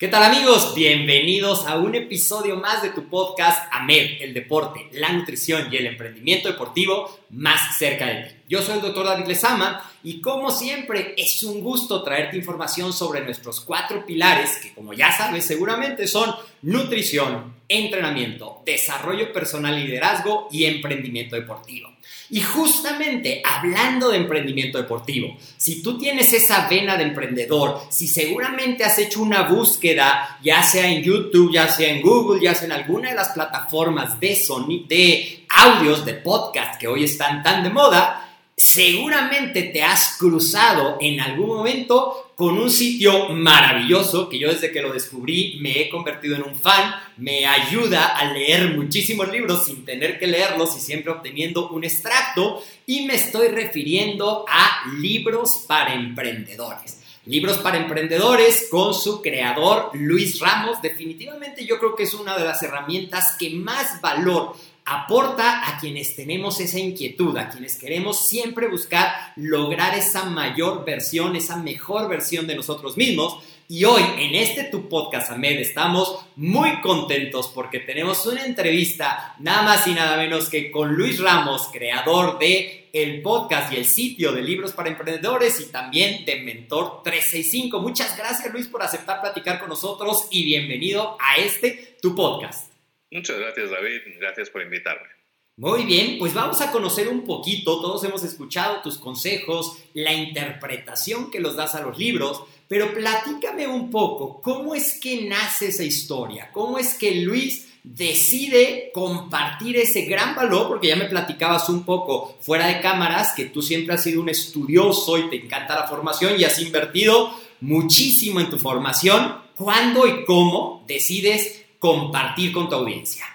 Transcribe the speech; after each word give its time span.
¿Qué 0.00 0.08
tal 0.08 0.22
amigos? 0.22 0.74
Bienvenidos 0.74 1.66
a 1.66 1.76
un 1.76 1.94
episodio 1.94 2.56
más 2.56 2.80
de 2.80 2.88
tu 2.88 3.10
podcast 3.10 3.68
AMED, 3.70 4.22
el 4.22 4.32
deporte, 4.32 4.88
la 4.92 5.12
nutrición 5.12 5.68
y 5.70 5.76
el 5.76 5.88
emprendimiento 5.88 6.48
deportivo 6.48 7.18
más 7.28 7.76
cerca 7.76 8.06
de 8.06 8.14
ti. 8.22 8.34
Yo 8.48 8.62
soy 8.62 8.76
el 8.76 8.80
doctor 8.80 9.04
David 9.04 9.26
Lezama 9.26 9.84
y 10.02 10.22
como 10.22 10.50
siempre 10.50 11.12
es 11.18 11.42
un 11.42 11.60
gusto 11.60 12.02
traerte 12.02 12.38
información 12.38 12.94
sobre 12.94 13.20
nuestros 13.20 13.60
cuatro 13.60 14.06
pilares 14.06 14.56
que 14.62 14.72
como 14.72 14.94
ya 14.94 15.12
sabes 15.12 15.44
seguramente 15.44 16.08
son 16.08 16.34
nutrición, 16.62 17.56
entrenamiento, 17.68 18.62
desarrollo 18.64 19.34
personal 19.34 19.76
liderazgo 19.76 20.48
y 20.50 20.64
emprendimiento 20.64 21.36
deportivo. 21.36 21.90
Y 22.32 22.40
justamente 22.40 23.42
hablando 23.44 24.10
de 24.10 24.18
emprendimiento 24.18 24.78
deportivo, 24.78 25.36
si 25.56 25.82
tú 25.82 25.98
tienes 25.98 26.32
esa 26.32 26.68
vena 26.68 26.96
de 26.96 27.02
emprendedor, 27.02 27.80
si 27.90 28.06
seguramente 28.06 28.84
has 28.84 28.98
hecho 28.98 29.20
una 29.20 29.42
búsqueda, 29.42 30.38
ya 30.42 30.62
sea 30.62 30.86
en 30.86 31.02
YouTube, 31.02 31.52
ya 31.52 31.66
sea 31.66 31.90
en 31.90 32.02
Google, 32.02 32.40
ya 32.40 32.54
sea 32.54 32.66
en 32.66 32.72
alguna 32.72 33.10
de 33.10 33.16
las 33.16 33.30
plataformas 33.30 34.20
de, 34.20 34.36
sonido, 34.36 34.86
de 34.88 35.44
audios, 35.48 36.04
de 36.04 36.14
podcast 36.14 36.80
que 36.80 36.86
hoy 36.86 37.02
están 37.04 37.42
tan 37.42 37.64
de 37.64 37.70
moda, 37.70 38.28
seguramente 38.56 39.62
te 39.64 39.82
has 39.82 40.16
cruzado 40.18 40.98
en 41.00 41.20
algún 41.20 41.48
momento 41.48 42.29
con 42.40 42.56
un 42.56 42.70
sitio 42.70 43.28
maravilloso 43.28 44.30
que 44.30 44.38
yo 44.38 44.48
desde 44.48 44.72
que 44.72 44.80
lo 44.80 44.94
descubrí 44.94 45.58
me 45.60 45.78
he 45.78 45.90
convertido 45.90 46.36
en 46.36 46.42
un 46.42 46.54
fan, 46.54 46.94
me 47.18 47.44
ayuda 47.44 48.16
a 48.16 48.32
leer 48.32 48.74
muchísimos 48.78 49.30
libros 49.30 49.66
sin 49.66 49.84
tener 49.84 50.18
que 50.18 50.26
leerlos 50.26 50.74
y 50.74 50.80
siempre 50.80 51.12
obteniendo 51.12 51.68
un 51.68 51.84
extracto 51.84 52.62
y 52.86 53.04
me 53.04 53.16
estoy 53.16 53.48
refiriendo 53.48 54.46
a 54.48 54.88
libros 54.98 55.66
para 55.68 55.92
emprendedores. 55.92 57.02
Libros 57.26 57.58
para 57.58 57.76
emprendedores 57.76 58.68
con 58.70 58.94
su 58.94 59.20
creador 59.20 59.90
Luis 59.92 60.40
Ramos. 60.40 60.80
Definitivamente 60.80 61.66
yo 61.66 61.78
creo 61.78 61.94
que 61.94 62.04
es 62.04 62.14
una 62.14 62.38
de 62.38 62.46
las 62.46 62.62
herramientas 62.62 63.36
que 63.38 63.50
más 63.50 64.00
valor 64.00 64.56
aporta 64.90 65.68
a 65.68 65.78
quienes 65.78 66.16
tenemos 66.16 66.58
esa 66.58 66.80
inquietud, 66.80 67.36
a 67.36 67.48
quienes 67.48 67.76
queremos 67.76 68.26
siempre 68.26 68.66
buscar 68.66 69.32
lograr 69.36 69.96
esa 69.96 70.24
mayor 70.24 70.84
versión, 70.84 71.36
esa 71.36 71.56
mejor 71.56 72.08
versión 72.08 72.48
de 72.48 72.56
nosotros 72.56 72.96
mismos. 72.96 73.38
Y 73.68 73.84
hoy 73.84 74.02
en 74.18 74.34
este 74.34 74.64
Tu 74.64 74.88
Podcast 74.88 75.30
Amed 75.30 75.60
estamos 75.60 76.18
muy 76.34 76.80
contentos 76.80 77.52
porque 77.54 77.78
tenemos 77.78 78.26
una 78.26 78.44
entrevista 78.44 79.36
nada 79.38 79.62
más 79.62 79.86
y 79.86 79.94
nada 79.94 80.16
menos 80.16 80.48
que 80.48 80.72
con 80.72 80.92
Luis 80.96 81.20
Ramos, 81.20 81.68
creador 81.72 82.40
de 82.40 82.88
el 82.92 83.22
podcast 83.22 83.72
y 83.72 83.76
el 83.76 83.84
sitio 83.84 84.32
de 84.32 84.42
libros 84.42 84.72
para 84.72 84.88
emprendedores 84.88 85.60
y 85.60 85.66
también 85.66 86.24
de 86.24 86.40
Mentor 86.40 87.04
365. 87.04 87.78
Muchas 87.78 88.16
gracias 88.18 88.52
Luis 88.52 88.66
por 88.66 88.82
aceptar 88.82 89.20
platicar 89.20 89.60
con 89.60 89.68
nosotros 89.68 90.26
y 90.32 90.42
bienvenido 90.42 91.16
a 91.20 91.36
este 91.36 91.96
Tu 92.02 92.12
Podcast. 92.16 92.69
Muchas 93.10 93.38
gracias, 93.38 93.70
David. 93.70 94.00
Gracias 94.18 94.50
por 94.50 94.62
invitarme. 94.62 95.08
Muy 95.56 95.84
bien, 95.84 96.18
pues 96.18 96.32
vamos 96.32 96.62
a 96.62 96.70
conocer 96.70 97.08
un 97.08 97.24
poquito. 97.24 97.82
Todos 97.82 98.02
hemos 98.04 98.24
escuchado 98.24 98.80
tus 98.80 98.96
consejos, 98.96 99.76
la 99.92 100.12
interpretación 100.12 101.30
que 101.30 101.38
los 101.38 101.54
das 101.54 101.74
a 101.74 101.82
los 101.82 101.98
libros, 101.98 102.44
pero 102.66 102.94
platícame 102.94 103.66
un 103.66 103.90
poco, 103.90 104.40
¿cómo 104.40 104.74
es 104.74 104.98
que 104.98 105.24
nace 105.28 105.68
esa 105.68 105.82
historia? 105.82 106.50
¿Cómo 106.52 106.78
es 106.78 106.94
que 106.94 107.16
Luis 107.16 107.68
decide 107.82 108.90
compartir 108.94 109.76
ese 109.76 110.06
gran 110.06 110.34
valor? 110.34 110.68
Porque 110.68 110.88
ya 110.88 110.96
me 110.96 111.10
platicabas 111.10 111.68
un 111.68 111.84
poco 111.84 112.38
fuera 112.40 112.68
de 112.68 112.80
cámaras 112.80 113.32
que 113.32 113.44
tú 113.46 113.60
siempre 113.60 113.96
has 113.96 114.02
sido 114.02 114.22
un 114.22 114.30
estudioso 114.30 115.18
y 115.18 115.28
te 115.28 115.36
encanta 115.36 115.74
la 115.74 115.88
formación 115.88 116.40
y 116.40 116.44
has 116.44 116.58
invertido 116.58 117.34
muchísimo 117.60 118.40
en 118.40 118.48
tu 118.48 118.58
formación. 118.58 119.42
¿Cuándo 119.56 120.06
y 120.06 120.24
cómo 120.24 120.84
decides 120.86 121.59
compartir 121.80 122.52
con 122.52 122.68
tu 122.68 122.76
audiencia? 122.76 123.26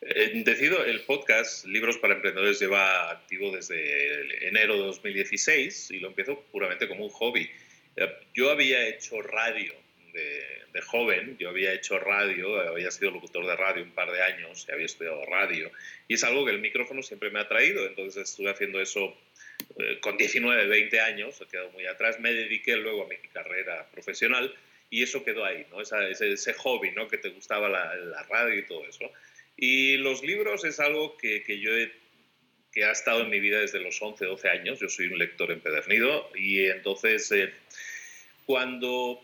Eh, 0.00 0.42
decido, 0.44 0.84
el 0.84 1.02
podcast 1.02 1.64
Libros 1.66 1.98
para 1.98 2.14
Emprendedores 2.14 2.58
lleva 2.58 3.10
activo 3.10 3.54
desde 3.54 4.48
enero 4.48 4.74
de 4.74 4.86
2016 4.86 5.92
y 5.92 6.00
lo 6.00 6.08
empiezo 6.08 6.40
puramente 6.50 6.88
como 6.88 7.04
un 7.04 7.10
hobby. 7.10 7.48
Eh, 7.94 8.12
yo 8.34 8.50
había 8.50 8.88
hecho 8.88 9.22
radio 9.22 9.72
de, 10.12 10.80
joven, 10.86 11.36
yo 11.38 11.50
había 11.50 11.72
hecho 11.72 11.98
radio, 11.98 12.58
había 12.60 12.90
sido 12.90 13.12
locutor 13.12 13.46
de 13.46 13.54
radio 13.54 13.84
un 13.84 13.92
par 13.92 14.10
de 14.10 14.22
años, 14.22 14.66
había 14.72 14.86
estudiado 14.86 15.24
radio 15.26 15.70
y 16.08 16.14
es 16.14 16.24
algo 16.24 16.44
que 16.44 16.50
el 16.50 16.58
micrófono 16.58 17.02
siempre 17.02 17.30
me 17.30 17.38
ha 17.38 17.48
traído, 17.48 17.86
entonces 17.86 18.28
estuve 18.28 18.50
haciendo 18.50 18.80
eso 18.80 19.16
eh, 19.78 20.00
con 20.00 20.16
19, 20.16 20.66
20 20.66 21.00
años, 21.00 21.40
he 21.40 21.46
quedado 21.46 21.70
muy 21.70 21.86
atrás, 21.86 22.18
me 22.18 22.32
dediqué 22.32 22.76
luego 22.76 23.04
a 23.04 23.08
mi 23.08 23.16
carrera 23.32 23.88
profesional 23.92 24.52
y 24.92 25.02
eso 25.02 25.24
quedó 25.24 25.42
ahí, 25.42 25.66
¿no? 25.70 25.80
ese, 25.80 26.32
ese, 26.32 26.52
hobby, 26.52 26.90
¿no? 26.90 27.08
Que 27.08 27.16
te 27.16 27.30
gustaba 27.30 27.66
la, 27.66 27.94
la, 27.96 28.22
radio 28.24 28.58
y 28.58 28.66
todo 28.66 28.86
eso. 28.86 29.10
Y 29.56 29.96
los 29.96 30.22
libros 30.22 30.66
es 30.66 30.78
algo 30.80 31.16
que, 31.16 31.42
que 31.44 31.58
yo 31.60 31.74
he, 31.74 31.90
que 32.70 32.84
ha 32.84 32.92
estado 32.92 33.22
en 33.22 33.30
mi 33.30 33.40
vida 33.40 33.58
desde 33.58 33.80
los 33.80 34.00
11, 34.02 34.26
12 34.26 34.48
años. 34.50 34.80
Yo 34.80 34.90
soy 34.90 35.06
un 35.06 35.18
lector 35.18 35.50
empedernido 35.50 36.30
y 36.34 36.66
entonces 36.66 37.32
eh, 37.32 37.54
cuando 38.44 39.18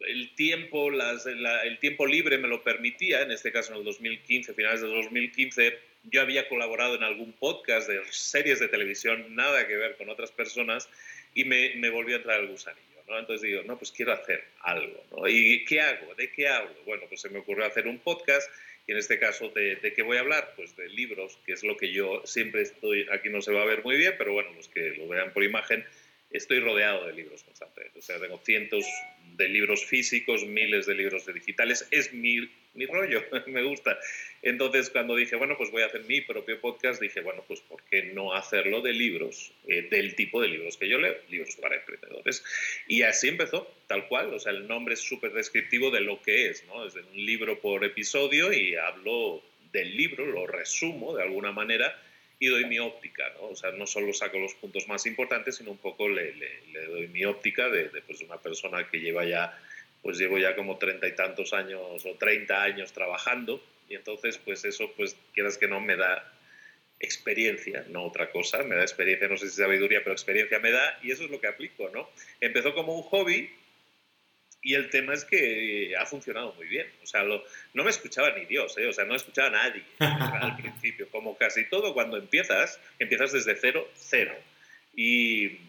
el 0.00 0.34
tiempo, 0.34 0.90
las, 0.90 1.26
el 1.26 1.78
tiempo 1.80 2.06
libre 2.06 2.38
me 2.38 2.48
lo 2.48 2.64
permitía, 2.64 3.20
en 3.20 3.30
este 3.30 3.52
caso 3.52 3.72
en 3.72 3.80
el 3.80 3.84
2015, 3.84 4.54
finales 4.54 4.80
de 4.80 4.88
2015, 4.88 5.78
yo 6.04 6.22
había 6.22 6.48
colaborado 6.48 6.94
en 6.94 7.02
algún 7.02 7.34
podcast 7.34 7.90
de 7.90 8.00
series 8.08 8.58
de 8.58 8.68
televisión, 8.68 9.34
nada 9.34 9.68
que 9.68 9.76
ver 9.76 9.98
con 9.98 10.08
otras 10.08 10.32
personas, 10.32 10.88
y 11.34 11.44
me, 11.44 11.74
me 11.76 11.90
volvió 11.90 12.14
a 12.14 12.18
entrar 12.20 12.40
el 12.40 12.48
gusanillo. 12.48 12.87
Entonces 13.16 13.42
digo, 13.42 13.62
no, 13.62 13.78
pues 13.78 13.92
quiero 13.92 14.12
hacer 14.12 14.44
algo. 14.60 15.28
¿Y 15.28 15.64
qué 15.64 15.80
hago? 15.80 16.14
¿De 16.14 16.30
qué 16.30 16.48
hablo? 16.48 16.74
Bueno, 16.84 17.04
pues 17.08 17.20
se 17.20 17.28
me 17.28 17.38
ocurrió 17.38 17.64
hacer 17.64 17.86
un 17.86 17.98
podcast 17.98 18.50
y 18.86 18.92
en 18.92 18.98
este 18.98 19.18
caso, 19.18 19.50
¿de, 19.50 19.76
¿de, 19.76 19.92
qué 19.92 20.02
voy 20.02 20.16
a 20.16 20.20
hablar? 20.20 20.54
Pues 20.56 20.74
de 20.76 20.88
libros, 20.88 21.38
que 21.44 21.52
es 21.52 21.62
lo 21.62 21.76
que 21.76 21.92
yo 21.92 22.22
siempre 22.24 22.62
estoy, 22.62 23.06
aquí 23.12 23.28
no 23.28 23.42
se 23.42 23.52
va 23.52 23.62
a 23.62 23.66
ver 23.66 23.84
muy 23.84 23.98
bien, 23.98 24.14
pero 24.16 24.32
bueno, 24.32 24.50
los 24.54 24.68
que 24.68 24.90
lo 24.96 25.06
vean 25.06 25.32
por 25.32 25.44
imagen, 25.44 25.84
estoy 26.30 26.60
rodeado 26.60 27.06
de 27.06 27.12
libros 27.12 27.42
constantemente. 27.44 27.98
O 27.98 28.02
sea, 28.02 28.18
tengo 28.18 28.38
cientos 28.38 28.86
de 29.36 29.48
libros 29.48 29.84
físicos, 29.84 30.44
miles 30.44 30.86
de 30.86 30.94
libros 30.94 31.26
digitales. 31.32 31.86
Es 31.90 32.12
mi, 32.12 32.50
mi 32.78 32.86
rollo, 32.86 33.22
me 33.48 33.62
gusta. 33.62 33.98
Entonces, 34.40 34.88
cuando 34.88 35.16
dije, 35.16 35.36
bueno, 35.36 35.56
pues 35.58 35.70
voy 35.70 35.82
a 35.82 35.86
hacer 35.86 36.04
mi 36.04 36.20
propio 36.20 36.60
podcast, 36.60 37.02
dije, 37.02 37.20
bueno, 37.20 37.44
pues 37.46 37.60
¿por 37.60 37.82
qué 37.84 38.04
no 38.14 38.32
hacerlo 38.32 38.80
de 38.80 38.92
libros, 38.92 39.52
eh, 39.66 39.88
del 39.90 40.14
tipo 40.14 40.40
de 40.40 40.48
libros 40.48 40.76
que 40.76 40.88
yo 40.88 40.98
leo, 40.98 41.14
libros 41.28 41.56
para 41.56 41.76
emprendedores? 41.76 42.44
Y 42.86 43.02
así 43.02 43.28
empezó, 43.28 43.70
tal 43.88 44.06
cual, 44.08 44.32
o 44.32 44.38
sea, 44.38 44.52
el 44.52 44.66
nombre 44.66 44.94
es 44.94 45.00
súper 45.00 45.32
descriptivo 45.32 45.90
de 45.90 46.00
lo 46.00 46.22
que 46.22 46.48
es, 46.48 46.64
¿no? 46.66 46.86
Es 46.86 46.94
un 46.94 47.26
libro 47.26 47.60
por 47.60 47.84
episodio 47.84 48.52
y 48.52 48.76
hablo 48.76 49.42
del 49.72 49.96
libro, 49.96 50.24
lo 50.24 50.46
resumo 50.46 51.16
de 51.16 51.24
alguna 51.24 51.52
manera 51.52 52.00
y 52.40 52.46
doy 52.46 52.66
mi 52.66 52.78
óptica, 52.78 53.24
¿no? 53.34 53.48
O 53.48 53.56
sea, 53.56 53.72
no 53.72 53.86
solo 53.86 54.12
saco 54.12 54.38
los 54.38 54.54
puntos 54.54 54.86
más 54.86 55.04
importantes, 55.06 55.56
sino 55.56 55.72
un 55.72 55.78
poco 55.78 56.08
le, 56.08 56.32
doy 56.86 57.08
mi 57.08 57.24
óptica 57.24 57.68
de, 57.68 57.88
de 57.88 58.00
pues, 58.02 58.20
una 58.20 58.40
persona 58.40 58.88
que 58.88 59.00
lleva 59.00 59.24
ya, 59.24 59.58
pues 60.08 60.16
llevo 60.16 60.38
ya 60.38 60.56
como 60.56 60.78
treinta 60.78 61.06
y 61.06 61.14
tantos 61.14 61.52
años 61.52 62.06
o 62.06 62.14
treinta 62.14 62.62
años 62.62 62.94
trabajando 62.94 63.62
y 63.90 63.94
entonces 63.94 64.38
pues 64.38 64.64
eso, 64.64 64.90
pues 64.96 65.14
quieras 65.34 65.58
que 65.58 65.68
no, 65.68 65.82
me 65.82 65.96
da 65.96 66.32
experiencia, 66.98 67.84
no 67.90 68.04
otra 68.04 68.30
cosa, 68.30 68.62
me 68.62 68.74
da 68.74 68.80
experiencia, 68.80 69.28
no 69.28 69.36
sé 69.36 69.50
si 69.50 69.56
sabiduría, 69.56 70.00
pero 70.02 70.14
experiencia 70.14 70.60
me 70.60 70.70
da 70.70 70.98
y 71.02 71.10
eso 71.10 71.24
es 71.24 71.30
lo 71.30 71.38
que 71.42 71.48
aplico, 71.48 71.90
¿no? 71.90 72.08
Empezó 72.40 72.72
como 72.72 72.96
un 72.96 73.02
hobby 73.02 73.50
y 74.62 74.72
el 74.72 74.88
tema 74.88 75.12
es 75.12 75.26
que 75.26 75.94
ha 75.94 76.06
funcionado 76.06 76.54
muy 76.54 76.68
bien. 76.68 76.86
O 77.02 77.06
sea, 77.06 77.22
no 77.24 77.84
me 77.84 77.90
escuchaba 77.90 78.30
ni 78.30 78.46
Dios, 78.46 78.78
¿eh? 78.78 78.86
o 78.86 78.94
sea, 78.94 79.04
no 79.04 79.14
escuchaba 79.14 79.48
a 79.48 79.50
nadie 79.50 79.84
al 79.98 80.56
principio. 80.56 81.10
Como 81.10 81.36
casi 81.36 81.68
todo, 81.68 81.92
cuando 81.92 82.16
empiezas, 82.16 82.80
empiezas 82.98 83.32
desde 83.32 83.56
cero, 83.56 83.86
cero. 83.94 84.34
Y, 84.96 85.67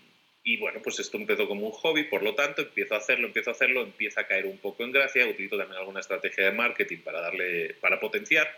y, 0.52 0.58
bueno, 0.58 0.82
pues 0.82 0.98
esto 0.98 1.16
empezó 1.18 1.48
como 1.48 1.68
un 1.68 1.72
hobby, 1.74 2.06
por 2.06 2.24
lo 2.24 2.34
tanto, 2.34 2.64
empiezo 2.64 2.96
a 2.96 2.98
hacerlo, 2.98 3.28
empiezo 3.28 3.52
a 3.52 3.54
hacerlo, 3.54 3.84
empieza 3.84 4.22
a 4.22 4.28
caer 4.28 4.48
un 4.48 4.58
poco 4.58 4.84
en 4.84 4.92
gracia. 4.92 5.28
Utilizo 5.28 5.60
también 5.60 5.78
alguna 5.78 6.00
estrategia 6.00 6.46
de 6.46 6.54
marketing 6.54 6.98
para 7.04 7.22
darle, 7.22 7.76
para 7.76 8.00
potenciar. 8.00 8.52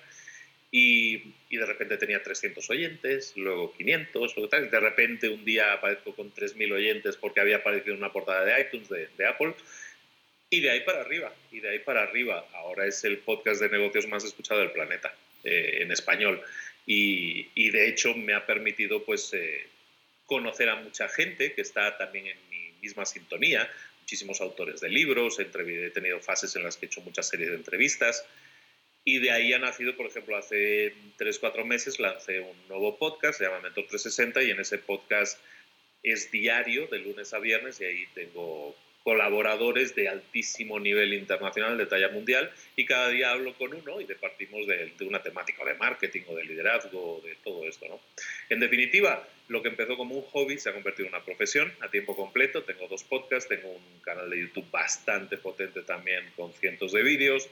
Y, 0.72 1.34
y, 1.50 1.58
de 1.58 1.66
repente 1.66 1.98
tenía 1.98 2.24
300 2.24 2.70
oyentes, 2.70 3.34
luego 3.36 3.74
500, 3.74 4.38
luego 4.38 4.48
tal. 4.48 4.72
De 4.72 4.80
repente 4.80 5.28
un 5.28 5.44
día 5.44 5.74
aparezco 5.74 6.16
con 6.16 6.34
3.000 6.34 6.72
oyentes 6.72 7.18
porque 7.18 7.42
había 7.42 7.58
aparecido 7.58 7.94
una 7.94 8.14
portada 8.14 8.46
de 8.46 8.62
iTunes 8.62 8.88
de, 8.88 9.28
Apple. 9.28 9.54
Y 10.50 10.62
de 10.62 10.70
ahí 10.70 10.80
para 10.86 11.02
arriba, 11.02 11.36
y 11.52 11.60
de 11.60 11.72
ahí 11.72 11.80
para 11.80 12.04
arriba. 12.04 12.48
Ahora 12.54 12.88
es 12.88 13.04
el 13.04 13.18
podcast 13.18 13.60
de 13.60 13.68
negocios 13.68 14.08
más 14.08 14.24
escuchado 14.24 14.62
del 14.62 14.72
planeta, 14.72 15.14
eh, 15.44 15.80
en 15.82 15.92
español. 15.92 16.42
Y, 16.86 17.50
y, 17.54 17.70
de 17.70 17.90
hecho 17.90 18.16
me 18.16 18.34
ha 18.34 18.46
permitido 18.46 19.04
pues 19.04 19.34
eh, 19.34 19.68
conocer 20.32 20.70
a 20.70 20.78
mucha 20.78 21.10
gente 21.10 21.52
que 21.52 21.62
está 21.62 21.98
también 21.98 22.26
en 22.26 22.38
mi 22.50 22.72
misma 22.82 23.06
sintonía, 23.06 23.70
muchísimos 24.00 24.40
autores 24.40 24.80
de 24.80 24.88
libros, 24.88 25.38
he 25.40 25.44
tenido 25.90 26.22
fases 26.22 26.56
en 26.56 26.64
las 26.64 26.78
que 26.78 26.86
he 26.86 26.88
hecho 26.88 27.02
muchas 27.02 27.28
series 27.28 27.50
de 27.50 27.58
entrevistas. 27.58 28.26
Y 29.04 29.20
de 29.20 29.32
ahí 29.32 29.52
ha 29.52 29.60
nacido, 29.60 29.98
por 29.98 30.06
ejemplo, 30.06 30.38
hace 30.38 30.96
3, 31.18 31.38
4 31.38 31.66
meses 31.66 32.00
lancé 32.00 32.40
un 32.40 32.56
nuevo 32.70 32.98
podcast, 32.98 33.40
se 33.40 33.44
llama 33.44 33.60
Mentor 33.60 33.88
360, 33.88 34.42
y 34.44 34.52
en 34.52 34.62
ese 34.62 34.78
podcast 34.78 35.38
es 36.02 36.32
diario, 36.32 36.88
de 36.88 37.00
lunes 37.00 37.34
a 37.34 37.40
viernes, 37.40 37.82
y 37.82 37.84
ahí 37.84 38.08
tengo 38.16 38.74
colaboradores 39.04 39.96
de 39.96 40.10
altísimo 40.10 40.80
nivel 40.80 41.14
internacional, 41.14 41.78
de 41.78 41.86
talla 41.86 42.10
mundial, 42.10 42.52
y 42.76 42.86
cada 42.86 43.10
día 43.10 43.32
hablo 43.32 43.54
con 43.56 43.74
uno 43.74 44.00
y 44.00 44.06
departimos 44.06 44.68
de, 44.68 44.94
de 44.98 45.06
una 45.06 45.24
temática 45.24 45.66
de 45.66 45.74
marketing 45.76 46.22
o 46.28 46.36
de 46.36 46.46
liderazgo, 46.46 47.22
de 47.24 47.36
todo 47.44 47.68
esto. 47.68 47.88
¿no? 47.88 48.00
En 48.50 48.60
definitiva, 48.60 49.28
lo 49.48 49.62
que 49.62 49.70
empezó 49.70 49.98
como 49.98 50.16
un 50.16 50.24
hobby 50.24 50.58
se 50.58 50.70
ha 50.70 50.74
convertido 50.74 51.08
en 51.08 51.16
una 51.16 51.26
profesión 51.26 51.74
a 51.82 51.90
tiempo 51.90 52.16
completo. 52.16 52.64
Tengo 52.64 52.88
dos 52.88 53.04
podcasts, 53.04 53.50
tengo 53.50 53.70
un 53.70 54.00
canal 54.02 54.30
de 54.30 54.40
YouTube 54.40 54.70
bastante 54.72 55.38
potente 55.38 55.82
también 55.82 56.24
con 56.36 56.54
cientos 56.54 56.94
de 56.94 57.04
vídeos. 57.04 57.50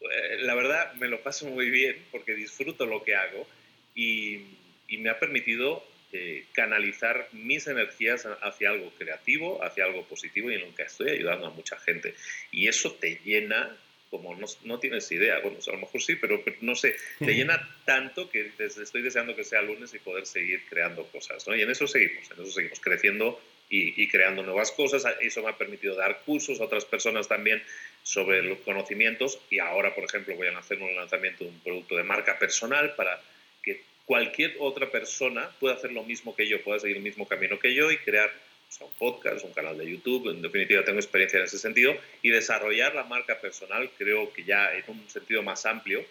Eh, 0.00 0.38
la 0.40 0.54
verdad, 0.54 0.92
me 0.94 1.08
lo 1.08 1.22
paso 1.22 1.46
muy 1.46 1.70
bien 1.70 2.04
porque 2.10 2.34
disfruto 2.34 2.86
lo 2.86 3.04
que 3.04 3.14
hago 3.14 3.46
y, 3.94 4.40
y 4.88 4.98
me 4.98 5.10
ha 5.10 5.20
permitido 5.20 5.84
eh, 6.16 6.46
canalizar 6.52 7.28
mis 7.32 7.66
energías 7.66 8.24
hacia 8.40 8.70
algo 8.70 8.92
creativo, 8.96 9.64
hacia 9.64 9.84
algo 9.84 10.04
positivo 10.04 10.48
y 10.48 10.54
en 10.54 10.60
lo 10.60 10.72
que 10.72 10.84
estoy 10.84 11.10
ayudando 11.10 11.48
a 11.48 11.50
mucha 11.50 11.76
gente. 11.76 12.14
Y 12.52 12.68
eso 12.68 12.92
te 12.92 13.18
llena 13.24 13.76
como 14.10 14.36
no, 14.36 14.46
no 14.62 14.78
tienes 14.78 15.10
idea, 15.10 15.40
bueno, 15.40 15.58
a 15.66 15.72
lo 15.72 15.78
mejor 15.78 16.00
sí, 16.00 16.14
pero, 16.14 16.40
no 16.60 16.76
sé, 16.76 16.94
te 17.18 17.34
llena 17.34 17.68
tanto 17.84 18.30
que 18.30 18.52
estoy 18.60 19.02
deseando 19.02 19.34
que 19.34 19.42
sea 19.42 19.60
lunes 19.60 19.92
y 19.92 19.98
poder 19.98 20.24
seguir 20.24 20.62
creando 20.68 21.04
cosas, 21.08 21.44
¿no? 21.48 21.56
Y 21.56 21.62
en 21.62 21.70
eso 21.72 21.88
seguimos, 21.88 22.30
en 22.30 22.40
eso 22.44 22.52
seguimos 22.52 22.78
creciendo 22.78 23.40
y, 23.68 24.00
y, 24.00 24.06
creando 24.06 24.44
nuevas 24.44 24.70
cosas. 24.70 25.04
Eso 25.20 25.42
me 25.42 25.50
ha 25.50 25.58
permitido 25.58 25.96
dar 25.96 26.20
cursos 26.20 26.60
a 26.60 26.64
otras 26.64 26.84
personas 26.84 27.26
también 27.26 27.60
sobre 28.04 28.40
los 28.44 28.58
conocimientos 28.60 29.40
y 29.50 29.58
ahora, 29.58 29.92
por 29.96 30.04
ejemplo, 30.04 30.36
voy 30.36 30.46
a 30.46 30.56
hacer 30.56 30.80
un 30.80 30.94
lanzamiento 30.94 31.42
de 31.42 31.50
un 31.50 31.58
producto 31.58 31.96
de 31.96 32.04
marca 32.04 32.38
personal 32.38 32.94
para 32.94 33.20
que 33.64 33.82
cualquier 34.06 34.56
otra 34.60 34.90
persona 34.90 35.50
puede 35.60 35.74
hacer 35.74 35.92
lo 35.92 36.02
mismo 36.02 36.34
que 36.34 36.48
yo, 36.48 36.62
puede 36.62 36.80
seguir 36.80 36.96
el 36.96 37.02
mismo 37.02 37.26
camino 37.26 37.58
que 37.58 37.74
yo 37.74 37.90
y 37.90 37.98
crear 37.98 38.30
un 38.80 38.90
podcast, 38.98 39.44
un 39.44 39.52
canal 39.52 39.78
de 39.78 39.88
YouTube, 39.88 40.30
en 40.30 40.42
definitiva 40.42 40.84
tengo 40.84 40.98
experiencia 40.98 41.38
en 41.38 41.44
ese 41.44 41.58
sentido, 41.58 41.94
y 42.22 42.30
desarrollar 42.30 42.94
la 42.94 43.04
marca 43.04 43.40
personal 43.40 43.90
creo 43.96 44.32
que 44.32 44.44
ya 44.44 44.74
en 44.74 44.84
un 44.88 45.08
sentido 45.08 45.42
más 45.42 45.64
amplio, 45.64 46.04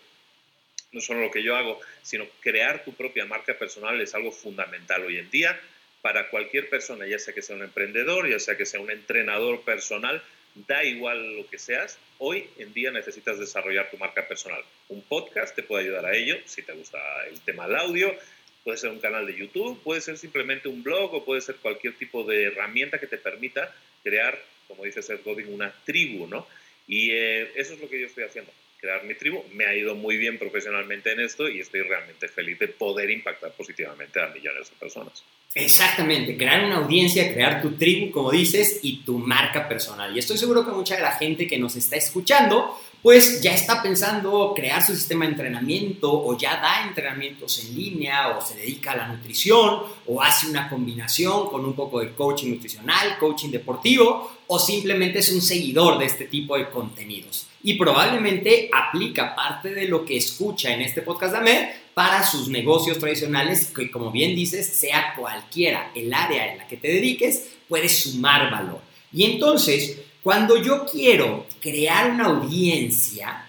no 0.91 1.01
solo 1.01 1.21
lo 1.21 1.31
que 1.31 1.43
yo 1.43 1.55
hago, 1.55 1.79
sino 2.01 2.25
crear 2.39 2.83
tu 2.85 2.93
propia 2.93 3.25
marca 3.25 3.57
personal 3.57 3.99
es 3.99 4.13
algo 4.15 4.31
fundamental 4.31 5.03
hoy 5.03 5.17
en 5.17 5.29
día 5.29 5.59
para 6.01 6.29
cualquier 6.29 6.69
persona, 6.69 7.07
ya 7.07 7.17
sea 7.17 7.33
que 7.33 7.41
sea 7.41 7.55
un 7.55 7.63
emprendedor, 7.63 8.29
ya 8.29 8.39
sea 8.39 8.55
que 8.55 8.65
sea 8.65 8.79
un 8.79 8.91
entrenador 8.91 9.61
personal, 9.61 10.21
da 10.55 10.83
igual 10.83 11.37
lo 11.37 11.47
que 11.47 11.57
seas, 11.57 11.97
hoy 12.19 12.47
en 12.57 12.73
día 12.73 12.91
necesitas 12.91 13.39
desarrollar 13.39 13.89
tu 13.89 13.97
marca 13.97 14.27
personal. 14.27 14.63
Un 14.89 15.01
podcast 15.01 15.55
te 15.55 15.63
puede 15.63 15.85
ayudar 15.85 16.05
a 16.05 16.15
ello, 16.15 16.37
si 16.45 16.61
te 16.61 16.73
gusta 16.73 16.99
el 17.27 17.39
tema 17.41 17.67
del 17.67 17.77
audio, 17.77 18.15
puede 18.63 18.77
ser 18.77 18.91
un 18.91 18.99
canal 18.99 19.25
de 19.25 19.35
YouTube, 19.35 19.81
puede 19.83 20.01
ser 20.01 20.17
simplemente 20.17 20.67
un 20.67 20.83
blog 20.83 21.13
o 21.13 21.25
puede 21.25 21.41
ser 21.41 21.55
cualquier 21.57 21.95
tipo 21.95 22.23
de 22.23 22.45
herramienta 22.45 22.99
que 22.99 23.07
te 23.07 23.17
permita 23.17 23.73
crear, 24.03 24.39
como 24.67 24.83
dice 24.83 25.01
Seth 25.01 25.23
Godin, 25.23 25.53
una 25.53 25.73
tribu, 25.85 26.27
¿no? 26.27 26.47
Y 26.87 27.11
eh, 27.11 27.51
eso 27.55 27.73
es 27.73 27.79
lo 27.79 27.89
que 27.89 27.99
yo 27.99 28.07
estoy 28.07 28.23
haciendo, 28.23 28.51
crear 28.79 29.03
mi 29.03 29.15
tribu. 29.15 29.43
Me 29.53 29.65
ha 29.65 29.75
ido 29.75 29.95
muy 29.95 30.17
bien 30.17 30.37
profesionalmente 30.37 31.11
en 31.11 31.19
esto 31.19 31.49
y 31.49 31.59
estoy 31.59 31.81
realmente 31.81 32.27
feliz 32.27 32.59
de 32.59 32.67
poder 32.67 33.09
impactar 33.09 33.51
positivamente 33.53 34.19
a 34.19 34.27
millones 34.27 34.69
de 34.69 34.75
personas. 34.77 35.23
Exactamente, 35.55 36.35
crear 36.35 36.65
una 36.65 36.77
audiencia, 36.77 37.31
crear 37.31 37.61
tu 37.61 37.73
tribu, 37.73 38.11
como 38.11 38.31
dices, 38.31 38.79
y 38.81 39.03
tu 39.03 39.19
marca 39.19 39.69
personal. 39.69 40.15
Y 40.15 40.19
estoy 40.19 40.37
seguro 40.37 40.65
que 40.65 40.71
mucha 40.71 40.95
de 40.95 41.01
la 41.03 41.11
gente 41.11 41.45
que 41.45 41.59
nos 41.59 41.75
está 41.75 41.95
escuchando, 41.95 42.75
pues 43.03 43.41
ya 43.41 43.53
está 43.53 43.83
pensando 43.83 44.53
crear 44.55 44.83
su 44.83 44.95
sistema 44.95 45.25
de 45.25 45.31
entrenamiento 45.31 46.09
o 46.09 46.37
ya 46.37 46.55
da 46.61 46.87
entrenamientos 46.87 47.59
en 47.59 47.75
línea 47.75 48.29
o 48.29 48.41
se 48.41 48.55
dedica 48.55 48.93
a 48.93 48.95
la 48.95 49.07
nutrición 49.09 49.81
o 50.07 50.21
hace 50.21 50.47
una 50.47 50.69
combinación 50.69 51.49
con 51.49 51.65
un 51.65 51.73
poco 51.73 51.99
de 51.99 52.13
coaching 52.13 52.51
nutricional, 52.51 53.17
coaching 53.19 53.49
deportivo 53.49 54.31
o 54.47 54.57
simplemente 54.57 55.19
es 55.19 55.29
un 55.33 55.41
seguidor 55.41 55.99
de 55.99 56.05
este 56.05 56.25
tipo 56.25 56.57
de 56.57 56.69
contenidos. 56.69 57.47
Y 57.61 57.73
probablemente 57.73 58.69
aplica 58.73 59.35
parte 59.35 59.73
de 59.73 59.89
lo 59.89 60.05
que 60.05 60.15
escucha 60.15 60.73
en 60.73 60.81
este 60.81 61.01
podcast 61.01 61.33
de 61.33 61.39
AMER 61.39 61.73
para 61.93 62.25
sus 62.25 62.47
negocios 62.47 62.99
tradicionales, 62.99 63.67
que 63.67 63.91
como 63.91 64.11
bien 64.11 64.33
dices, 64.33 64.65
sea 64.65 65.13
cualquiera 65.17 65.91
el 65.93 66.13
área 66.13 66.53
en 66.53 66.57
la 66.57 66.67
que 66.67 66.77
te 66.77 66.87
dediques, 66.87 67.49
puedes 67.67 68.03
sumar 68.03 68.49
valor. 68.49 68.81
Y 69.11 69.25
entonces, 69.25 69.97
cuando 70.23 70.55
yo 70.55 70.85
quiero 70.85 71.45
crear 71.59 72.11
una 72.11 72.27
audiencia, 72.27 73.45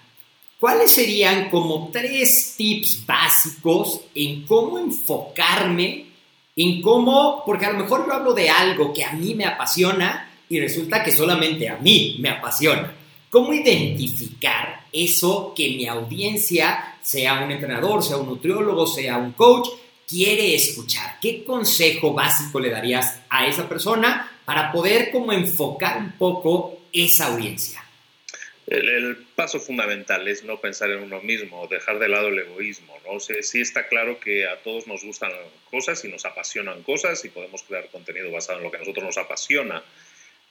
¿cuáles 0.59 0.91
serían 0.91 1.49
como 1.49 1.89
tres 1.91 2.55
tips 2.57 3.05
básicos 3.05 4.01
en 4.13 4.45
cómo 4.45 4.77
enfocarme, 4.77 6.07
en 6.53 6.81
cómo, 6.81 7.43
porque 7.45 7.65
a 7.65 7.71
lo 7.71 7.79
mejor 7.79 8.05
yo 8.05 8.13
hablo 8.13 8.33
de 8.33 8.49
algo 8.49 8.93
que 8.93 9.05
a 9.05 9.13
mí 9.13 9.33
me 9.35 9.45
apasiona 9.45 10.29
y 10.49 10.59
resulta 10.59 11.01
que 11.01 11.13
solamente 11.13 11.69
a 11.69 11.77
mí 11.77 12.17
me 12.19 12.29
apasiona? 12.29 12.93
¿Cómo 13.29 13.53
identificar 13.53 14.85
eso 14.91 15.53
que 15.55 15.69
mi 15.69 15.87
audiencia, 15.87 16.97
sea 17.01 17.41
un 17.43 17.51
entrenador, 17.51 18.03
sea 18.03 18.17
un 18.17 18.27
nutriólogo, 18.27 18.85
sea 18.85 19.17
un 19.17 19.31
coach, 19.31 19.69
quiere 20.05 20.53
escuchar? 20.53 21.19
¿Qué 21.21 21.45
consejo 21.45 22.13
básico 22.13 22.59
le 22.59 22.69
darías 22.69 23.21
a 23.29 23.47
esa 23.47 23.67
persona 23.67 24.34
para 24.45 24.71
poder 24.71 25.11
como 25.11 25.33
enfocar 25.33 25.97
un 25.97 26.11
poco 26.13 26.81
esa 26.93 27.27
audiencia? 27.27 27.83
El, 28.67 29.17
paso 29.35 29.59
fundamental 29.59 30.27
es 30.27 30.43
no 30.43 30.59
pensar 30.59 30.89
en 30.89 31.03
uno 31.03 31.21
mismo, 31.21 31.67
dejar 31.67 31.99
de 31.99 32.07
lado 32.07 32.29
el 32.29 32.39
egoísmo. 32.39 32.97
¿no? 33.05 33.13
O 33.13 33.19
sea, 33.19 33.35
sí 33.41 33.61
está 33.61 33.87
claro 33.87 34.19
que 34.19 34.47
a 34.47 34.57
todos 34.63 34.87
nos 34.87 35.03
gustan 35.03 35.31
cosas 35.69 36.03
y 36.05 36.07
nos 36.07 36.25
apasionan 36.25 36.81
cosas 36.83 37.23
y 37.25 37.29
podemos 37.29 37.63
crear 37.63 37.87
contenido 37.89 38.31
basado 38.31 38.59
en 38.59 38.63
lo 38.63 38.71
que 38.71 38.77
a 38.77 38.79
nosotros 38.79 39.03
nos 39.03 39.17
apasiona 39.17 39.83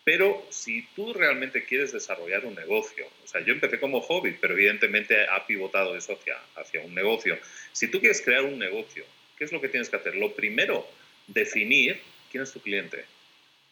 pero 0.05 0.47
si 0.51 0.87
tú 0.95 1.15
realmente 1.15 1.65
quieres 1.65 1.93
desarrollar 1.93 2.45
un 2.45 2.55
negocio, 2.55 3.07
o 3.25 3.27
sea, 3.27 3.41
yo 3.41 3.55
empecé 3.55 3.81
como 3.81 4.03
hobby, 4.03 4.37
pero 4.39 4.53
evidentemente 4.53 5.27
ha 5.27 5.47
pivotado 5.47 5.97
eso 5.97 6.13
hacia, 6.13 6.37
hacia 6.57 6.83
un 6.83 6.95
negocio. 6.95 7.39
Si 7.73 7.89
tú 7.89 8.01
quieres 8.01 8.21
crear 8.21 8.45
un 8.45 8.59
negocio, 8.59 9.05
¿qué 9.39 9.45
es 9.45 9.53
lo 9.53 9.63
que 9.63 9.71
tienes 9.71 9.89
que 9.89 9.97
hacer? 9.97 10.15
Lo 10.17 10.35
primero, 10.35 10.87
definir 11.27 11.99
quién 12.31 12.43
es 12.43 12.53
tu 12.53 12.61
cliente, 12.61 13.07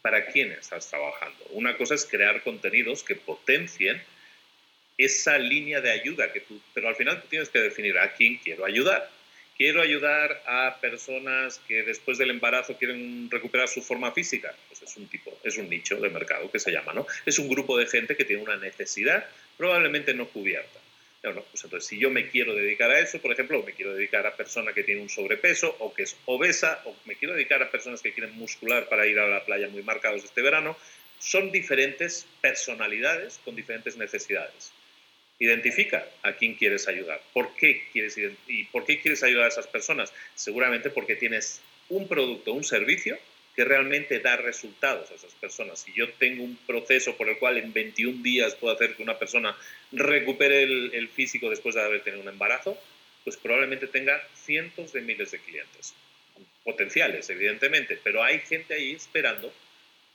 para 0.03 0.27
quién 0.27 0.53
estás 0.53 0.89
trabajando. 0.89 1.45
Una 1.51 1.77
cosa 1.77 1.95
es 1.95 2.05
crear 2.05 2.43
contenidos 2.43 3.03
que 3.03 3.15
potencien 3.15 4.03
esa 4.99 5.39
línea 5.39 5.81
de 5.81 5.91
ayuda 5.91 6.33
que 6.33 6.41
tú, 6.41 6.61
pero 6.75 6.89
al 6.89 6.97
final 6.97 7.23
tú 7.23 7.29
tienes 7.29 7.49
que 7.49 7.61
definir 7.61 7.97
a 7.99 8.13
quién 8.13 8.37
quiero 8.39 8.65
ayudar. 8.65 9.09
Quiero 9.57 9.81
ayudar 9.81 10.43
a 10.47 10.79
personas 10.81 11.61
que 11.69 11.83
después 11.83 12.19
del 12.19 12.31
embarazo 12.31 12.77
quieren 12.77 13.31
recuperar 13.31 13.69
su 13.69 13.81
forma 13.81 14.11
física. 14.13 14.55
Pues 14.69 14.83
es 14.83 14.97
un 14.97 15.07
tipo, 15.07 15.39
es 15.45 15.57
un 15.57 15.69
nicho 15.69 15.97
de 16.01 16.09
mercado 16.09 16.51
que 16.51 16.59
se 16.59 16.73
llama, 16.73 16.93
¿no? 16.93 17.07
Es 17.27 17.39
un 17.39 17.49
grupo 17.49 17.79
de 17.79 17.87
gente 17.87 18.17
que 18.17 18.25
tiene 18.25 18.43
una 18.43 18.57
necesidad 18.57 19.25
probablemente 19.57 20.15
no 20.15 20.27
cubierta. 20.27 20.82
Pues 21.23 21.63
entonces, 21.63 21.89
si 21.89 21.99
yo 21.99 22.11
me 22.11 22.29
quiero 22.29 22.53
dedicar 22.53 22.91
a 22.91 22.99
eso, 22.99 23.21
por 23.21 23.31
ejemplo, 23.31 23.63
me 23.63 23.75
quiero 23.75 23.95
dedicar 23.95 24.27
a 24.27 24.37
personas 24.37 24.75
que 24.75 24.83
tienen 24.83 25.05
un 25.05 25.09
sobrepeso 25.09 25.77
o 25.79 25.95
que 25.95 26.03
es 26.03 26.17
obesa, 26.25 26.83
o 26.85 26.97
me 27.05 27.15
quiero 27.15 27.35
dedicar 27.35 27.63
a 27.63 27.71
personas 27.71 28.03
que 28.03 28.13
quieren 28.13 28.35
muscular 28.35 28.89
para 28.89 29.07
ir 29.07 29.21
a 29.21 29.29
la 29.29 29.45
playa 29.45 29.69
muy 29.69 29.85
marcados 29.85 30.25
este 30.25 30.43
verano, 30.43 30.77
son 31.21 31.53
diferentes 31.53 32.27
personalidades 32.41 33.39
con 33.45 33.55
diferentes 33.55 33.97
necesidades. 33.97 34.73
Identifica 35.39 36.05
a 36.25 36.33
quién 36.33 36.55
quieres 36.55 36.89
ayudar, 36.89 37.21
por 37.33 37.55
qué 37.55 37.85
quieres 37.93 38.19
y 38.49 38.65
por 38.65 38.85
qué 38.85 39.01
quieres 39.01 39.23
ayudar 39.23 39.45
a 39.45 39.49
esas 39.49 39.69
personas. 39.69 40.13
Seguramente 40.35 40.91
porque 40.91 41.15
tienes 41.15 41.61
un 41.89 42.09
producto, 42.09 42.53
un 42.53 42.65
servicio 42.65 43.17
que 43.55 43.65
realmente 43.65 44.19
da 44.21 44.37
resultados 44.37 45.11
a 45.11 45.15
esas 45.15 45.35
personas. 45.35 45.81
Si 45.81 45.93
yo 45.93 46.11
tengo 46.15 46.43
un 46.43 46.57
proceso 46.67 47.17
por 47.17 47.29
el 47.29 47.39
cual 47.39 47.59
en 47.59 47.73
21 47.73 48.23
días 48.23 48.55
puedo 48.55 48.75
hacer 48.75 48.97
que 48.97 49.03
una 49.03 49.19
persona 49.19 49.57
recupere 49.93 50.63
el, 50.63 51.09
físico 51.09 51.51
después 51.51 51.75
de 51.75 51.83
haber 51.83 52.03
tenido 52.03 52.23
un 52.23 52.29
embarazo, 52.29 52.79
pues 53.25 53.37
probablemente 53.37 53.87
tenga 53.87 54.23
cientos 54.35 54.93
de 54.93 55.03
miles 55.03 55.31
de 55.31 55.39
clientes. 55.41 55.95
Potenciales, 56.65 57.29
evidentemente, 57.29 57.99
pero 58.03 58.23
hay 58.23 58.41
gente 58.41 58.75
ahí 58.75 58.93
esperando 58.93 59.53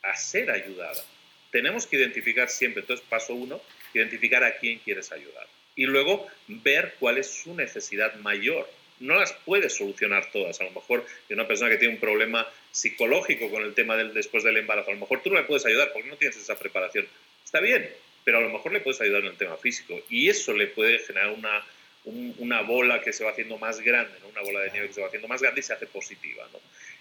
a 0.01 0.15
ser 0.15 0.49
ayudada. 0.49 1.03
Tenemos 1.51 1.85
que 1.85 1.97
identificar 1.97 2.49
siempre, 2.49 2.81
entonces 2.81 3.05
paso 3.07 3.33
uno, 3.35 3.61
identificar 3.93 4.43
a 4.43 4.57
quién 4.57 4.79
quieres 4.79 5.11
ayudar. 5.11 5.47
Y 5.75 5.85
luego 5.85 6.27
ver 6.47 6.95
cuál 6.99 7.19
es 7.19 7.29
su 7.29 7.53
necesidad 7.53 8.15
mayor 8.15 8.67
no 8.99 9.15
las 9.15 9.33
puedes 9.33 9.75
solucionar 9.75 10.31
todas. 10.31 10.59
A 10.61 10.63
lo 10.63 10.71
mejor 10.71 11.05
de 11.27 11.35
una 11.35 11.47
persona 11.47 11.69
que 11.69 11.77
tiene 11.77 11.93
un 11.93 11.99
problema 11.99 12.47
psicológico 12.71 13.49
con 13.49 13.63
el 13.63 13.73
tema 13.73 13.95
del 13.95 14.13
después 14.13 14.43
del 14.43 14.57
embarazo, 14.57 14.91
a 14.91 14.93
lo 14.93 14.99
mejor 14.99 15.21
tú 15.21 15.29
no 15.29 15.37
le 15.37 15.43
puedes 15.43 15.65
ayudar 15.65 15.91
porque 15.93 16.09
no 16.09 16.17
tienes 16.17 16.37
esa 16.37 16.57
preparación. 16.57 17.07
Está 17.43 17.59
bien, 17.59 17.89
pero 18.23 18.39
a 18.39 18.41
lo 18.41 18.49
mejor 18.49 18.73
le 18.73 18.81
puedes 18.81 18.99
ayudar 19.01 19.21
en 19.21 19.27
el 19.27 19.37
tema 19.37 19.57
físico 19.57 19.99
y 20.09 20.29
eso 20.29 20.53
le 20.53 20.67
puede 20.67 20.99
generar 20.99 21.29
una, 21.29 21.65
una 22.05 22.61
bola 22.61 23.01
que 23.01 23.13
se 23.13 23.23
va 23.23 23.31
haciendo 23.31 23.57
más 23.57 23.79
grande, 23.81 24.13
una 24.29 24.41
bola 24.41 24.61
de 24.61 24.71
nieve 24.71 24.87
que 24.87 24.93
se 24.93 25.01
va 25.01 25.07
haciendo 25.07 25.27
más 25.27 25.41
grande 25.41 25.61
y 25.61 25.63
se 25.63 25.73
hace 25.73 25.87
positiva. 25.87 26.47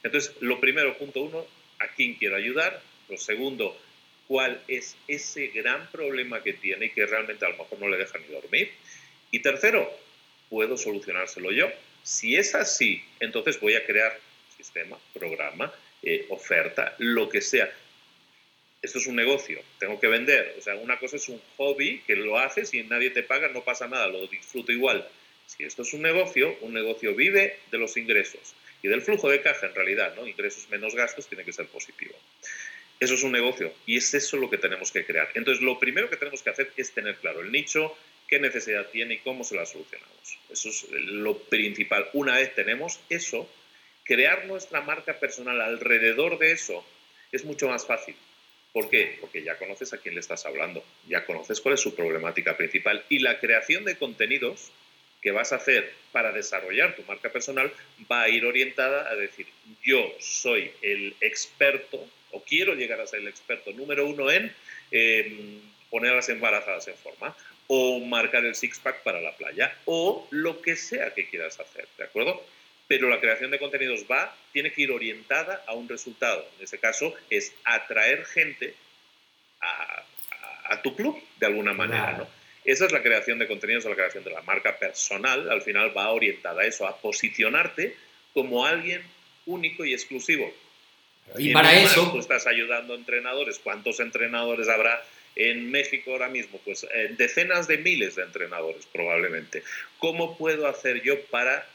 Entonces, 0.03 0.35
lo 0.41 0.61
primero, 0.61 0.97
punto 0.97 1.23
uno, 1.23 1.47
a 1.79 1.88
quién 1.88 2.15
quiero 2.15 2.37
ayudar. 2.37 2.81
Lo 3.09 3.17
segundo, 3.17 3.76
cuál 4.29 4.61
es 4.69 4.97
ese 5.07 5.49
gran 5.49 5.91
problema 5.91 6.43
que 6.43 6.53
tiene 6.53 6.87
y 6.87 6.91
que 6.91 7.07
realmente 7.07 7.45
a 7.45 7.50
lo 7.50 7.57
mejor 7.57 7.79
no 7.79 7.88
le 7.88 7.97
deja 7.97 8.19
ni 8.19 8.26
dormir. 8.26 8.73
Y 9.31 9.41
tercero, 9.41 9.91
puedo 10.49 10.76
solucionárselo 10.76 11.53
yo. 11.53 11.69
Si 12.03 12.37
es 12.37 12.55
así, 12.55 13.03
entonces 13.21 13.59
voy 13.61 13.75
a 13.75 13.85
crear 13.85 14.19
sistema, 14.57 14.99
programa, 15.12 15.73
eh, 16.03 16.26
oferta, 16.31 16.95
lo 16.99 17.29
que 17.29 17.41
sea. 17.41 17.71
Esto 18.83 18.99
es 18.99 19.07
un 19.07 19.17
negocio, 19.17 19.61
tengo 19.79 19.99
que 19.99 20.07
vender. 20.07 20.55
O 20.59 20.62
sea, 20.62 20.76
una 20.76 20.99
cosa 20.99 21.17
es 21.17 21.29
un 21.29 21.41
hobby 21.57 22.00
que 22.07 22.15
lo 22.15 22.38
haces 22.38 22.73
y 22.75 22.83
nadie 22.85 23.11
te 23.11 23.23
paga, 23.23 23.49
no 23.49 23.65
pasa 23.65 23.88
nada, 23.88 24.07
lo 24.07 24.26
disfruto 24.26 24.71
igual. 24.71 25.09
Si 25.47 25.65
esto 25.65 25.83
es 25.83 25.93
un 25.93 26.03
negocio, 26.03 26.57
un 26.61 26.75
negocio 26.75 27.15
vive 27.15 27.59
de 27.71 27.79
los 27.79 27.97
ingresos 27.97 28.55
y 28.83 28.88
del 28.88 29.03
flujo 29.03 29.29
de 29.31 29.41
caja 29.41 29.67
en 29.67 29.75
realidad, 29.75 30.15
¿no? 30.17 30.26
Ingresos 30.26 30.69
menos 30.69 30.95
gastos 30.95 31.26
tiene 31.29 31.45
que 31.45 31.53
ser 31.53 31.67
positivo. 31.67 32.15
Eso 32.99 33.15
es 33.15 33.23
un 33.23 33.33
negocio 33.33 33.73
y 33.85 33.97
es 33.97 34.12
eso 34.15 34.37
lo 34.37 34.49
que 34.49 34.59
tenemos 34.59 34.91
que 34.91 35.05
crear. 35.05 35.29
Entonces, 35.35 35.62
lo 35.62 35.79
primero 35.79 36.09
que 36.09 36.17
tenemos 36.17 36.43
que 36.43 36.50
hacer 36.50 36.73
es 36.76 36.93
tener 36.93 37.17
claro 37.17 37.41
el 37.41 37.53
nicho, 37.53 37.97
qué 38.28 38.38
necesidad 38.38 38.87
tiene 38.90 39.14
y 39.14 39.18
cómo 39.18 39.45
se 39.45 39.56
la 39.56 39.66
solucionamos. 39.66 40.38
Eso 40.50 40.68
es 40.68 40.87
lo 40.90 41.38
principal. 41.38 42.09
Una 42.12 42.37
vez 42.37 42.54
tenemos 42.54 43.00
eso, 43.09 43.49
crear 44.04 44.47
nuestra 44.47 44.80
marca 44.80 45.18
personal 45.18 45.61
alrededor 45.61 46.38
de 46.38 46.52
eso 46.52 46.85
es 47.33 47.45
mucho 47.45 47.68
más 47.68 47.87
fácil. 47.87 48.16
¿Por 48.73 48.90
qué? 48.90 49.16
Porque 49.21 49.42
ya 49.42 49.59
conoces 49.59 49.92
a 49.92 49.99
quién 49.99 50.14
le 50.14 50.21
estás 50.21 50.45
hablando, 50.45 50.85
ya 51.09 51.25
conoces 51.25 51.61
cuál 51.61 51.75
es 51.75 51.80
su 51.80 51.95
problemática 51.95 52.56
principal 52.56 53.04
y 53.09 53.21
la 53.21 53.40
creación 53.40 53.85
de 53.85 53.97
contenidos 53.97 54.71
que 55.23 55.30
vas 55.33 55.52
a 55.52 55.56
hacer 55.56 55.92
para 56.12 56.30
desarrollar 56.30 56.95
tu 56.95 57.02
marca 57.04 57.30
personal 57.30 57.73
va 58.11 58.23
a 58.23 58.28
ir 58.28 58.45
orientada 58.45 59.11
a 59.11 59.16
decir, 59.16 59.47
yo 59.83 60.14
soy 60.21 60.71
el 60.83 61.16
experto 61.21 62.06
o 62.33 62.42
quiero 62.45 62.75
llegar 62.75 63.00
a 63.00 63.06
ser 63.06 63.21
el 63.21 63.28
experto 63.28 63.73
número 63.73 64.06
uno 64.06 64.30
en 64.30 64.54
eh, 64.90 65.59
poner 65.90 66.12
a 66.12 66.16
las 66.16 66.28
embarazadas 66.28 66.87
en 66.88 66.97
forma 66.97 67.35
o 67.69 68.01
marcar 68.01 68.45
el 68.45 68.55
six-pack 68.55 69.03
para 69.03 69.21
la 69.21 69.37
playa, 69.37 69.77
o 69.87 70.27
lo 70.31 70.61
que 70.63 70.77
sea 70.77 71.15
que 71.15 71.29
quieras 71.29 71.59
hacer, 71.59 71.89
¿de 71.99 72.05
acuerdo? 72.05 72.45
Pero 72.89 73.09
la 73.09 73.21
creación 73.21 73.51
de 73.51 73.59
contenidos 73.59 74.07
va, 74.11 74.35
tiene 74.53 74.73
que 74.73 74.83
ir 74.83 74.93
orientada 74.93 75.65
a 75.67 75.75
un 75.75 75.89
resultado. 75.89 76.49
En 76.59 76.65
este 76.65 76.79
caso 76.79 77.15
es 77.31 77.53
atraer 77.65 78.25
gente 78.25 78.75
a, 79.61 80.83
tu 80.83 80.95
club 80.95 81.21
de 81.39 81.47
alguna 81.47 81.73
manera, 81.73 82.13
¿no? 82.19 82.29
Esa 82.65 82.87
es 82.87 82.93
la 82.93 83.03
creación 83.03 83.39
de 83.39 83.47
contenidos, 83.47 83.85
la 83.85 83.95
creación 83.95 84.25
de 84.25 84.31
la 84.31 84.43
marca 84.43 84.77
personal, 84.77 85.49
al 85.49 85.63
final 85.63 85.97
va 85.97 86.11
orientada 86.11 86.63
a 86.63 86.67
eso, 86.67 86.87
a 86.87 86.97
posicionarte 86.97 87.97
como 88.35 88.67
alguien 88.67 89.03
único 89.47 89.85
y 89.85 89.93
exclusivo. 89.93 90.53
Y, 91.39 91.53
para 91.53 91.73
eso... 91.79 92.11
Tú 92.13 92.19
estás 92.19 92.47
ayudando 92.47 92.95
a 92.95 92.97
entrenadores. 92.97 93.61
¿Cuántos 93.61 94.01
entrenadores 94.01 94.69
habrá 94.69 95.03
en 95.37 95.71
México 95.71 96.12
ahora 96.12 96.28
mismo? 96.28 96.61
Pues 96.64 96.85
eh, 96.85 97.14
decenas 97.16 97.69
de 97.69 97.78
miles 97.78 98.16
de 98.16 98.25
entrenadores 98.25 98.87
probablemente. 98.87 99.62
¿Cómo 99.99 100.37
puedo 100.37 100.66
hacer 100.66 101.02
yo 101.02 101.21
para 101.26 101.66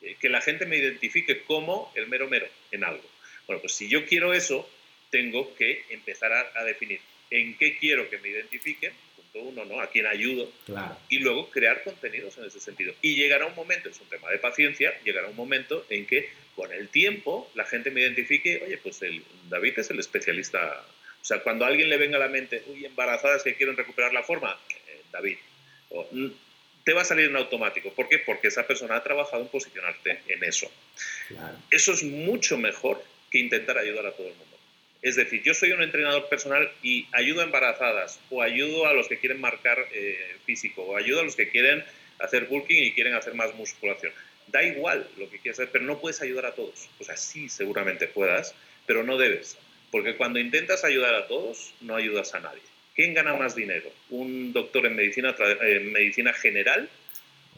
eh, 0.00 0.16
que 0.18 0.28
la 0.28 0.40
gente 0.40 0.66
me 0.66 0.78
identifique 0.78 1.42
como 1.42 1.92
el 1.94 2.08
mero 2.08 2.28
mero 2.28 2.46
en 2.72 2.82
algo? 2.82 3.04
Bueno, 3.46 3.60
pues 3.60 3.74
si 3.74 3.88
yo 3.88 4.06
quiero 4.06 4.32
eso, 4.32 4.68
tengo 5.10 5.54
que 5.54 5.84
empezar 5.90 6.32
a, 6.32 6.64
definir 6.64 7.00
en 7.30 7.56
qué 7.56 7.78
quiero 7.78 8.08
que 8.08 8.18
me 8.18 8.30
identifiquen, 8.30 8.92
punto 9.16 9.48
uno, 9.48 9.64
¿no? 9.64 9.80
A 9.80 9.90
quién 9.90 10.06
ayudo. 10.06 10.50
Y 11.08 11.18
luego 11.18 11.50
crear 11.50 11.84
contenidos 11.84 12.38
en 12.38 12.44
ese 12.46 12.58
sentido. 12.58 12.94
Y 13.02 13.14
llegará 13.14 13.46
un 13.46 13.54
momento, 13.54 13.90
es 13.90 14.00
un 14.00 14.08
tema 14.08 14.30
de 14.30 14.38
paciencia, 14.38 14.98
llegará 15.04 15.28
un 15.28 15.36
momento 15.36 15.84
en 15.90 16.06
que 16.06 16.30
con 16.56 16.72
el 16.72 16.88
tiempo 16.88 17.50
la 17.54 17.64
gente 17.64 17.90
me 17.90 18.00
identifique, 18.00 18.62
oye, 18.64 18.78
pues 18.78 19.02
el 19.02 19.22
David 19.48 19.78
es 19.78 19.90
el 19.90 19.98
especialista 19.98 20.84
o 21.24 21.26
sea, 21.26 21.42
cuando 21.42 21.64
a 21.64 21.68
alguien 21.68 21.88
le 21.88 21.96
venga 21.96 22.18
a 22.18 22.20
la 22.20 22.28
mente, 22.28 22.62
uy, 22.66 22.84
embarazadas 22.84 23.42
que 23.42 23.54
quieren 23.54 23.78
recuperar 23.78 24.12
la 24.12 24.22
forma, 24.22 24.60
eh, 24.68 25.00
David, 25.10 25.38
mm, 26.10 26.26
te 26.84 26.92
va 26.92 27.00
a 27.00 27.04
salir 27.06 27.30
en 27.30 27.36
automático. 27.36 27.90
¿Por 27.94 28.10
qué? 28.10 28.18
Porque 28.18 28.48
esa 28.48 28.66
persona 28.66 28.96
ha 28.96 29.02
trabajado 29.02 29.40
en 29.40 29.48
posicionarte 29.48 30.20
en 30.28 30.44
eso. 30.44 30.70
Eso 31.70 31.92
es 31.94 32.02
mucho 32.02 32.58
mejor 32.58 33.02
que 33.30 33.38
intentar 33.38 33.78
ayudar 33.78 34.04
a 34.04 34.12
todo 34.12 34.26
el 34.26 34.34
mundo. 34.34 34.58
Es 35.00 35.16
decir, 35.16 35.42
yo 35.42 35.54
soy 35.54 35.72
un 35.72 35.82
entrenador 35.82 36.28
personal 36.28 36.70
y 36.82 37.08
ayudo 37.12 37.40
a 37.40 37.44
embarazadas, 37.44 38.20
o 38.28 38.42
ayudo 38.42 38.86
a 38.86 38.92
los 38.92 39.08
que 39.08 39.18
quieren 39.18 39.40
marcar 39.40 39.78
eh, 39.92 40.36
físico, 40.44 40.82
o 40.82 40.94
ayudo 40.94 41.20
a 41.20 41.24
los 41.24 41.36
que 41.36 41.48
quieren 41.48 41.82
hacer 42.18 42.44
bulking 42.48 42.82
y 42.82 42.92
quieren 42.92 43.14
hacer 43.14 43.32
más 43.32 43.54
musculación. 43.54 44.12
Da 44.48 44.62
igual 44.62 45.08
lo 45.16 45.30
que 45.30 45.38
quieras 45.38 45.58
hacer, 45.58 45.72
pero 45.72 45.86
no 45.86 45.98
puedes 46.00 46.20
ayudar 46.20 46.44
a 46.44 46.54
todos. 46.54 46.90
O 47.00 47.04
sea, 47.04 47.16
sí, 47.16 47.48
seguramente 47.48 48.08
puedas, 48.08 48.54
pero 48.84 49.02
no 49.02 49.16
debes. 49.16 49.56
Porque 49.94 50.16
cuando 50.16 50.40
intentas 50.40 50.82
ayudar 50.82 51.14
a 51.14 51.28
todos, 51.28 51.72
no 51.80 51.94
ayudas 51.94 52.34
a 52.34 52.40
nadie. 52.40 52.62
¿Quién 52.96 53.14
gana 53.14 53.32
más 53.34 53.54
dinero? 53.54 53.92
¿Un 54.10 54.52
doctor 54.52 54.86
en 54.86 54.96
medicina, 54.96 55.36
medicina 55.84 56.32
general 56.32 56.90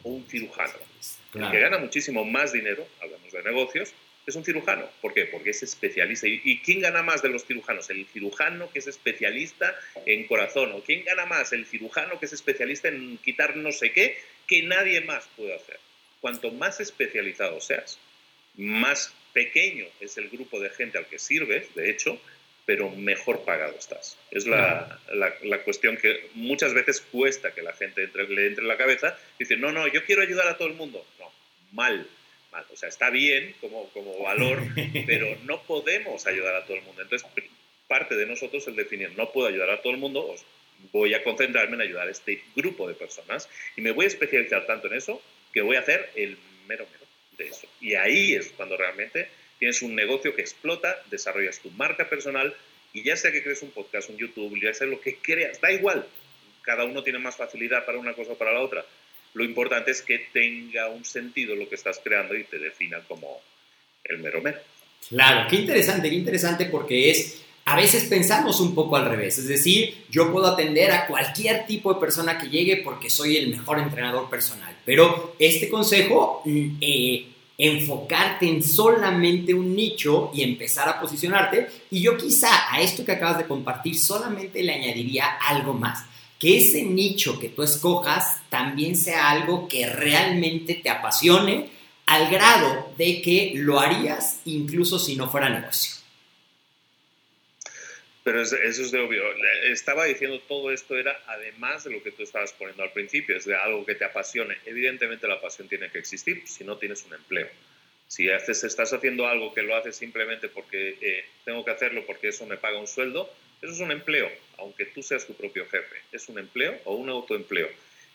o 0.03 0.09
un 0.09 0.23
cirujano? 0.27 0.75
El 1.33 1.49
que 1.49 1.59
gana 1.59 1.79
muchísimo 1.79 2.23
más 2.25 2.53
dinero, 2.53 2.87
hablamos 3.01 3.31
de 3.31 3.41
negocios, 3.41 3.91
es 4.27 4.35
un 4.35 4.45
cirujano. 4.45 4.87
¿Por 5.01 5.15
qué? 5.15 5.25
Porque 5.25 5.49
es 5.49 5.63
especialista. 5.63 6.27
¿Y 6.27 6.59
quién 6.59 6.81
gana 6.81 7.01
más 7.01 7.23
de 7.23 7.29
los 7.29 7.43
cirujanos? 7.43 7.89
El 7.89 8.05
cirujano 8.05 8.69
que 8.69 8.77
es 8.77 8.87
especialista 8.87 9.75
en 10.05 10.27
corazón. 10.27 10.73
¿O 10.73 10.83
quién 10.83 11.05
gana 11.05 11.25
más? 11.25 11.53
El 11.53 11.65
cirujano 11.65 12.19
que 12.19 12.27
es 12.27 12.33
especialista 12.33 12.87
en 12.87 13.17
quitar 13.17 13.57
no 13.57 13.71
sé 13.71 13.93
qué, 13.93 14.15
que 14.45 14.61
nadie 14.61 15.01
más 15.01 15.27
puede 15.35 15.55
hacer. 15.55 15.79
Cuanto 16.21 16.51
más 16.51 16.79
especializado 16.81 17.59
seas, 17.61 17.97
más 18.57 19.11
pequeño 19.37 19.85
es 19.99 20.17
el 20.17 20.29
grupo 20.29 20.59
de 20.59 20.71
gente 20.71 20.97
al 20.97 21.05
que 21.05 21.19
sirves, 21.19 21.75
de 21.75 21.91
hecho, 21.91 22.19
pero 22.65 22.89
mejor 22.89 23.45
pagado 23.45 23.75
estás. 23.77 24.17
Es 24.31 24.47
la, 24.47 24.99
la, 25.13 25.63
cuestión 25.63 25.95
que 25.95 26.31
muchas 26.33 26.73
veces 26.73 27.01
cuesta 27.01 27.53
que 27.53 27.61
la 27.61 27.73
gente 27.73 28.03
entre, 28.03 28.27
le 28.27 28.47
entre 28.47 28.63
en 28.63 28.67
la 28.67 28.77
cabeza. 28.77 29.15
Dice, 29.37 29.55
no, 29.55 29.71
no, 29.71 29.87
yo 29.87 30.03
quiero 30.05 30.23
ayudar 30.23 30.47
a 30.47 30.57
todo 30.57 30.67
el 30.67 30.73
mundo. 30.73 31.05
No, 31.19 31.31
mal, 31.71 32.07
mal. 32.51 32.65
O 32.73 32.75
sea, 32.75 32.89
está 32.89 33.11
bien 33.11 33.53
como, 33.61 33.87
como 33.89 34.23
valor, 34.23 34.63
pero 35.05 35.37
no 35.43 35.61
podemos 35.61 36.25
ayudar 36.25 36.55
a 36.55 36.65
todo 36.65 36.77
el 36.77 36.83
mundo. 36.83 37.03
Entonces, 37.03 37.29
parte 37.87 38.15
de 38.15 38.25
nosotros 38.25 38.63
es 38.63 38.69
el 38.69 38.75
definir, 38.75 39.11
no 39.15 39.31
puedo 39.31 39.47
ayudar 39.47 39.69
a 39.69 39.83
todo 39.83 39.93
el 39.93 39.99
mundo, 39.99 40.35
voy 40.91 41.13
a 41.13 41.23
concentrarme 41.23 41.75
en 41.75 41.81
ayudar 41.81 42.07
a 42.07 42.11
este 42.11 42.41
grupo 42.55 42.87
de 42.87 42.95
personas 42.95 43.47
y 43.75 43.81
me 43.81 43.91
voy 43.91 44.05
a 44.05 44.07
especializar 44.07 44.65
tanto 44.65 44.87
en 44.87 44.95
eso 44.95 45.21
que 45.53 45.61
voy 45.61 45.75
a 45.75 45.81
hacer 45.81 46.09
el 46.15 46.37
mero 46.67 46.87
mero 46.91 47.06
eso. 47.45 47.67
Y 47.79 47.95
ahí 47.95 48.33
es 48.33 48.49
cuando 48.55 48.77
realmente 48.77 49.29
tienes 49.59 49.81
un 49.81 49.95
negocio 49.95 50.35
que 50.35 50.41
explota, 50.41 51.01
desarrollas 51.09 51.59
tu 51.59 51.71
marca 51.71 52.09
personal 52.09 52.55
y 52.93 53.03
ya 53.03 53.15
sea 53.15 53.31
que 53.31 53.43
crees 53.43 53.61
un 53.61 53.71
podcast, 53.71 54.09
un 54.09 54.17
YouTube, 54.17 54.59
ya 54.61 54.73
sea 54.73 54.87
lo 54.87 55.01
que 55.01 55.17
creas, 55.17 55.59
da 55.61 55.71
igual. 55.71 56.07
cada 56.61 56.83
uno 56.83 57.01
tiene 57.01 57.19
más 57.19 57.37
facilidad 57.37 57.85
para 57.85 57.97
una 57.97 58.13
cosa 58.13 58.33
o 58.33 58.37
para 58.37 58.51
la 58.51 58.59
otra. 58.59 58.85
Lo 59.33 59.43
importante 59.43 59.91
es 59.91 60.01
que 60.01 60.19
tenga 60.33 60.89
un 60.89 61.05
sentido 61.05 61.55
lo 61.55 61.69
que 61.69 61.75
estás 61.75 62.01
creando 62.03 62.35
y 62.35 62.43
te 62.43 62.59
defina 62.59 62.99
como 63.07 63.41
el 64.03 64.17
mero 64.19 64.41
mero. 64.41 64.59
Claro, 65.09 65.47
qué 65.49 65.57
interesante, 65.57 66.09
qué 66.09 66.15
interesante 66.15 66.65
porque 66.65 67.11
es, 67.11 67.45
a 67.67 67.75
veces 67.75 68.05
pensamos 68.05 68.61
un 68.61 68.73
poco 68.73 68.95
al 68.95 69.09
revés, 69.09 69.39
es 69.39 69.47
decir, 69.49 70.05
yo 70.09 70.31
puedo 70.31 70.47
atender 70.47 70.89
a 70.89 71.05
cualquier 71.05 71.65
tipo 71.65 71.93
de 71.93 71.99
persona 71.99 72.37
que 72.37 72.47
llegue 72.47 72.77
porque 72.77 73.09
soy 73.09 73.35
el 73.35 73.49
mejor 73.49 73.79
entrenador 73.79 74.29
personal, 74.29 74.73
pero 74.85 75.35
este 75.37 75.67
consejo, 75.67 76.43
mm, 76.45 76.77
eh, 76.79 77.27
enfocarte 77.57 78.47
en 78.47 78.63
solamente 78.63 79.53
un 79.53 79.75
nicho 79.75 80.31
y 80.33 80.43
empezar 80.43 80.87
a 80.87 81.01
posicionarte, 81.01 81.67
y 81.91 81.99
yo 81.99 82.15
quizá 82.15 82.73
a 82.73 82.79
esto 82.79 83.03
que 83.03 83.11
acabas 83.11 83.39
de 83.39 83.47
compartir 83.47 83.99
solamente 83.99 84.63
le 84.63 84.73
añadiría 84.73 85.25
algo 85.25 85.73
más 85.73 86.05
que 86.39 86.59
ese 86.59 86.83
nicho 86.83 87.37
que 87.37 87.49
tú 87.49 87.63
escojas 87.63 88.37
también 88.49 88.95
sea 88.95 89.29
algo 89.29 89.67
que 89.67 89.87
realmente 89.87 90.75
te 90.75 90.89
apasione 90.89 91.69
al 92.05 92.29
grado 92.29 92.91
de 92.97 93.21
que 93.21 93.51
lo 93.55 93.81
harías 93.81 94.39
incluso 94.45 94.99
si 94.99 95.17
no 95.17 95.29
fuera 95.29 95.49
negocio. 95.49 95.96
Pero 98.27 98.41
eso 98.41 98.57
es 98.57 98.91
de 98.91 98.99
obvio. 98.99 99.23
Estaba 99.71 100.03
diciendo 100.03 100.41
todo 100.49 100.69
esto 100.69 100.97
era 100.97 101.17
además 101.27 101.85
de 101.85 101.91
lo 101.91 102.03
que 102.03 102.11
tú 102.11 102.23
estabas 102.23 102.51
poniendo 102.51 102.83
al 102.83 102.91
principio, 102.91 103.37
es 103.37 103.45
de 103.45 103.55
algo 103.55 103.85
que 103.85 103.95
te 103.95 104.03
apasione. 104.03 104.57
Evidentemente 104.65 105.29
la 105.29 105.39
pasión 105.39 105.69
tiene 105.69 105.89
que 105.89 105.99
existir, 105.99 106.45
si 106.45 106.65
no 106.65 106.77
tienes 106.77 107.05
un 107.05 107.13
empleo. 107.13 107.47
Si 108.09 108.29
haces, 108.29 108.65
estás 108.65 108.91
haciendo 108.91 109.27
algo 109.27 109.53
que 109.53 109.61
lo 109.61 109.77
haces 109.77 109.95
simplemente 109.95 110.49
porque 110.49 110.97
eh, 110.99 111.25
tengo 111.45 111.63
que 111.63 111.71
hacerlo 111.71 112.05
porque 112.05 112.27
eso 112.27 112.45
me 112.45 112.57
paga 112.57 112.77
un 112.77 112.87
sueldo, 112.87 113.33
eso 113.61 113.71
es 113.71 113.79
un 113.79 113.93
empleo, 113.93 114.29
aunque 114.57 114.87
tú 114.87 115.01
seas 115.01 115.25
tu 115.25 115.33
propio 115.33 115.65
jefe. 115.69 115.95
Es 116.11 116.27
un 116.27 116.37
empleo 116.37 116.77
o 116.83 116.95
un 116.95 117.07
autoempleo. 117.07 117.69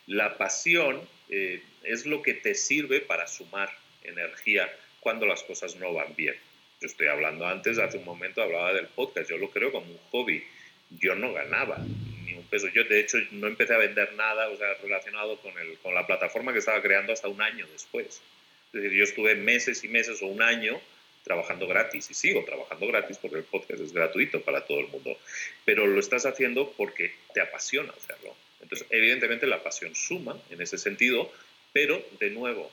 La 0.09 0.37
pasión 0.37 1.01
eh, 1.31 1.63
es 1.85 2.05
lo 2.05 2.21
que 2.21 2.35
te 2.35 2.55
sirve 2.55 3.01
para 3.01 3.27
sumar 3.27 3.71
energía 4.05 4.71
cuando 5.01 5.25
las 5.25 5.43
cosas 5.43 5.77
no 5.77 5.95
van 5.95 6.15
bien. 6.15 6.37
Yo 6.83 6.87
estoy 6.87 7.07
hablando 7.07 7.47
antes, 7.47 7.79
hace 7.79 7.99
un 7.99 8.05
momento 8.05 8.43
hablaba 8.43 8.75
del 8.75 8.89
podcast, 8.89 9.31
yo 9.31 9.39
lo 9.39 9.51
creo 9.51 9.71
como 9.71 9.87
un 9.87 9.99
hobby. 10.11 10.43
Yo 10.91 11.15
no 11.15 11.33
ganaba 11.33 11.79
ni 12.25 12.35
un 12.35 12.45
peso. 12.49 12.67
Yo, 12.75 12.83
de 12.83 12.99
hecho, 12.99 13.19
no 13.31 13.47
empecé 13.47 13.73
a 13.73 13.79
vender 13.79 14.15
nada 14.15 14.49
o 14.49 14.57
sea, 14.57 14.75
relacionado 14.83 15.37
con, 15.39 15.57
el, 15.59 15.79
con 15.79 15.95
la 15.95 16.05
plataforma 16.09 16.53
que 16.53 16.59
estaba 16.59 16.83
creando 16.83 17.13
hasta 17.13 17.29
un 17.29 17.41
año 17.41 17.69
después. 17.69 18.21
Es 18.67 18.73
decir, 18.73 18.91
yo 18.91 19.05
estuve 19.05 19.37
meses 19.37 19.85
y 19.85 19.89
meses 19.89 20.21
o 20.23 20.27
un 20.27 20.43
año 20.43 20.81
trabajando 21.23 21.69
gratis 21.69 22.11
y 22.11 22.15
sigo 22.15 22.45
trabajando 22.45 22.89
gratis 22.89 23.17
porque 23.19 23.39
el 23.39 23.45
podcast 23.45 23.81
es 23.81 23.93
gratuito 23.93 24.41
para 24.41 24.67
todo 24.67 24.81
el 24.81 24.89
mundo, 24.89 25.17
pero 25.65 25.87
lo 25.87 26.01
estás 26.01 26.27
haciendo 26.27 26.73
porque 26.73 27.15
te 27.33 27.41
apasiona 27.41 27.93
hacerlo. 27.93 28.35
Entonces, 28.61 28.89
evidentemente 28.91 29.47
la 29.47 29.63
pasión 29.63 29.95
suma 29.95 30.37
en 30.51 30.61
ese 30.61 30.79
sentido, 30.79 31.33
pero 31.73 32.05
de 32.19 32.31
nuevo, 32.31 32.73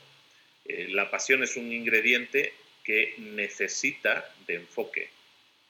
eh, 0.66 0.88
la 0.90 1.12
pasión 1.12 1.44
es 1.44 1.58
un 1.58 1.72
ingrediente 1.72 2.54
que 2.90 3.14
necesita 3.20 4.34
de 4.48 4.56
enfoque. 4.56 5.10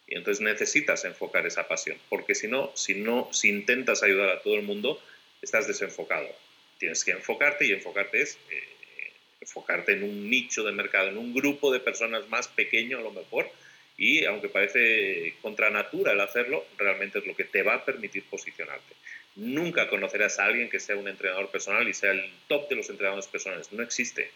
Y 0.08 0.16
entonces 0.16 0.40
necesitas 0.40 1.04
enfocar 1.04 1.46
esa 1.46 1.68
pasión, 1.68 1.98
porque 2.08 2.34
si 2.34 2.48
no, 2.48 2.72
si 2.78 2.96
no, 2.96 3.28
si 3.34 3.50
intentas 3.50 4.04
ayudar 4.04 4.30
a 4.30 4.42
todo 4.42 4.56
el 4.56 4.62
mundo, 4.62 5.04
estás 5.42 5.68
desenfocado. 5.68 6.30
Tienes 6.78 7.04
que 7.04 7.12
enfocarte 7.12 7.66
y 7.66 7.74
enfocarte 7.74 8.22
es 8.22 8.38
eh, 8.50 8.64
enfocarte 9.42 9.92
en 9.92 10.04
un 10.04 10.30
nicho 10.30 10.64
de 10.64 10.72
mercado, 10.72 11.10
en 11.10 11.18
un 11.18 11.34
grupo 11.34 11.74
de 11.74 11.82
personas 11.82 12.30
más 12.30 12.48
pequeño 12.48 13.00
a 13.00 13.02
lo 13.02 13.12
mejor, 13.12 13.52
y 13.98 14.24
aunque 14.24 14.48
parece 14.48 15.36
contra 15.42 15.70
natura 15.70 16.14
el 16.14 16.22
hacerlo, 16.22 16.66
realmente 16.78 17.20
es 17.20 17.26
lo 17.26 17.36
que 17.36 17.44
te 17.44 17.64
va 17.64 17.74
a 17.74 17.84
permitir 17.84 18.24
posicionarte. 18.30 18.96
Nunca 19.36 19.90
conocerás 19.90 20.40
a 20.40 20.46
alguien 20.46 20.70
que 20.70 20.80
sea 20.80 20.96
un 20.96 21.10
entrenador 21.10 21.52
personal 21.52 21.86
y 21.90 21.94
sea 21.94 22.12
el 22.12 22.32
top 22.48 22.70
de 22.70 22.78
los 22.78 22.90
entrenadores 22.90 23.28
personales. 23.28 23.74
No 23.74 23.84
existe. 23.84 24.32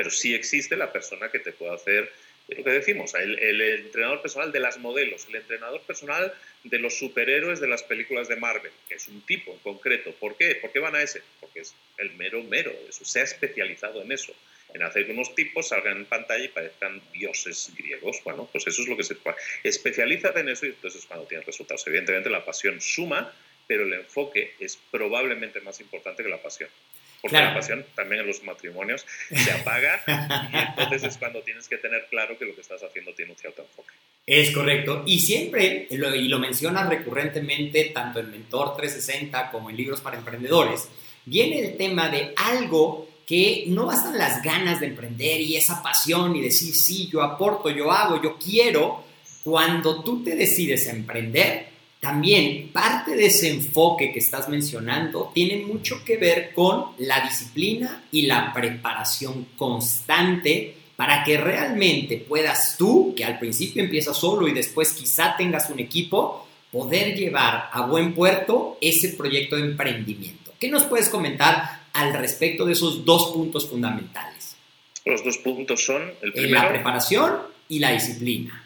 Pero 0.00 0.10
sí 0.10 0.34
existe 0.34 0.78
la 0.78 0.90
persona 0.90 1.30
que 1.30 1.40
te 1.40 1.52
puede 1.52 1.74
hacer 1.74 2.10
lo 2.48 2.64
que 2.64 2.70
decimos, 2.70 3.12
el, 3.12 3.38
el, 3.38 3.60
entrenador 3.60 4.22
personal 4.22 4.50
de 4.50 4.58
las 4.58 4.78
modelos, 4.78 5.26
el 5.28 5.36
entrenador 5.36 5.82
personal 5.82 6.32
de 6.64 6.78
los 6.78 6.96
superhéroes 6.96 7.60
de 7.60 7.68
las 7.68 7.82
películas 7.82 8.26
de 8.26 8.36
Marvel, 8.36 8.72
que 8.88 8.94
es 8.94 9.08
un 9.08 9.20
tipo 9.26 9.52
en 9.52 9.58
concreto. 9.58 10.14
¿Por 10.14 10.38
qué? 10.38 10.54
¿Por 10.54 10.72
qué 10.72 10.78
van 10.78 10.94
a 10.94 11.02
ese? 11.02 11.20
Porque 11.38 11.60
es 11.60 11.74
el 11.98 12.12
mero 12.12 12.42
mero, 12.42 12.72
eso, 12.88 13.04
se 13.04 13.20
ha 13.20 13.24
especializado 13.24 14.00
en 14.00 14.10
eso, 14.10 14.32
en 14.72 14.82
hacer 14.82 15.04
que 15.04 15.12
unos 15.12 15.34
tipos 15.34 15.68
salgan 15.68 15.98
en 15.98 16.06
pantalla 16.06 16.44
y 16.46 16.48
parezcan 16.48 17.02
dioses 17.12 17.70
griegos. 17.76 18.24
Bueno, 18.24 18.48
pues 18.50 18.66
eso 18.66 18.80
es 18.80 18.88
lo 18.88 18.96
que 18.96 19.04
se 19.04 19.18
especializa 19.64 20.32
en 20.34 20.48
eso 20.48 20.64
y 20.64 20.70
entonces 20.70 21.02
es 21.02 21.06
cuando 21.06 21.26
tienes 21.26 21.44
resultados. 21.44 21.86
Evidentemente 21.86 22.30
la 22.30 22.42
pasión 22.42 22.80
suma, 22.80 23.34
pero 23.66 23.82
el 23.82 23.92
enfoque 23.92 24.54
es 24.58 24.78
probablemente 24.90 25.60
más 25.60 25.78
importante 25.78 26.22
que 26.22 26.30
la 26.30 26.40
pasión 26.40 26.70
porque 27.20 27.36
la 27.36 27.54
pasión 27.54 27.84
también 27.94 28.22
en 28.22 28.26
los 28.26 28.42
matrimonios 28.42 29.06
se 29.28 29.52
apaga 29.52 30.02
y 30.52 30.56
entonces 30.56 31.04
es 31.04 31.18
cuando 31.18 31.42
tienes 31.42 31.68
que 31.68 31.76
tener 31.78 32.06
claro 32.10 32.38
que 32.38 32.44
lo 32.44 32.54
que 32.54 32.60
estás 32.60 32.82
haciendo 32.82 33.12
tiene 33.14 33.32
un 33.32 33.38
cierto 33.38 33.62
enfoque. 33.62 33.92
Es 34.26 34.52
correcto. 34.52 35.02
Y 35.06 35.20
siempre, 35.20 35.86
y 35.90 35.96
lo 35.96 36.38
mencionas 36.38 36.88
recurrentemente, 36.88 37.86
tanto 37.86 38.20
en 38.20 38.30
Mentor 38.30 38.76
360 38.76 39.50
como 39.50 39.70
en 39.70 39.76
Libros 39.76 40.00
para 40.00 40.18
Emprendedores, 40.18 40.88
viene 41.24 41.58
el 41.58 41.76
tema 41.76 42.08
de 42.08 42.32
algo 42.36 43.08
que 43.26 43.64
no 43.68 43.86
bastan 43.86 44.18
las 44.18 44.42
ganas 44.42 44.80
de 44.80 44.86
emprender 44.86 45.40
y 45.40 45.56
esa 45.56 45.82
pasión 45.82 46.34
y 46.34 46.42
decir, 46.42 46.74
sí, 46.74 47.08
yo 47.12 47.22
aporto, 47.22 47.70
yo 47.70 47.90
hago, 47.92 48.20
yo 48.22 48.36
quiero. 48.36 49.04
Cuando 49.44 50.02
tú 50.02 50.22
te 50.22 50.36
decides 50.36 50.88
a 50.88 50.90
emprender, 50.90 51.69
también 52.00 52.70
parte 52.72 53.14
de 53.14 53.26
ese 53.26 53.50
enfoque 53.50 54.10
que 54.10 54.20
estás 54.20 54.48
mencionando 54.48 55.30
tiene 55.34 55.66
mucho 55.66 56.02
que 56.02 56.16
ver 56.16 56.52
con 56.54 56.86
la 56.98 57.20
disciplina 57.20 58.04
y 58.10 58.22
la 58.22 58.52
preparación 58.54 59.48
constante 59.56 60.74
para 60.96 61.22
que 61.24 61.36
realmente 61.36 62.16
puedas 62.16 62.76
tú, 62.78 63.14
que 63.14 63.24
al 63.24 63.38
principio 63.38 63.82
empiezas 63.82 64.16
solo 64.16 64.48
y 64.48 64.52
después 64.52 64.92
quizá 64.92 65.36
tengas 65.36 65.68
un 65.70 65.78
equipo, 65.78 66.46
poder 66.72 67.14
llevar 67.14 67.68
a 67.72 67.82
buen 67.82 68.14
puerto 68.14 68.78
ese 68.80 69.10
proyecto 69.10 69.56
de 69.56 69.62
emprendimiento. 69.62 70.52
¿Qué 70.58 70.68
nos 70.68 70.84
puedes 70.84 71.08
comentar 71.08 71.84
al 71.92 72.14
respecto 72.14 72.64
de 72.64 72.72
esos 72.72 73.04
dos 73.04 73.32
puntos 73.32 73.68
fundamentales? 73.68 74.56
Los 75.04 75.24
dos 75.24 75.38
puntos 75.38 75.84
son 75.84 76.02
el 76.22 76.32
primero, 76.32 76.62
la 76.62 76.68
preparación 76.68 77.32
y 77.68 77.78
la 77.78 77.92
disciplina. 77.92 78.59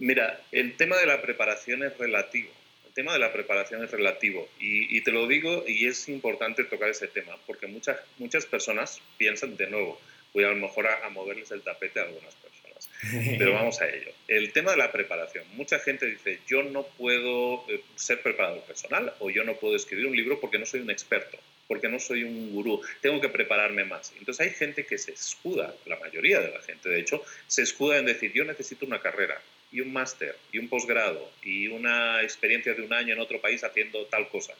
Mira, 0.00 0.40
el 0.50 0.78
tema 0.78 0.96
de 0.96 1.04
la 1.04 1.20
preparación 1.20 1.82
es 1.82 1.96
relativo. 1.98 2.50
El 2.86 2.94
tema 2.94 3.12
de 3.12 3.18
la 3.18 3.34
preparación 3.34 3.84
es 3.84 3.90
relativo. 3.90 4.48
Y, 4.58 4.98
te 5.02 5.12
lo 5.12 5.26
digo, 5.26 5.62
y 5.68 5.86
es 5.86 6.08
importante 6.08 6.64
tocar 6.64 6.88
ese 6.88 7.06
tema, 7.06 7.36
porque 7.46 7.66
muchas, 7.66 7.98
muchas 8.16 8.46
personas 8.46 9.02
piensan, 9.18 9.58
de 9.58 9.66
nuevo, 9.66 10.00
voy 10.32 10.44
a 10.44 10.48
lo 10.48 10.56
mejor 10.56 10.86
a, 10.86 11.06
moverles 11.10 11.50
el 11.50 11.60
tapete 11.60 12.00
a 12.00 12.04
algunas 12.04 12.34
personas. 12.34 12.88
Pero 13.38 13.52
vamos 13.52 13.78
a 13.82 13.90
ello. 13.90 14.10
El 14.26 14.54
tema 14.54 14.70
de 14.70 14.78
la 14.78 14.90
preparación. 14.90 15.44
Mucha 15.52 15.78
gente 15.78 16.06
dice, 16.06 16.38
yo 16.48 16.62
no 16.62 16.84
puedo 16.96 17.66
eh, 17.68 17.82
ser 17.94 18.22
preparador 18.22 18.62
personal 18.62 19.12
o 19.18 19.28
yo 19.28 19.44
no 19.44 19.56
puedo 19.56 19.76
escribir 19.76 20.06
un 20.06 20.16
libro 20.16 20.40
porque 20.40 20.58
no 20.58 20.64
soy 20.64 20.80
un 20.80 20.90
experto, 20.90 21.36
porque 21.68 21.90
no 21.90 22.00
soy 22.00 22.24
un 22.24 22.54
gurú, 22.54 22.80
tengo 23.02 23.20
que 23.20 23.28
prepararme 23.28 23.84
más. 23.84 24.14
Entonces 24.18 24.46
hay 24.46 24.54
gente 24.54 24.86
que 24.86 24.96
se 24.96 25.12
escuda, 25.12 25.74
la 25.84 25.96
mayoría 25.96 26.40
de 26.40 26.52
la 26.52 26.62
gente 26.62 26.88
de 26.88 27.00
hecho, 27.00 27.22
se 27.46 27.60
escuda 27.62 27.98
en 27.98 28.06
decir, 28.06 28.32
yo 28.32 28.44
necesito 28.44 28.86
una 28.86 29.02
carrera, 29.02 29.38
y 29.72 29.80
un 29.80 29.92
máster 29.92 30.36
y 30.52 30.58
un 30.58 30.68
posgrado 30.68 31.30
y 31.42 31.68
una 31.68 32.22
experiencia 32.22 32.74
de 32.74 32.82
un 32.82 32.92
año 32.92 33.14
en 33.14 33.20
otro 33.20 33.40
país 33.40 33.62
haciendo 33.64 34.04
tal 34.06 34.28
cosa, 34.28 34.54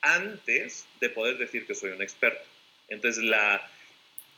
antes 0.00 0.86
de 1.00 1.10
poder 1.10 1.38
decir 1.38 1.66
que 1.66 1.74
soy 1.74 1.90
un 1.90 2.02
experto. 2.02 2.44
Entonces, 2.88 3.22
la, 3.22 3.70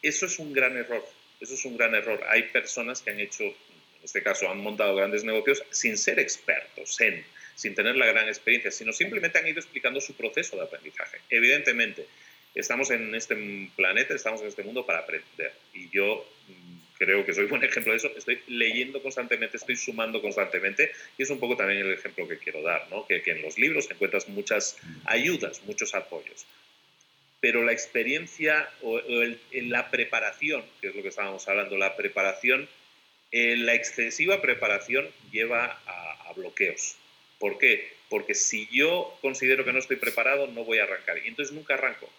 eso 0.02 0.26
es 0.26 0.38
un 0.38 0.52
gran 0.52 0.76
error. 0.76 1.06
Eso 1.40 1.54
es 1.54 1.64
un 1.64 1.76
gran 1.76 1.94
error. 1.94 2.22
Hay 2.28 2.44
personas 2.44 3.00
que 3.00 3.10
han 3.10 3.20
hecho, 3.20 3.44
en 3.44 4.04
este 4.04 4.22
caso, 4.22 4.50
han 4.50 4.58
montado 4.58 4.94
grandes 4.96 5.24
negocios 5.24 5.62
sin 5.70 5.96
ser 5.96 6.18
expertos 6.18 7.00
en, 7.00 7.24
sin 7.54 7.74
tener 7.74 7.96
la 7.96 8.06
gran 8.06 8.28
experiencia, 8.28 8.70
sino 8.70 8.92
simplemente 8.92 9.38
han 9.38 9.46
ido 9.46 9.60
explicando 9.60 10.00
su 10.00 10.14
proceso 10.14 10.56
de 10.56 10.62
aprendizaje. 10.62 11.20
Evidentemente, 11.30 12.06
estamos 12.54 12.90
en 12.90 13.14
este 13.14 13.36
planeta, 13.76 14.14
estamos 14.14 14.40
en 14.42 14.48
este 14.48 14.62
mundo 14.62 14.84
para 14.84 15.00
aprender. 15.00 15.52
Y 15.72 15.88
yo 15.90 16.26
creo 17.00 17.24
que 17.24 17.32
soy 17.32 17.46
buen 17.46 17.64
ejemplo 17.64 17.92
de 17.92 17.96
eso. 17.96 18.12
Estoy 18.14 18.42
leyendo 18.46 19.02
constantemente, 19.02 19.56
estoy 19.56 19.74
sumando 19.74 20.20
constantemente 20.20 20.92
y 21.16 21.22
es 21.22 21.30
un 21.30 21.40
poco 21.40 21.56
también 21.56 21.80
el 21.80 21.92
ejemplo 21.92 22.28
que 22.28 22.36
quiero 22.36 22.60
dar, 22.60 22.88
¿no? 22.90 23.06
que, 23.06 23.22
en 23.24 23.40
los 23.40 23.58
libros 23.58 23.90
encuentras 23.90 24.28
muchas 24.28 24.76
ayudas, 25.06 25.62
muchos 25.64 25.94
apoyos. 25.94 26.46
Pero 27.40 27.64
la 27.64 27.72
experiencia 27.72 28.68
o, 28.82 29.00
la 29.52 29.90
preparación, 29.90 30.62
que 30.82 30.88
es 30.88 30.94
lo 30.94 31.00
que 31.02 31.08
estábamos 31.08 31.48
hablando, 31.48 31.78
la 31.78 31.96
preparación, 31.96 32.68
eh, 33.32 33.56
la 33.56 33.72
excesiva 33.74 34.42
preparación 34.42 35.08
lleva 35.32 35.80
a, 35.86 36.28
a 36.28 36.32
bloqueos. 36.34 36.96
¿Por 37.38 37.56
qué? 37.56 37.94
Porque 38.10 38.34
si 38.34 38.68
yo 38.70 39.16
considero 39.22 39.64
que 39.64 39.72
no 39.72 39.78
estoy 39.78 39.96
preparado, 39.96 40.48
no 40.48 40.64
voy 40.64 40.80
a 40.80 40.82
arrancar. 40.82 41.16
Y 41.24 41.28
entonces 41.28 41.54
nunca 41.54 41.74
arranco. 41.74 42.10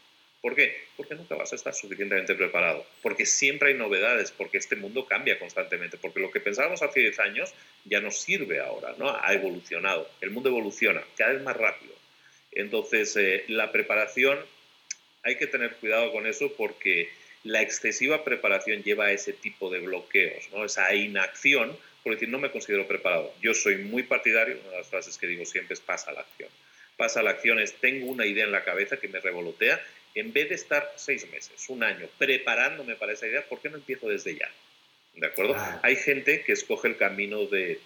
¿Por 0.42 0.56
qué? 0.56 0.76
Porque 0.98 1.14
nunca 1.14 1.36
vas 1.36 1.52
a 1.54 1.56
estar 1.56 1.74
suficientemente 1.74 2.34
preparado, 2.34 2.84
porque 3.04 3.28
siempre 3.28 3.70
hay 3.70 3.76
novedades, 3.76 4.32
porque 4.32 4.58
este 4.58 4.76
mundo 4.76 5.06
cambia 5.06 5.38
constantemente, 5.38 5.98
porque 5.98 6.20
lo 6.20 6.32
que 6.32 6.40
pensábamos 6.40 6.82
hace 6.82 7.02
10 7.02 7.20
años 7.20 7.54
ya 7.86 8.02
no 8.02 8.10
sirve 8.10 8.60
ahora, 8.60 8.96
¿no? 8.98 9.16
Ha 9.16 9.34
evolucionado, 9.34 10.10
el 10.20 10.32
mundo 10.32 10.50
evoluciona 10.50 11.04
cada 11.16 11.34
vez 11.34 11.44
más 11.44 11.56
rápido. 11.56 11.94
Entonces, 12.52 13.16
eh, 13.18 13.44
la 13.50 13.72
preparación, 13.72 14.40
hay 15.22 15.38
que 15.38 15.46
tener 15.46 15.76
cuidado 15.76 16.12
con 16.12 16.26
eso 16.26 16.52
porque 16.58 17.10
la 17.44 17.62
excesiva 17.62 18.24
preparación 18.24 18.84
lleva 18.84 19.06
a 19.06 19.12
ese 19.12 19.34
tipo 19.34 19.70
de 19.70 19.80
bloqueos, 19.80 20.50
¿no? 20.52 20.66
esa 20.66 20.94
inacción, 20.96 21.78
por 22.04 22.14
decir, 22.14 22.30
no 22.30 22.40
me 22.40 22.52
considero 22.52 22.88
preparado. 22.88 23.32
Yo 23.42 23.54
soy 23.54 23.78
muy 23.78 24.04
partidario, 24.04 24.60
una 24.60 24.72
de 24.72 24.78
las 24.78 24.88
frases 24.88 25.18
que 25.20 25.28
digo 25.28 25.46
siempre 25.46 25.76
es 25.76 25.80
pasa 25.80 26.10
a 26.10 26.14
la 26.14 26.22
acción. 26.22 26.50
Pasa 26.98 27.20
a 27.20 27.24
la 27.24 27.32
acción 27.32 27.60
es, 27.60 27.74
tengo 27.74 28.08
una 28.08 28.26
idea 28.26 28.44
en 28.44 28.52
la 28.52 28.64
cabeza 28.64 28.98
que 28.98 29.08
me 29.08 29.20
revolotea, 29.20 29.82
en 30.16 30.34
vez 30.34 30.50
de 30.50 30.56
estar 30.56 30.92
seis 30.96 31.30
meses, 31.32 31.70
un 31.70 31.84
año, 31.84 32.08
preparándome 32.18 32.96
para 32.96 33.14
esa 33.14 33.28
idea, 33.28 33.48
¿por 33.48 33.62
qué 33.62 33.70
no 33.70 33.78
empiezo 33.78 34.10
desde 34.10 34.36
ya? 34.36 34.50
¿De 35.16 35.28
acuerdo? 35.28 35.56
Hay 35.84 35.96
gente 35.96 36.44
que 36.44 36.54
escoge 36.54 36.88
el 36.88 36.98
camino 36.98 37.46
de, 37.46 37.80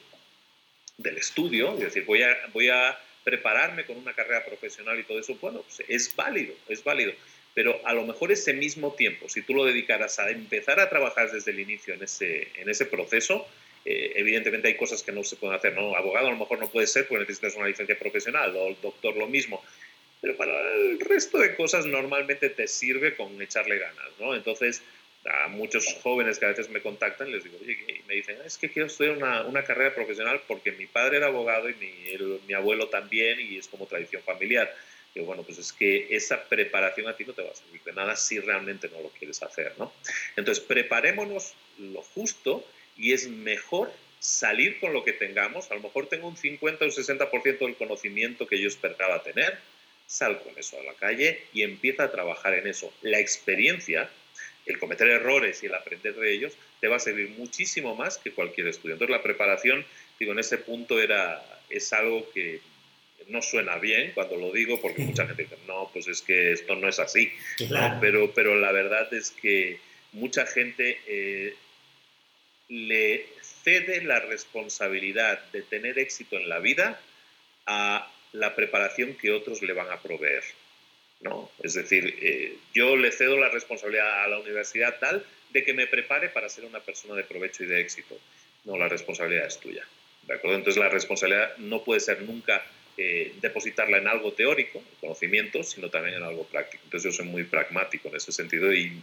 del 0.98 1.18
estudio, 1.18 1.74
es 1.74 1.80
decir, 1.80 2.06
voy 2.06 2.22
a, 2.22 2.36
voy 2.54 2.70
a 2.70 2.98
prepararme 3.24 3.86
con 3.86 3.98
una 3.98 4.14
carrera 4.14 4.46
profesional 4.46 5.00
y 5.00 5.04
todo 5.04 5.20
eso. 5.20 5.36
Bueno, 5.42 5.64
pues 5.64 5.84
es 5.90 6.16
válido, 6.16 6.54
es 6.70 6.84
válido. 6.84 7.14
Pero 7.54 7.80
a 7.86 7.94
lo 7.94 8.06
mejor 8.06 8.32
ese 8.32 8.54
mismo 8.54 8.94
tiempo, 8.94 9.30
si 9.30 9.42
tú 9.42 9.54
lo 9.54 9.66
dedicaras 9.66 10.20
a 10.20 10.30
empezar 10.30 10.80
a 10.80 10.90
trabajar 10.90 11.32
desde 11.32 11.52
el 11.52 11.60
inicio 11.60 11.94
en 11.94 12.04
ese, 12.04 12.50
en 12.56 12.70
ese 12.70 12.86
proceso, 12.86 13.48
eh, 13.86 14.14
evidentemente 14.16 14.68
hay 14.68 14.76
cosas 14.76 15.04
que 15.04 15.12
no 15.12 15.24
se 15.24 15.38
pueden 15.38 15.56
hacer. 15.56 15.74
¿no? 15.74 15.96
Abogado 15.96 16.28
a 16.28 16.32
lo 16.32 16.38
mejor 16.38 16.60
no 16.60 16.70
puede 16.70 16.86
ser 16.86 17.08
porque 17.08 17.22
necesitas 17.22 17.56
una 17.56 17.68
licencia 17.68 17.98
profesional, 17.98 18.56
o 18.56 18.68
el 18.68 18.78
doctor 18.82 19.16
lo 19.16 19.28
mismo. 19.28 19.64
Pero 20.22 20.38
para 20.38 20.74
el 20.74 21.00
resto 21.00 21.38
de 21.38 21.56
cosas 21.56 21.86
normalmente 21.86 22.50
te 22.50 22.68
sirve 22.68 23.16
con 23.16 23.42
echarle 23.42 23.78
ganas, 23.78 24.10
¿no? 24.20 24.36
Entonces, 24.36 24.82
a 25.26 25.48
muchos 25.48 25.86
jóvenes 26.02 26.38
que 26.38 26.46
a 26.46 26.50
veces 26.50 26.70
me 26.70 26.82
contactan, 26.82 27.32
les 27.32 27.44
digo, 27.44 27.58
oye, 27.62 27.78
y 27.88 28.08
me 28.08 28.16
dicen, 28.16 28.38
es 28.46 28.58
que 28.58 28.70
quiero 28.70 28.88
estudiar 28.88 29.18
una, 29.18 29.44
una 29.44 29.64
carrera 29.64 29.94
profesional 29.94 30.42
porque 30.48 30.72
mi 30.72 30.86
padre 30.86 31.18
era 31.18 31.28
abogado 31.28 31.70
y 31.70 31.76
mi, 31.76 32.40
mi 32.48 32.54
abuelo 32.54 32.90
también 32.90 33.40
y 33.40 33.58
es 33.58 33.68
como 33.68 33.88
tradición 33.88 34.22
familiar. 34.24 34.74
Y 35.16 35.22
bueno, 35.22 35.44
pues 35.44 35.58
es 35.58 35.72
que 35.72 36.14
esa 36.14 36.44
preparación 36.44 37.08
a 37.08 37.16
ti 37.16 37.24
no 37.24 37.34
te 37.34 37.42
va 37.42 37.52
a 37.52 37.56
servir 37.56 37.82
de 37.84 37.94
nada 37.94 38.16
si 38.18 38.40
realmente 38.40 38.90
no 38.90 39.02
lo 39.02 39.10
quieres 39.10 39.42
hacer, 39.42 39.74
¿no? 39.80 39.94
Entonces, 40.36 40.64
preparémonos 40.64 41.54
lo 41.80 42.02
justo 42.02 42.68
y 42.98 43.14
es 43.14 43.28
mejor 43.30 43.92
salir 44.20 44.80
con 44.80 44.92
lo 44.92 45.06
que 45.06 45.14
tengamos. 45.14 45.72
A 45.72 45.76
lo 45.76 45.82
mejor 45.82 46.08
tengo 46.08 46.28
un 46.28 46.36
50 46.36 46.84
o 46.84 46.88
un 46.88 46.94
60% 46.94 47.60
del 47.60 47.76
conocimiento 47.76 48.46
que 48.46 48.60
yo 48.60 48.68
esperaba 48.68 49.24
tener. 49.24 49.58
Sal 50.08 50.42
con 50.42 50.58
eso 50.58 50.80
a 50.80 50.84
la 50.84 50.94
calle 50.94 51.42
y 51.54 51.64
empieza 51.64 52.04
a 52.04 52.12
trabajar 52.12 52.54
en 52.54 52.68
eso. 52.68 52.94
La 53.02 53.20
experiencia, 53.20 54.10
el 54.66 54.80
cometer 54.80 55.10
errores 55.10 55.64
y 55.64 55.66
el 55.66 55.76
aprender 55.76 56.16
de 56.16 56.34
ellos, 56.34 56.54
te 56.80 56.88
va 56.88 56.98
a 56.98 57.00
servir 57.00 57.30
muchísimo 57.30 57.96
más 57.96 58.18
que 58.18 58.32
cualquier 58.32 58.68
estudio. 58.68 58.94
Entonces, 58.94 59.16
la 59.16 59.24
preparación, 59.24 59.86
digo, 60.20 60.32
en 60.32 60.40
ese 60.40 60.58
punto 60.58 61.02
era, 61.02 61.44
es 61.70 61.92
algo 61.94 62.30
que 62.32 62.62
no 63.28 63.42
suena 63.42 63.78
bien 63.78 64.12
cuando 64.14 64.36
lo 64.38 64.52
digo 64.52 64.80
porque 64.82 65.02
mucha 65.02 65.26
gente 65.26 65.44
dice, 65.44 65.58
no, 65.68 65.90
pues 65.92 66.08
es 66.08 66.22
que 66.22 66.52
esto 66.52 66.76
no 66.76 66.88
es 66.88 67.00
así. 67.00 67.32
Pero, 68.00 68.34
pero 68.34 68.56
la 68.56 68.72
verdad 68.72 69.12
es 69.14 69.32
que 69.32 69.80
mucha 70.12 70.46
gente 70.46 71.00
eh, 71.08 71.56
le 72.70 73.26
cede 73.42 74.04
la 74.04 74.20
responsabilidad 74.20 75.44
de 75.52 75.62
tener 75.64 76.00
éxito 76.00 76.38
en 76.38 76.50
la 76.50 76.60
vida 76.60 77.02
a 77.66 78.12
la 78.36 78.56
preparación 78.56 79.16
que 79.16 79.32
otros 79.32 79.62
le 79.62 79.74
van 79.74 79.90
a 79.90 80.02
proveer. 80.02 80.44
¿no? 81.22 81.50
Es 81.64 81.74
decir, 81.74 82.18
eh, 82.22 82.58
yo 82.74 82.96
le 82.96 83.12
cedo 83.12 83.38
la 83.38 83.50
responsabilidad 83.50 84.24
a 84.24 84.28
la 84.28 84.40
universidad 84.40 85.00
tal 85.00 85.26
de 85.52 85.64
que 85.64 85.74
me 85.74 85.88
prepare 85.88 86.30
para 86.30 86.50
ser 86.50 86.66
una 86.66 86.82
persona 86.82 87.16
de 87.16 87.24
provecho 87.24 87.64
y 87.64 87.68
de 87.68 87.80
éxito. 87.82 88.20
No, 88.66 88.78
la 88.78 88.90
responsabilidad 88.90 89.48
es 89.48 89.60
tuya. 89.60 89.86
¿De 90.24 90.34
acuerdo? 90.34 90.58
Entonces 90.58 90.82
la 90.82 90.90
responsabilidad 90.90 91.56
no 91.58 91.84
puede 91.84 92.00
ser 92.00 92.22
nunca 92.24 92.66
eh, 92.98 93.34
depositarla 93.42 93.98
en 93.98 94.08
algo 94.08 94.34
teórico, 94.34 94.82
conocimiento, 95.00 95.64
sino 95.64 95.90
también 95.90 96.16
en 96.16 96.24
algo 96.24 96.46
práctico. 96.46 96.84
Entonces 96.86 97.12
yo 97.12 97.16
soy 97.16 97.26
muy 97.26 97.44
pragmático 97.44 98.10
en 98.10 98.16
ese 98.16 98.32
sentido 98.32 98.74
y 98.74 99.02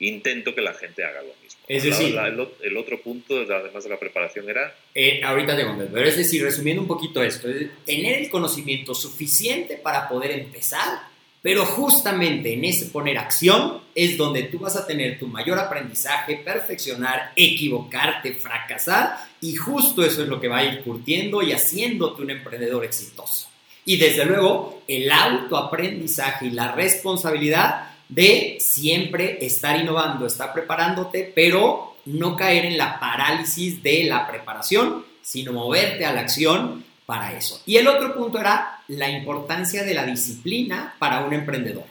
intento 0.00 0.54
que 0.54 0.60
la 0.60 0.74
gente 0.74 1.04
haga 1.04 1.20
lo 1.22 1.34
mismo. 1.42 1.60
Es 1.68 1.84
decir, 1.84 2.16
el, 2.62 2.76
otro 2.76 3.00
punto, 3.00 3.36
además 3.40 3.84
de 3.84 3.90
la 3.90 3.98
preparación, 3.98 4.48
era... 4.48 4.74
Eh, 4.94 5.22
ahorita 5.24 5.56
te 5.56 5.64
contesto, 5.64 5.94
pero 5.94 6.08
es 6.08 6.16
decir, 6.16 6.42
resumiendo 6.42 6.82
un 6.82 6.88
poquito 6.88 7.22
esto, 7.22 7.48
tener 7.86 8.18
el 8.18 8.28
conocimiento 8.28 8.94
suficiente 8.94 9.76
para 9.76 10.08
poder 10.08 10.32
empezar, 10.32 11.00
pero 11.40 11.64
justamente 11.64 12.52
en 12.52 12.64
ese 12.64 12.86
poner 12.86 13.16
acción 13.16 13.80
es 13.94 14.16
donde 14.16 14.44
tú 14.44 14.58
vas 14.58 14.76
a 14.76 14.86
tener 14.86 15.18
tu 15.18 15.28
mayor 15.28 15.58
aprendizaje, 15.58 16.36
perfeccionar, 16.44 17.32
equivocarte, 17.36 18.34
fracasar, 18.34 19.16
y 19.40 19.54
justo 19.54 20.04
eso 20.04 20.22
es 20.22 20.28
lo 20.28 20.40
que 20.40 20.48
va 20.48 20.58
a 20.58 20.64
ir 20.64 20.82
curtiendo 20.82 21.42
y 21.42 21.52
haciéndote 21.52 22.22
un 22.22 22.30
emprendedor 22.30 22.84
exitoso. 22.84 23.48
Y 23.84 23.96
desde 23.96 24.24
luego, 24.24 24.82
el 24.86 25.10
autoaprendizaje 25.10 26.46
y 26.46 26.50
la 26.50 26.72
responsabilidad 26.72 27.91
de 28.14 28.58
siempre 28.60 29.38
estar 29.44 29.80
innovando, 29.80 30.26
estar 30.26 30.52
preparándote, 30.52 31.32
pero 31.34 31.96
no 32.04 32.36
caer 32.36 32.66
en 32.66 32.76
la 32.76 32.98
parálisis 33.00 33.82
de 33.82 34.04
la 34.04 34.28
preparación, 34.28 35.04
sino 35.22 35.52
moverte 35.52 36.04
a 36.04 36.12
la 36.12 36.20
acción 36.20 36.84
para 37.06 37.36
eso. 37.36 37.62
Y 37.64 37.76
el 37.76 37.88
otro 37.88 38.14
punto 38.14 38.38
era 38.38 38.82
la 38.88 39.08
importancia 39.08 39.82
de 39.84 39.94
la 39.94 40.04
disciplina 40.04 40.94
para 40.98 41.20
un 41.20 41.32
emprendedor. 41.32 41.84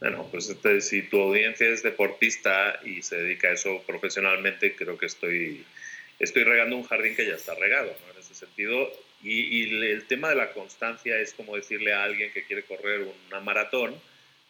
Bueno, 0.00 0.26
pues 0.30 0.50
este, 0.50 0.80
si 0.82 1.02
tu 1.02 1.20
audiencia 1.20 1.68
es 1.68 1.82
deportista 1.82 2.78
y 2.84 3.02
se 3.02 3.16
dedica 3.16 3.48
a 3.48 3.52
eso 3.52 3.82
profesionalmente, 3.86 4.76
creo 4.76 4.98
que 4.98 5.06
estoy 5.06 5.64
estoy 6.18 6.44
regando 6.44 6.76
un 6.76 6.84
jardín 6.84 7.14
que 7.14 7.26
ya 7.26 7.34
está 7.34 7.54
regado, 7.54 7.94
En 8.12 8.20
ese 8.20 8.34
sentido. 8.34 8.90
Y, 9.22 9.64
el 9.84 10.04
tema 10.04 10.28
de 10.28 10.36
la 10.36 10.52
constancia 10.52 11.18
es 11.18 11.32
como 11.32 11.56
decirle 11.56 11.92
a 11.92 12.04
alguien 12.04 12.32
que 12.32 12.44
quiere 12.44 12.62
correr 12.62 13.06
una 13.28 13.40
maratón, 13.40 13.94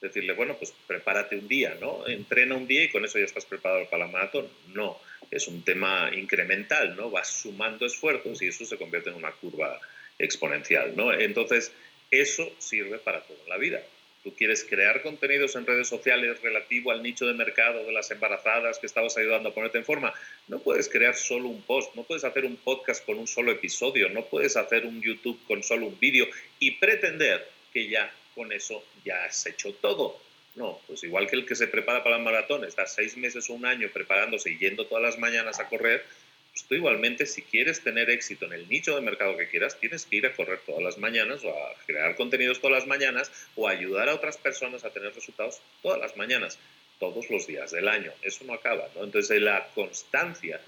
decirle, 0.01 0.35
bueno, 0.35 0.57
pues 0.57 0.73
prepárate 0.87 1.37
un 1.37 1.49
día, 1.49 1.77
¿no? 1.81 2.07
Entrena 2.07 2.55
un 2.55 2.67
día 2.67 2.85
y 2.85 2.91
con 2.91 3.05
eso 3.05 3.19
ya 3.19 3.25
estás 3.25 3.45
preparado 3.45 3.89
para 3.89 4.07
la 4.07 4.13
maratón. 4.13 4.49
No, 4.69 4.99
es 5.31 5.49
un 5.49 5.63
tema 5.63 6.11
incremental, 6.15 6.97
¿no? 6.97 7.11
Vas 7.11 7.29
sumando 7.29 7.87
esfuerzos 7.87 8.41
y 8.43 8.49
eso 8.49 8.65
se 8.65 8.77
convierte 8.77 9.11
en 9.11 9.17
una 9.17 9.33
curva 9.33 9.81
exponencial, 10.19 10.95
¿no? 10.97 11.13
Entonces, 11.13 11.73
eso 12.11 12.51
sirve 12.59 12.99
para 12.99 13.21
toda 13.23 13.41
la 13.49 13.57
vida 13.57 13.83
tú 14.27 14.35
quieres 14.35 14.65
crear 14.69 15.03
contenidos 15.03 15.55
en 15.55 15.65
redes 15.65 15.87
sociales 15.87 16.43
relativo 16.43 16.91
al 16.91 17.01
nicho 17.01 17.27
de 17.27 17.35
mercado 17.35 17.85
de 17.85 17.93
las 17.93 18.11
embarazadas 18.11 18.81
que 18.81 18.87
estabas 18.87 19.17
ayudando 19.17 19.51
a 19.51 19.55
ponerte 19.55 19.79
en 19.79 19.85
forma, 19.85 20.13
no 20.49 20.59
puedes 20.59 20.89
crear 20.89 21.15
solo 21.15 21.47
un 21.47 21.63
post, 21.63 21.95
no 21.95 22.03
puedes 22.03 22.25
hacer 22.25 22.45
un 22.45 22.57
podcast 22.57 23.07
con 23.07 23.19
un 23.21 23.29
solo 23.29 23.53
episodio, 23.53 24.09
no 24.09 24.25
puedes 24.25 24.57
hacer 24.57 24.85
un 24.85 25.01
YouTube 25.01 25.39
con 25.47 25.63
solo 25.63 25.87
un 25.87 26.01
vídeo 26.01 26.27
y 26.59 26.73
pretender 26.73 27.49
que 27.73 27.89
ya 27.89 28.13
con 28.37 28.53
eso 28.53 28.85
ya 29.05 29.25
has 29.25 29.47
hecho 29.47 29.75
todo. 29.75 30.21
No, 30.55 30.81
pues 30.87 31.03
igual 31.05 31.29
que 31.29 31.37
el 31.37 31.45
que 31.45 31.57
se 31.57 31.67
prepara 31.67 32.05
para 32.05 32.19
la 32.19 32.25
maratón, 32.25 32.65
está 32.65 32.87
seis 32.87 33.17
meses 33.17 33.51
o 33.51 33.55
un 33.55 33.67
año 33.67 33.89
preparándose 33.93 34.51
y 34.51 34.59
yendo 34.59 34.87
todas 34.87 35.03
las 35.03 35.19
mañanas 35.19 35.59
a 35.59 35.69
correr, 35.69 36.05
pues 36.53 36.65
tú 36.65 36.75
igualmente 36.75 37.27
si 37.27 37.43
quieres 37.43 37.83
tener 37.83 38.09
éxito 38.09 38.47
en 38.47 38.55
el 38.55 38.69
nicho 38.69 38.95
de 38.95 39.03
mercado 39.03 39.37
que 39.37 39.49
quieras, 39.49 39.79
tienes 39.79 40.07
que 40.07 40.17
ir 40.17 40.27
a 40.27 40.33
correr 40.33 40.61
todas 40.65 40.83
las 40.83 40.97
mañanas 40.97 41.45
o 41.45 41.51
a 41.51 41.75
crear 41.85 42.17
contenidos 42.17 42.61
todas 42.61 42.79
las 42.79 42.87
mañanas 42.87 43.31
o 43.57 43.69
ayudar 43.69 44.09
a 44.09 44.15
otras 44.15 44.39
personas 44.39 44.85
a 44.85 44.91
tener 44.91 45.15
resultados 45.15 45.61
todas 45.83 46.01
las 46.01 46.17
mañanas, 46.17 46.59
todos 46.99 47.29
los 47.29 47.47
días 47.47 47.73
del 47.73 47.89
año. 47.89 48.13
Eso 48.23 48.45
no 48.45 48.55
acaba, 48.55 48.89
¿no? 48.95 49.05
Entonces 49.05 49.43
la 49.43 49.69
constancia 49.75 50.61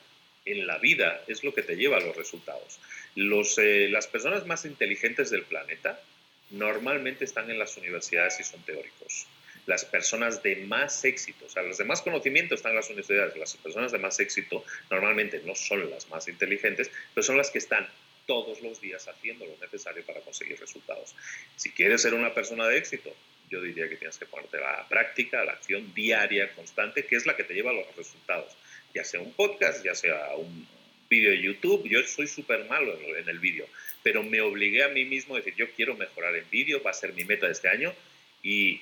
en 0.45 0.67
la 0.67 0.77
vida 0.77 1.23
es 1.27 1.45
lo 1.45 1.55
que 1.55 1.63
te 1.63 1.77
lleva 1.77 1.97
a 1.97 2.01
los 2.01 2.17
resultados. 2.17 2.79
Los, 3.15 3.57
eh, 3.57 3.89
las 3.91 4.07
personas 4.07 4.47
más 4.47 4.67
inteligentes 4.67 5.31
del 5.31 5.45
planeta 5.45 5.99
normalmente 6.51 7.25
están 7.25 7.51
en 7.51 7.59
las 7.59 7.77
universidades 7.77 8.41
y 8.41 8.45
son 8.45 8.63
teóricos 8.63 9.27
las 9.69 9.85
personas 9.85 10.43
de 10.43 10.57
más 10.57 11.05
éxito, 11.05 11.45
o 11.45 11.49
sea, 11.51 11.63
los 11.63 11.77
de 11.77 11.85
más 11.85 12.01
conocimiento 12.01 12.55
están 12.55 12.71
en 12.71 12.77
las 12.77 12.89
universidades, 12.89 13.37
las 13.37 13.55
personas 13.59 13.93
de 13.93 13.99
más 13.99 14.19
éxito 14.19 14.65
normalmente 14.91 15.43
no 15.45 15.55
son 15.55 15.91
las 15.91 16.09
más 16.09 16.27
inteligentes, 16.27 16.91
pero 17.13 17.23
son 17.23 17.37
las 17.37 17.51
que 17.51 17.59
están 17.59 17.87
todos 18.27 18.63
los 18.63 18.81
días 18.81 19.07
haciendo 19.09 19.45
lo 19.45 19.57
necesario 19.59 20.05
para 20.07 20.21
conseguir 20.21 20.59
resultados. 20.59 21.15
Si 21.57 21.71
quieres 21.71 22.01
ser 22.01 22.15
una 22.15 22.33
persona 22.33 22.67
de 22.67 22.79
éxito, 22.79 23.15
yo 23.51 23.61
diría 23.61 23.91
que 23.91 23.97
tienes 23.97 24.17
que 24.17 24.25
ponerte 24.25 24.59
la 24.59 24.87
práctica, 24.89 25.45
la 25.45 25.53
acción 25.53 25.93
diaria, 25.95 26.51
constante, 26.55 27.05
que 27.05 27.17
es 27.17 27.27
la 27.27 27.37
que 27.37 27.45
te 27.45 27.53
lleva 27.53 27.71
a 27.71 27.75
los 27.75 27.95
resultados. 27.95 28.57
Ya 28.95 29.05
sea 29.05 29.21
un 29.21 29.35
podcast, 29.35 29.85
ya 29.85 29.95
sea 29.95 30.35
un 30.37 30.67
vídeo 31.11 31.31
de 31.31 31.43
YouTube, 31.43 31.87
yo 31.89 32.03
soy 32.05 32.27
súper 32.27 32.65
malo 32.67 32.99
en 33.17 33.29
el 33.29 33.39
vídeo, 33.39 33.67
pero 34.03 34.23
me 34.23 34.41
obligué 34.41 34.85
a 34.85 34.89
mí 34.89 35.05
mismo 35.05 35.35
a 35.35 35.39
decir, 35.39 35.55
yo 35.57 35.71
quiero 35.73 35.97
mejorar 35.97 36.37
en 36.37 36.49
vídeo, 36.51 36.83
va 36.83 36.91
a 36.91 36.95
ser 36.95 37.13
mi 37.13 37.25
meta 37.25 37.47
de 37.47 37.53
este 37.53 37.69
año, 37.69 37.93
y 38.43 38.81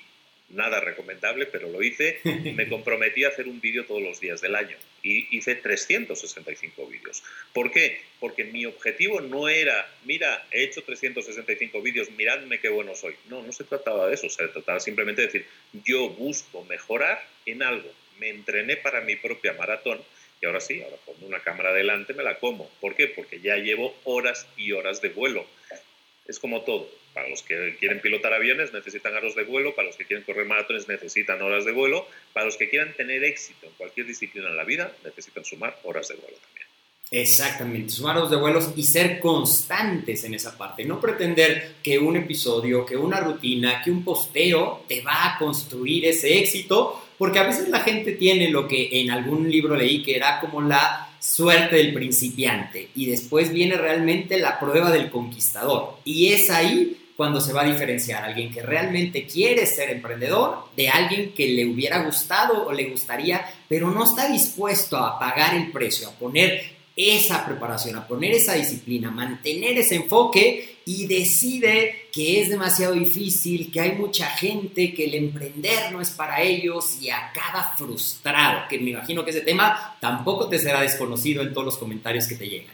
nada 0.49 0.79
recomendable, 0.79 1.45
pero 1.45 1.69
lo 1.69 1.81
hice. 1.83 2.19
Me 2.23 2.67
comprometí 2.67 3.23
a 3.23 3.29
hacer 3.29 3.47
un 3.47 3.59
vídeo 3.59 3.85
todos 3.85 4.01
los 4.01 4.19
días 4.19 4.41
del 4.41 4.55
año 4.55 4.77
y 5.03 5.37
hice 5.37 5.55
365 5.55 6.87
vídeos. 6.87 7.23
¿Por 7.53 7.71
qué? 7.71 8.01
Porque 8.19 8.43
mi 8.45 8.65
objetivo 8.65 9.21
no 9.21 9.47
era, 9.47 9.89
mira, 10.05 10.45
he 10.51 10.63
hecho 10.63 10.83
365 10.83 11.81
vídeos, 11.81 12.09
miradme 12.11 12.59
qué 12.59 12.69
bueno 12.69 12.95
soy. 12.95 13.15
No, 13.29 13.41
no 13.43 13.51
se 13.51 13.63
trataba 13.63 14.07
de 14.07 14.15
eso, 14.15 14.29
se 14.29 14.47
trataba 14.47 14.79
simplemente 14.79 15.21
de 15.21 15.27
decir, 15.27 15.45
yo 15.85 16.09
busco 16.09 16.63
mejorar 16.65 17.25
en 17.45 17.63
algo. 17.63 17.89
Me 18.19 18.29
entrené 18.29 18.77
para 18.77 19.01
mi 19.01 19.15
propia 19.15 19.53
maratón 19.53 20.01
y 20.41 20.45
ahora 20.45 20.59
sí, 20.59 20.81
ahora 20.81 20.97
pongo 21.05 21.25
una 21.25 21.39
cámara 21.39 21.73
delante, 21.73 22.13
me 22.13 22.23
la 22.23 22.39
como. 22.39 22.69
¿Por 22.79 22.95
qué? 22.95 23.07
Porque 23.07 23.39
ya 23.39 23.55
llevo 23.57 23.95
horas 24.03 24.47
y 24.55 24.71
horas 24.71 25.01
de 25.01 25.09
vuelo. 25.09 25.45
Es 26.27 26.39
como 26.39 26.61
todo 26.61 26.89
Para 27.13 27.29
los 27.29 27.41
que 27.41 27.77
quieren 27.79 28.01
pilotar 28.01 28.33
aviones 28.33 28.73
necesitan 28.73 29.15
aros 29.15 29.33
de 29.33 29.43
vuelo, 29.43 29.73
para 29.73 29.87
los 29.87 29.97
que 29.97 30.05
quieren 30.05 30.23
correr 30.25 30.45
maratones 30.45 30.87
necesitan 30.87 31.41
horas 31.41 31.65
de 31.65 31.71
vuelo, 31.71 32.05
para 32.33 32.45
los 32.45 32.57
que 32.57 32.69
quieran 32.69 32.93
tener 32.95 33.23
éxito 33.23 33.65
en 33.65 33.73
cualquier 33.73 34.05
disciplina 34.05 34.49
en 34.49 34.57
la 34.57 34.63
vida 34.63 34.91
necesitan 35.03 35.43
sumar 35.43 35.79
horas 35.83 36.09
de 36.09 36.15
vuelo 36.15 36.37
también. 36.37 36.67
Exactamente, 37.09 37.93
sumar 37.93 38.17
horas 38.17 38.29
de 38.29 38.35
vuelos 38.35 38.73
y 38.75 38.83
ser 38.83 39.19
constantes 39.19 40.25
en 40.25 40.33
esa 40.33 40.57
parte. 40.57 40.83
No 40.83 40.99
pretender 40.99 41.75
que 41.81 41.97
un 41.97 42.17
episodio, 42.17 42.85
que 42.85 42.97
una 42.97 43.21
rutina, 43.21 43.81
que 43.81 43.89
un 43.89 44.03
posteo 44.03 44.83
te 44.87 45.01
va 45.01 45.33
a 45.33 45.39
construir 45.39 46.05
ese 46.05 46.37
éxito, 46.37 47.06
porque 47.17 47.39
a 47.39 47.43
veces 47.43 47.69
la 47.69 47.79
gente 47.79 48.13
tiene 48.13 48.49
lo 48.49 48.67
que 48.67 49.01
en 49.01 49.11
algún 49.11 49.49
libro 49.49 49.75
leí 49.75 50.03
que 50.03 50.15
era 50.15 50.39
como 50.39 50.61
la 50.61 51.09
suerte 51.19 51.77
del 51.77 51.93
principiante 51.93 52.89
y 52.95 53.07
después 53.07 53.51
viene 53.51 53.75
realmente 53.75 54.37
la 54.39 54.59
prueba 54.59 54.91
del 54.91 55.09
conquistador. 55.09 55.97
Y 56.05 56.31
es 56.31 56.49
ahí 56.49 56.97
cuando 57.17 57.41
se 57.41 57.51
va 57.51 57.63
a 57.63 57.71
diferenciar 57.71 58.23
alguien 58.23 58.51
que 58.51 58.61
realmente 58.61 59.25
quiere 59.25 59.65
ser 59.65 59.89
emprendedor 59.89 60.65
de 60.75 60.89
alguien 60.89 61.33
que 61.33 61.47
le 61.47 61.65
hubiera 61.65 62.03
gustado 62.03 62.67
o 62.67 62.71
le 62.71 62.85
gustaría, 62.85 63.43
pero 63.67 63.89
no 63.89 64.03
está 64.03 64.29
dispuesto 64.31 64.97
a 64.97 65.17
pagar 65.17 65.55
el 65.55 65.71
precio, 65.71 66.09
a 66.09 66.11
poner 66.11 66.77
esa 66.95 67.43
preparación, 67.45 67.95
a 67.95 68.07
poner 68.07 68.33
esa 68.33 68.53
disciplina, 68.53 69.09
mantener 69.09 69.79
ese 69.79 69.95
enfoque 69.95 70.76
y 70.87 71.05
decide 71.05 72.07
que 72.13 72.39
es 72.39 72.49
demasiado 72.49 72.93
difícil, 72.93 73.69
que 73.73 73.81
hay 73.81 73.91
mucha 73.91 74.25
gente, 74.27 74.93
que 74.93 75.03
el 75.03 75.15
emprender 75.15 75.91
no 75.91 75.99
es 75.99 76.11
para 76.11 76.41
ellos 76.41 76.99
y 77.01 77.09
acaba 77.09 77.75
frustrado, 77.77 78.69
que 78.69 78.79
me 78.79 78.91
imagino 78.91 79.25
que 79.25 79.31
ese 79.31 79.41
tema 79.41 79.97
tampoco 79.99 80.47
te 80.47 80.57
será 80.57 80.79
desconocido 80.81 81.43
en 81.43 81.51
todos 81.51 81.65
los 81.65 81.77
comentarios 81.77 82.25
que 82.25 82.35
te 82.35 82.47
llegan. 82.47 82.73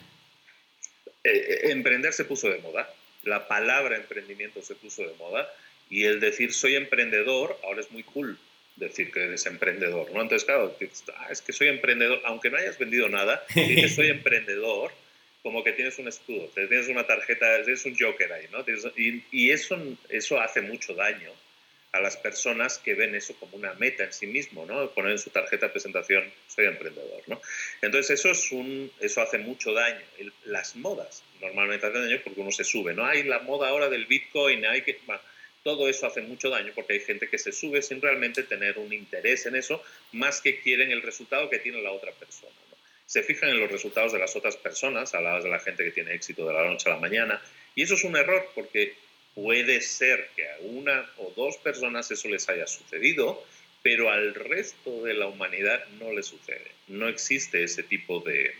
Eh, 1.23 1.31
eh, 1.31 1.71
emprender 1.71 2.13
se 2.13 2.25
puso 2.25 2.49
de 2.49 2.59
moda, 2.59 2.87
la 3.23 3.47
palabra 3.47 3.97
emprendimiento 3.97 4.61
se 4.61 4.75
puso 4.75 5.01
de 5.01 5.15
moda 5.15 5.51
y 5.89 6.03
el 6.03 6.19
decir 6.19 6.53
soy 6.53 6.75
emprendedor 6.75 7.59
ahora 7.63 7.81
es 7.81 7.89
muy 7.89 8.03
cool 8.03 8.37
decir 8.75 9.11
que 9.11 9.23
eres 9.23 9.43
emprendedor, 9.47 10.11
¿no? 10.11 10.21
Entonces, 10.21 10.45
claro, 10.45 10.77
ah, 11.17 11.27
es 11.31 11.41
que 11.41 11.51
soy 11.51 11.69
emprendedor, 11.69 12.21
aunque 12.25 12.51
no 12.51 12.57
hayas 12.57 12.77
vendido 12.77 13.09
nada, 13.09 13.43
soy 13.95 14.09
emprendedor, 14.09 14.91
como 15.43 15.63
que 15.63 15.73
tienes 15.73 15.99
un 15.99 16.07
escudo, 16.07 16.49
tienes 16.55 16.87
una 16.87 17.05
tarjeta, 17.05 17.61
tienes 17.63 17.85
un 17.85 17.95
joker 17.99 18.31
ahí, 18.31 18.47
¿no? 18.49 18.63
Y, 18.95 19.51
eso, 19.51 19.77
eso 20.09 20.39
hace 20.39 20.61
mucho 20.61 20.95
daño 20.95 21.31
a 21.91 21.99
las 21.99 22.15
personas 22.17 22.79
que 22.79 22.95
ven 22.95 23.13
eso 23.13 23.35
como 23.35 23.57
una 23.57 23.73
meta 23.73 24.05
en 24.05 24.13
sí 24.13 24.25
mismo, 24.25 24.65
¿no? 24.65 24.89
Poner 24.91 25.11
en 25.11 25.19
su 25.19 25.29
tarjeta 25.29 25.67
de 25.67 25.73
presentación, 25.73 26.23
soy 26.47 26.65
emprendedor, 26.65 27.21
¿no? 27.27 27.41
Entonces, 27.81 28.19
eso, 28.19 28.31
es 28.31 28.51
un, 28.53 28.89
eso 29.01 29.21
hace 29.21 29.37
mucho 29.37 29.73
daño. 29.73 30.01
las 30.45 30.77
modas 30.77 31.23
normalmente 31.41 31.85
hacen 31.85 32.07
daño 32.07 32.21
porque 32.23 32.39
uno 32.39 32.51
se 32.51 32.63
sube, 32.63 32.93
¿no? 32.93 33.05
Hay 33.05 33.23
la 33.23 33.39
moda 33.39 33.67
ahora 33.67 33.89
del 33.89 34.05
Bitcoin, 34.05 34.65
hay 34.65 34.81
que 34.81 34.97
todo 35.61 35.87
eso 35.89 36.07
hace 36.07 36.21
mucho 36.21 36.49
daño 36.49 36.71
porque 36.73 36.93
hay 36.93 36.99
gente 37.01 37.29
que 37.29 37.37
se 37.37 37.51
sube 37.51 37.81
sin 37.81 38.01
realmente 38.01 38.43
tener 38.43 38.77
un 38.77 38.91
interés 38.93 39.45
en 39.45 39.55
eso, 39.55 39.83
más 40.13 40.41
que 40.41 40.61
quieren 40.61 40.91
el 40.91 41.01
resultado 41.01 41.49
que 41.49 41.59
tiene 41.59 41.81
la 41.81 41.91
otra 41.91 42.11
persona. 42.13 42.55
Se 43.13 43.21
fijan 43.21 43.49
en 43.49 43.59
los 43.59 43.71
resultados 43.71 44.11
de 44.11 44.17
las 44.17 44.35
otras 44.35 44.57
personas, 44.57 45.13
a 45.13 45.21
la 45.21 45.39
de 45.39 45.47
la 45.47 45.59
gente 45.59 45.83
que 45.83 45.91
tiene 45.91 46.15
éxito 46.15 46.47
de 46.47 46.53
la 46.55 46.65
noche 46.65 46.89
a 46.89 46.93
la 46.93 46.99
mañana, 46.99 47.39
y 47.75 47.83
eso 47.83 47.93
es 47.93 48.03
un 48.03 48.15
error 48.15 48.49
porque 48.55 48.95
puede 49.35 49.81
ser 49.81 50.31
que 50.35 50.49
a 50.49 50.57
una 50.61 51.07
o 51.17 51.31
dos 51.35 51.57
personas 51.57 52.09
eso 52.09 52.27
les 52.27 52.49
haya 52.49 52.65
sucedido, 52.65 53.45
pero 53.83 54.09
al 54.09 54.33
resto 54.33 55.03
de 55.03 55.13
la 55.13 55.27
humanidad 55.27 55.85
no 55.99 56.11
le 56.11 56.23
sucede. 56.23 56.71
No 56.87 57.07
existe 57.07 57.63
ese 57.63 57.83
tipo 57.83 58.19
de, 58.21 58.55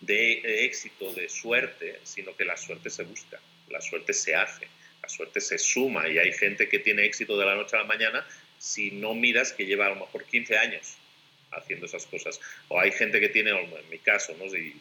de 0.00 0.64
éxito, 0.64 1.12
de 1.12 1.28
suerte, 1.28 2.00
sino 2.02 2.34
que 2.34 2.46
la 2.46 2.56
suerte 2.56 2.88
se 2.88 3.02
busca, 3.02 3.38
la 3.68 3.82
suerte 3.82 4.14
se 4.14 4.34
hace 4.34 4.68
la 5.02 5.10
suerte 5.10 5.40
se 5.42 5.58
suma 5.58 6.08
y 6.08 6.18
hay 6.18 6.32
gente 6.32 6.68
que 6.68 6.78
tiene 6.78 7.04
éxito 7.04 7.38
de 7.38 7.44
la 7.44 7.54
noche 7.54 7.76
a 7.76 7.80
la 7.80 7.84
mañana 7.84 8.26
si 8.58 8.90
no 8.90 9.14
miras 9.14 9.52
que 9.52 9.66
lleva 9.66 9.86
a 9.86 9.90
lo 9.90 9.96
mejor 9.96 10.24
15 10.24 10.56
años 10.56 10.96
haciendo 11.52 11.86
esas 11.86 12.06
cosas. 12.06 12.40
O 12.68 12.80
hay 12.80 12.92
gente 12.92 13.20
que 13.20 13.28
tiene, 13.28 13.50
en 13.50 13.90
mi 13.90 13.98
caso, 13.98 14.34
¿no? 14.38 14.48
sin 14.48 14.80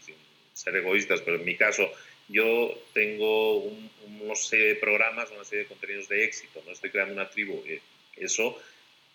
ser 0.54 0.76
egoístas, 0.76 1.22
pero 1.22 1.38
en 1.38 1.46
mi 1.46 1.56
caso 1.56 1.92
yo 2.28 2.74
tengo 2.94 3.58
un, 3.58 3.92
unos 4.22 4.48
serie 4.48 4.68
de 4.68 4.76
programas, 4.76 5.30
una 5.32 5.44
serie 5.44 5.64
de 5.64 5.70
contenidos 5.70 6.08
de 6.10 6.24
éxito, 6.24 6.64
no 6.66 6.72
estoy 6.72 6.90
creando 6.90 7.14
una 7.14 7.30
tribu. 7.30 7.64
Eh, 7.68 7.82
eso 8.18 8.60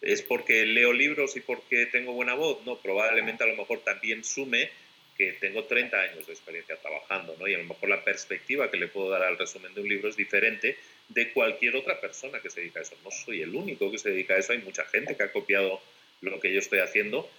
es 0.00 0.22
porque 0.22 0.64
leo 0.64 0.92
libros 0.92 1.36
y 1.36 1.40
porque 1.40 1.86
tengo 1.86 2.12
buena 2.12 2.34
voz, 2.34 2.64
no, 2.64 2.78
probablemente 2.78 3.44
a 3.44 3.46
lo 3.46 3.56
mejor 3.56 3.80
también 3.80 4.24
sume 4.24 4.70
que 5.16 5.32
tengo 5.32 5.64
30 5.64 6.00
años 6.00 6.26
de 6.26 6.32
experiencia 6.32 6.76
trabajando, 6.76 7.36
¿no? 7.38 7.46
Y 7.46 7.52
a 7.52 7.58
lo 7.58 7.64
mejor 7.64 7.90
la 7.90 8.02
perspectiva 8.02 8.70
que 8.70 8.78
le 8.78 8.88
puedo 8.88 9.10
dar 9.10 9.22
al 9.22 9.36
resumen 9.36 9.74
de 9.74 9.82
un 9.82 9.88
libro 9.88 10.08
es 10.08 10.16
diferente 10.16 10.78
de 11.08 11.32
cualquier 11.32 11.76
otra 11.76 12.00
persona 12.00 12.40
que 12.40 12.48
se 12.48 12.60
dedica 12.60 12.80
a 12.80 12.82
eso. 12.84 12.96
No 13.04 13.10
soy 13.10 13.42
el 13.42 13.54
único 13.54 13.90
que 13.90 13.98
se 13.98 14.10
dedica 14.10 14.34
a 14.34 14.38
eso, 14.38 14.52
hay 14.52 14.60
mucha 14.60 14.84
gente 14.86 15.16
que 15.16 15.22
ha 15.22 15.32
copiado 15.32 15.82
lo 16.20 16.40
que 16.40 16.52
yo 16.52 16.58
estoy 16.58 16.80
haciendo 16.80 17.30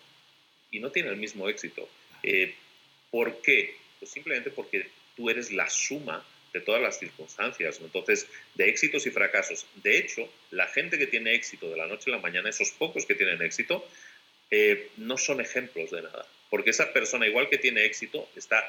y 0.71 0.79
no 0.79 0.91
tiene 0.91 1.09
el 1.09 1.17
mismo 1.17 1.49
éxito. 1.49 1.87
Eh, 2.23 2.55
¿Por 3.09 3.41
qué? 3.41 3.75
Pues 3.99 4.11
simplemente 4.11 4.49
porque 4.49 4.87
tú 5.15 5.29
eres 5.29 5.51
la 5.51 5.69
suma 5.69 6.25
de 6.53 6.61
todas 6.61 6.81
las 6.81 6.99
circunstancias, 6.99 7.79
entonces 7.81 8.27
de 8.55 8.69
éxitos 8.69 9.05
y 9.05 9.11
fracasos. 9.11 9.65
De 9.75 9.97
hecho, 9.97 10.29
la 10.51 10.67
gente 10.67 10.97
que 10.97 11.07
tiene 11.07 11.33
éxito 11.33 11.69
de 11.69 11.77
la 11.77 11.87
noche 11.87 12.09
a 12.11 12.15
la 12.15 12.21
mañana, 12.21 12.49
esos 12.49 12.71
pocos 12.71 13.05
que 13.05 13.15
tienen 13.15 13.41
éxito, 13.41 13.87
eh, 14.49 14.89
no 14.97 15.17
son 15.17 15.39
ejemplos 15.39 15.91
de 15.91 16.01
nada 16.01 16.27
porque 16.51 16.71
esa 16.71 16.91
persona, 16.91 17.25
igual 17.25 17.49
que 17.49 17.57
tiene 17.57 17.85
éxito, 17.85 18.29
está, 18.35 18.61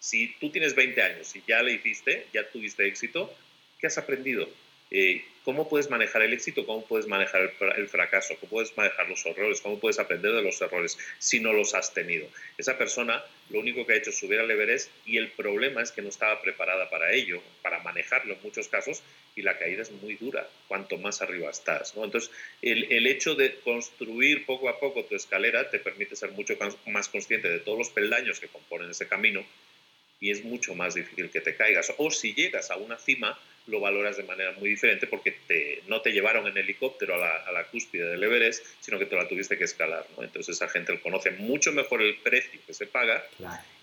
si 0.00 0.34
tú 0.40 0.50
tienes 0.50 0.74
20 0.74 1.00
años 1.00 1.34
y 1.36 1.42
ya 1.46 1.62
le 1.62 1.72
hiciste, 1.72 2.26
ya 2.34 2.50
tuviste 2.50 2.84
éxito, 2.86 3.32
¿qué 3.80 3.86
has 3.86 3.96
aprendido? 3.96 4.50
Eh, 4.90 5.24
¿Cómo 5.48 5.66
puedes 5.66 5.88
manejar 5.88 6.20
el 6.20 6.34
éxito? 6.34 6.66
¿Cómo 6.66 6.84
puedes 6.84 7.06
manejar 7.06 7.54
el, 7.78 7.88
fracaso? 7.88 8.34
¿Cómo 8.38 8.50
puedes 8.50 8.76
manejar 8.76 9.08
los 9.08 9.24
errores? 9.24 9.62
¿Cómo 9.62 9.80
puedes 9.80 9.98
aprender 9.98 10.34
de 10.34 10.42
los 10.42 10.60
errores 10.60 10.98
si 11.18 11.40
no 11.40 11.54
los 11.54 11.72
has 11.72 11.94
tenido? 11.94 12.28
Esa 12.58 12.76
persona 12.76 13.24
lo 13.48 13.60
único 13.60 13.86
que 13.86 13.94
ha 13.94 13.96
hecho 13.96 14.10
es 14.10 14.18
subir 14.18 14.40
al 14.40 14.50
Everest 14.50 14.90
y 15.06 15.16
el 15.16 15.30
problema 15.30 15.80
es 15.80 15.90
que 15.90 16.02
no 16.02 16.10
estaba 16.10 16.42
preparada 16.42 16.90
para 16.90 17.12
ello, 17.14 17.40
para 17.62 17.78
manejarlo 17.78 18.34
en 18.34 18.42
muchos 18.42 18.68
casos, 18.68 19.02
y 19.36 19.40
la 19.40 19.56
caída 19.56 19.80
es 19.80 19.90
muy 19.90 20.16
dura 20.16 20.46
cuanto 20.68 20.98
más 20.98 21.22
arriba 21.22 21.48
estás. 21.48 21.96
¿no? 21.96 22.04
Entonces, 22.04 22.30
el, 22.60 22.92
el, 22.92 23.06
hecho 23.06 23.34
de 23.34 23.58
construir 23.60 24.44
poco 24.44 24.68
a 24.68 24.78
poco 24.78 25.06
tu 25.06 25.14
escalera 25.14 25.70
te 25.70 25.78
permite 25.78 26.14
ser 26.14 26.32
mucho 26.32 26.58
más 26.84 27.08
consciente 27.08 27.48
de 27.48 27.60
todos 27.60 27.78
los 27.78 27.88
peldaños 27.88 28.38
que 28.38 28.48
componen 28.48 28.90
ese 28.90 29.08
camino 29.08 29.42
y 30.20 30.30
es 30.30 30.44
mucho 30.44 30.74
más 30.74 30.94
difícil 30.94 31.30
que 31.30 31.40
te 31.40 31.56
caigas. 31.56 31.94
O 31.96 32.10
si 32.10 32.34
llegas 32.34 32.70
a 32.70 32.76
una 32.76 32.98
cima, 32.98 33.38
lo 33.68 33.80
valoras 33.80 34.16
de 34.16 34.24
manera 34.24 34.52
muy 34.52 34.70
diferente 34.70 35.06
porque 35.06 35.32
te, 35.46 35.82
no 35.86 36.00
te 36.00 36.10
llevaron 36.10 36.46
en 36.46 36.56
helicóptero 36.56 37.14
a 37.14 37.18
la, 37.18 37.30
a 37.46 37.52
la, 37.52 37.64
cúspide 37.64 38.06
del 38.06 38.22
Everest, 38.22 38.64
sino 38.80 38.98
que 38.98 39.06
te 39.06 39.14
la 39.14 39.28
tuviste 39.28 39.56
que 39.56 39.64
escalar. 39.64 40.06
¿no? 40.16 40.24
Entonces 40.24 40.56
esa 40.56 40.68
gente 40.68 40.98
conoce 41.00 41.30
mucho 41.32 41.72
mejor 41.72 42.02
el 42.02 42.16
precio 42.16 42.58
que 42.66 42.74
se 42.74 42.86
paga, 42.86 43.22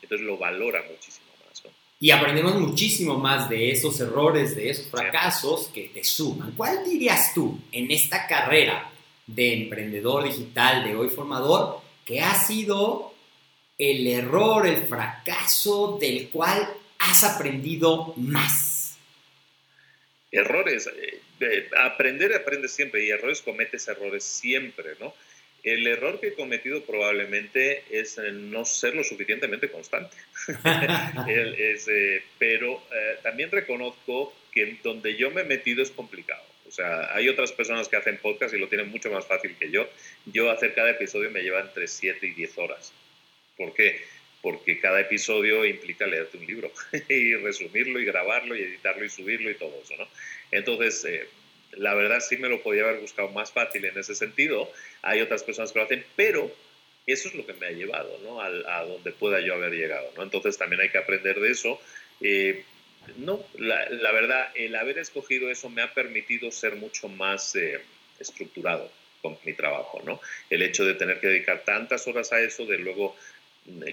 entonces 0.02 0.26
lo 0.26 0.38
valora 0.38 0.84
muchísimo 0.90 1.28
más. 1.48 1.64
¿no? 1.64 1.72
Y 2.00 2.12
aprendemos 2.12 2.56
muchísimo 2.56 3.18
más 3.18 3.48
de 3.48 3.72
esos 3.72 4.00
errores, 4.00 4.56
de 4.56 4.70
esos 4.70 4.88
fracasos 4.88 5.68
que 5.68 5.90
te 5.94 6.04
suman. 6.04 6.54
¿Cuál 6.58 6.84
dirías 6.84 7.34
tú 7.34 7.60
en 7.72 7.92
esta 7.92 8.28
carrera 8.28 8.92
de 9.28 9.54
emprendedor 9.54 10.24
digital, 10.24 10.84
de 10.84 10.96
hoy 10.96 11.10
formador, 11.10 11.82
que 12.04 12.22
ha 12.22 12.34
sido 12.36 13.14
el 13.78 14.08
error, 14.08 14.66
el 14.66 14.84
fracaso 14.86 15.98
del 16.00 16.30
cual 16.30 16.68
has 16.98 17.24
aprendido 17.24 18.14
más? 18.18 18.75
Errores. 20.38 20.90
Eh, 21.40 21.70
aprender, 21.78 22.34
aprende 22.34 22.68
siempre 22.68 23.04
y 23.04 23.10
errores 23.10 23.42
cometes 23.42 23.88
errores 23.88 24.24
siempre, 24.24 24.92
¿no? 25.00 25.14
El 25.64 25.88
error 25.88 26.20
que 26.20 26.28
he 26.28 26.34
cometido 26.34 26.84
probablemente 26.84 27.84
es 27.90 28.20
no 28.20 28.66
ser 28.66 28.96
lo 28.96 29.04
suficientemente 29.04 29.70
constante. 29.70 30.16
Eh, 31.28 32.24
pero 32.38 32.84
eh, 32.94 33.18
también 33.24 33.52
reconozco 33.52 34.34
que 34.52 34.78
donde 34.84 35.16
yo 35.16 35.32
me 35.32 35.42
he 35.42 35.46
metido 35.46 35.82
es 35.82 35.92
complicado. 35.92 36.44
O 36.68 36.72
sea, 36.72 37.14
hay 37.16 37.30
otras 37.30 37.52
personas 37.52 37.88
que 37.88 37.96
hacen 37.96 38.18
podcast 38.18 38.54
y 38.54 38.60
lo 38.60 38.68
tienen 38.68 38.90
mucho 38.90 39.10
más 39.10 39.26
fácil 39.26 39.56
que 39.58 39.72
yo. 39.72 39.88
Yo 40.26 40.52
hacer 40.52 40.74
cada 40.74 40.92
episodio 40.92 41.32
me 41.32 41.42
lleva 41.42 41.62
entre 41.62 41.88
7 41.88 42.26
y 42.26 42.32
10 42.32 42.58
horas. 42.58 42.94
¿Por 43.58 43.74
qué? 43.74 44.02
Porque 44.46 44.80
cada 44.80 45.00
episodio 45.00 45.66
implica 45.66 46.06
leerte 46.06 46.38
un 46.38 46.46
libro 46.46 46.72
y 47.10 47.34
resumirlo 47.34 48.00
y 48.00 48.06
grabarlo 48.06 48.56
y 48.56 48.62
editarlo 48.62 49.04
y 49.04 49.10
subirlo 49.10 49.50
y 49.50 49.56
todo 49.56 49.74
eso, 49.84 49.96
¿no? 49.98 50.08
Entonces, 50.52 51.04
eh, 51.06 51.28
la 51.72 51.96
verdad 51.96 52.20
sí 52.20 52.38
me 52.38 52.48
lo 52.48 52.62
podía 52.62 52.84
haber 52.84 53.02
buscado 53.02 53.30
más 53.30 53.52
fácil 53.52 53.84
en 53.86 53.98
ese 53.98 54.14
sentido. 54.14 54.72
Hay 55.02 55.22
otras 55.22 55.44
personas 55.44 55.72
que 55.72 55.80
lo 55.80 55.86
hacen, 55.86 56.06
pero 56.16 56.56
eso 57.08 57.28
es 57.28 57.34
lo 57.34 57.44
que 57.44 57.54
me 57.54 57.66
ha 57.66 57.72
llevado, 57.72 58.20
¿no? 58.24 58.40
A, 58.40 58.84
donde 58.84 59.12
pueda 59.14 59.40
yo 59.40 59.56
haber 59.56 59.74
llegado, 59.74 60.12
¿no? 60.16 60.22
Entonces 60.22 60.56
también 60.60 60.80
hay 60.80 60.90
que 60.90 61.00
aprender 61.00 61.40
de 61.40 61.50
eso. 61.50 61.82
Eh, 62.22 62.64
no, 63.18 63.44
la, 63.58 63.90
la, 63.90 64.12
verdad, 64.12 64.52
el 64.54 64.76
haber 64.76 65.00
escogido 65.00 65.50
eso 65.50 65.72
me 65.72 65.82
ha 65.82 65.92
permitido 65.92 66.52
ser 66.52 66.76
mucho 66.76 67.08
más 67.08 67.56
eh, 67.56 67.82
estructurado 68.20 68.92
con 69.24 69.40
mi 69.44 69.54
trabajo, 69.54 70.04
¿no? 70.06 70.22
El 70.52 70.62
hecho 70.62 70.86
de 70.86 70.94
tener 70.94 71.20
que 71.20 71.26
dedicar 71.26 71.64
tantas 71.66 72.06
horas 72.06 72.32
a 72.32 72.40
eso, 72.42 72.68
de 72.68 72.78
luego 72.78 73.16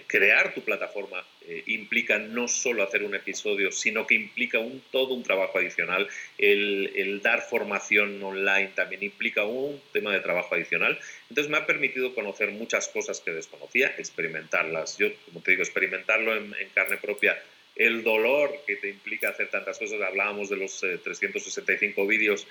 crear 0.06 0.52
tu 0.52 0.62
plataforma 0.62 1.24
eh, 1.42 1.62
implica 1.66 2.18
no 2.18 2.46
solo 2.46 2.82
hacer 2.82 3.02
un 3.02 3.14
episodio, 3.14 3.72
sino 3.72 4.06
que 4.06 4.14
implica 4.14 4.58
un, 4.58 4.82
todo 4.90 5.14
un 5.14 5.22
trabajo 5.22 5.58
adicional. 5.58 6.08
El, 6.37 7.20
dar 7.22 7.42
formación 7.42 8.22
online 8.22 8.72
también 8.74 9.02
implica 9.02 9.44
un 9.44 9.80
tema 9.92 10.12
de 10.12 10.20
trabajo 10.20 10.54
adicional. 10.54 10.98
Entonces 11.30 11.50
me 11.50 11.56
ha 11.56 11.66
permitido 11.66 12.14
conocer 12.14 12.50
muchas 12.50 12.88
cosas 12.88 13.20
que 13.20 13.30
desconocía, 13.30 13.94
experimentarlas. 13.96 14.98
Yo, 14.98 15.08
como 15.26 15.40
te 15.40 15.52
digo, 15.52 15.62
experimentarlo 15.62 16.37
en, 16.37 16.54
carne 16.74 16.98
propia. 16.98 17.40
El 17.74 18.02
dolor 18.02 18.62
que 18.66 18.76
te 18.76 18.90
implica 18.90 19.30
hacer 19.30 19.48
tantas 19.48 19.78
cosas, 19.78 20.00
hablábamos 20.02 20.50
de 20.50 20.56
los 20.56 20.80
365 20.80 22.02
eh, 22.02 22.06
vídeos, 22.06 22.46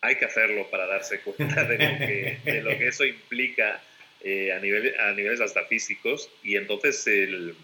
hay 0.00 0.16
que 0.16 0.24
hacerlo 0.24 0.68
para 0.70 0.86
darse 0.86 1.20
cuenta 1.20 1.64
de 1.64 2.38
de 2.42 2.62
lo 2.62 2.70
que 2.70 2.88
eso 2.88 3.04
implica 3.04 3.82
eh, 4.24 4.52
a, 4.52 4.58
nivel, 4.60 4.94
a 5.00 5.12
niveles 5.12 5.40
hasta 5.40 5.64
físicos 5.64 6.30
y 6.42 6.56
entonces 6.56 7.06
el, 7.06 7.54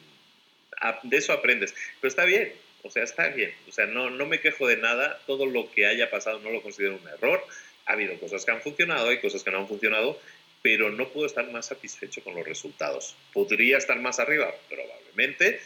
de 1.02 1.16
eso 1.16 1.32
aprendes. 1.32 1.74
Pero 2.00 2.08
está 2.08 2.24
bien, 2.24 2.52
o 2.82 2.90
sea, 2.90 3.04
está 3.04 3.28
bien. 3.28 3.52
O 3.68 3.72
sea, 3.72 3.86
no, 3.86 4.10
no 4.10 4.26
me 4.26 4.40
quejo 4.40 4.66
de 4.66 4.76
nada, 4.76 5.20
todo 5.26 5.46
lo 5.46 5.70
que 5.70 5.86
haya 5.86 6.10
pasado 6.10 6.40
no 6.40 6.50
lo 6.50 6.62
considero 6.62 6.96
un 6.96 7.08
error. 7.08 7.44
Ha 7.86 7.92
habido 7.92 8.18
cosas 8.18 8.44
que 8.44 8.50
han 8.50 8.60
funcionado, 8.60 9.08
hay 9.08 9.18
cosas 9.18 9.42
que 9.42 9.50
no 9.50 9.58
han 9.58 9.68
funcionado, 9.68 10.20
pero 10.62 10.90
no 10.90 11.08
puedo 11.08 11.26
estar 11.26 11.50
más 11.50 11.66
satisfecho 11.66 12.22
con 12.22 12.34
los 12.34 12.46
resultados. 12.46 13.14
Podría 13.32 13.78
estar 13.78 13.98
más 14.00 14.18
arriba, 14.18 14.52
probablemente, 14.68 15.60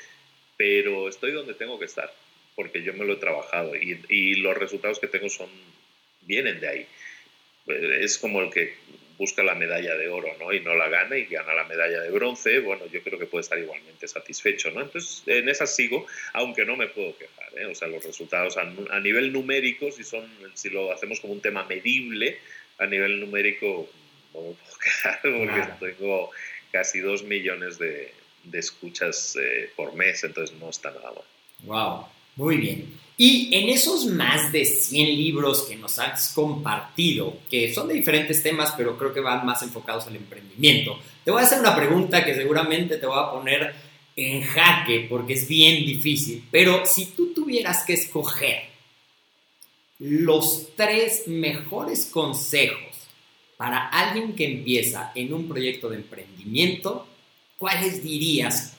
pero 0.57 1.09
estoy 1.09 1.33
donde 1.33 1.55
tengo 1.55 1.79
que 1.79 1.87
estar, 1.87 2.13
porque 2.55 2.83
yo 2.83 2.93
me 2.95 3.05
lo 3.05 3.15
he 3.15 3.17
trabajado 3.17 3.75
y, 3.77 4.01
y 4.09 4.35
los 4.37 4.57
resultados 4.57 4.99
que 4.99 5.09
tengo 5.09 5.29
son 5.29 5.51
vienen 6.23 6.61
de 6.61 6.69
ahí. 6.69 6.87
Es 7.67 8.19
como 8.19 8.43
el 8.43 8.51
que 8.51 8.75
busca 9.23 9.45
la 9.45 9.55
medalla 9.55 9.95
de 9.95 10.09
oro, 10.09 10.37
¿no? 10.41 10.53
Y 10.53 10.59
no 10.59 10.75
la 10.75 10.89
gana 10.89 11.17
y 11.17 11.27
gana 11.27 11.55
la 11.55 11.63
medalla 11.63 12.01
de 12.01 12.11
bronce, 12.11 12.59
bueno, 12.59 12.87
yo 12.87 13.05
creo 13.05 13.21
que 13.21 13.27
puede 13.27 13.43
estar 13.43 13.57
igualmente 13.57 14.09
satisfecho, 14.09 14.73
¿no? 14.73 14.81
Entonces, 14.81 15.23
en 15.27 15.49
esa 15.49 15.65
sigo, 15.65 16.07
aunque 16.33 16.65
no 16.65 16.77
me 16.77 16.89
puedo 16.89 17.17
quejar, 17.17 17.57
¿eh? 17.57 17.67
O 17.67 17.75
sea, 17.77 17.87
los 17.87 18.05
resultados 18.05 18.57
a, 18.57 18.65
nivel 18.99 19.33
numérico, 19.33 19.93
si, 19.93 20.03
son, 20.03 20.29
si 20.55 20.71
lo 20.71 20.91
hacemos 20.91 21.21
como 21.21 21.35
un 21.35 21.41
tema 21.41 21.65
medible, 21.67 22.39
a 22.79 22.87
nivel 22.87 23.21
numérico 23.21 23.89
no 24.35 24.41
me 24.41 24.55
puedo 24.55 24.79
quejar 24.83 25.21
porque 25.23 25.93
tengo 25.95 26.31
casi 26.73 26.99
dos 26.99 27.23
millones 27.23 27.79
de, 27.79 28.13
de 28.43 28.59
escuchas 28.59 29.39
eh, 29.41 29.71
por 29.77 29.95
mes, 29.95 30.25
entonces 30.25 30.59
no 30.59 30.69
está 30.69 30.91
nada 30.91 31.13
mal. 31.13 31.25
Wow, 31.61 32.07
muy 32.35 32.57
bien. 32.57 32.99
Y 33.25 33.55
en 33.57 33.69
esos 33.69 34.07
más 34.07 34.51
de 34.51 34.65
100 34.65 35.17
libros 35.17 35.63
que 35.63 35.77
nos 35.77 36.01
has 36.01 36.33
compartido, 36.33 37.37
que 37.49 37.73
son 37.73 37.87
de 37.87 37.95
diferentes 37.95 38.43
temas, 38.43 38.75
pero 38.77 38.99
creo 38.99 39.15
que 39.15 39.21
van 39.21 39.47
más 39.47 39.63
enfocados 39.63 40.09
al 40.09 40.17
emprendimiento, 40.17 40.99
te 41.25 41.31
voy 41.31 41.41
a 41.41 41.45
hacer 41.45 41.61
una 41.61 41.77
pregunta 41.77 42.25
que 42.25 42.35
seguramente 42.35 42.97
te 42.97 43.07
va 43.07 43.29
a 43.29 43.33
poner 43.33 43.77
en 44.17 44.43
jaque 44.43 45.07
porque 45.09 45.35
es 45.35 45.47
bien 45.47 45.87
difícil, 45.87 46.49
pero 46.51 46.85
si 46.85 47.13
tú 47.13 47.33
tuvieras 47.33 47.85
que 47.85 47.93
escoger 47.93 48.65
los 50.01 50.75
tres 50.75 51.29
mejores 51.29 52.07
consejos 52.07 53.07
para 53.57 53.87
alguien 53.87 54.35
que 54.35 54.47
empieza 54.47 55.13
en 55.15 55.33
un 55.33 55.47
proyecto 55.47 55.89
de 55.89 55.99
emprendimiento, 55.99 57.07
¿cuáles 57.57 58.03
dirías 58.03 58.77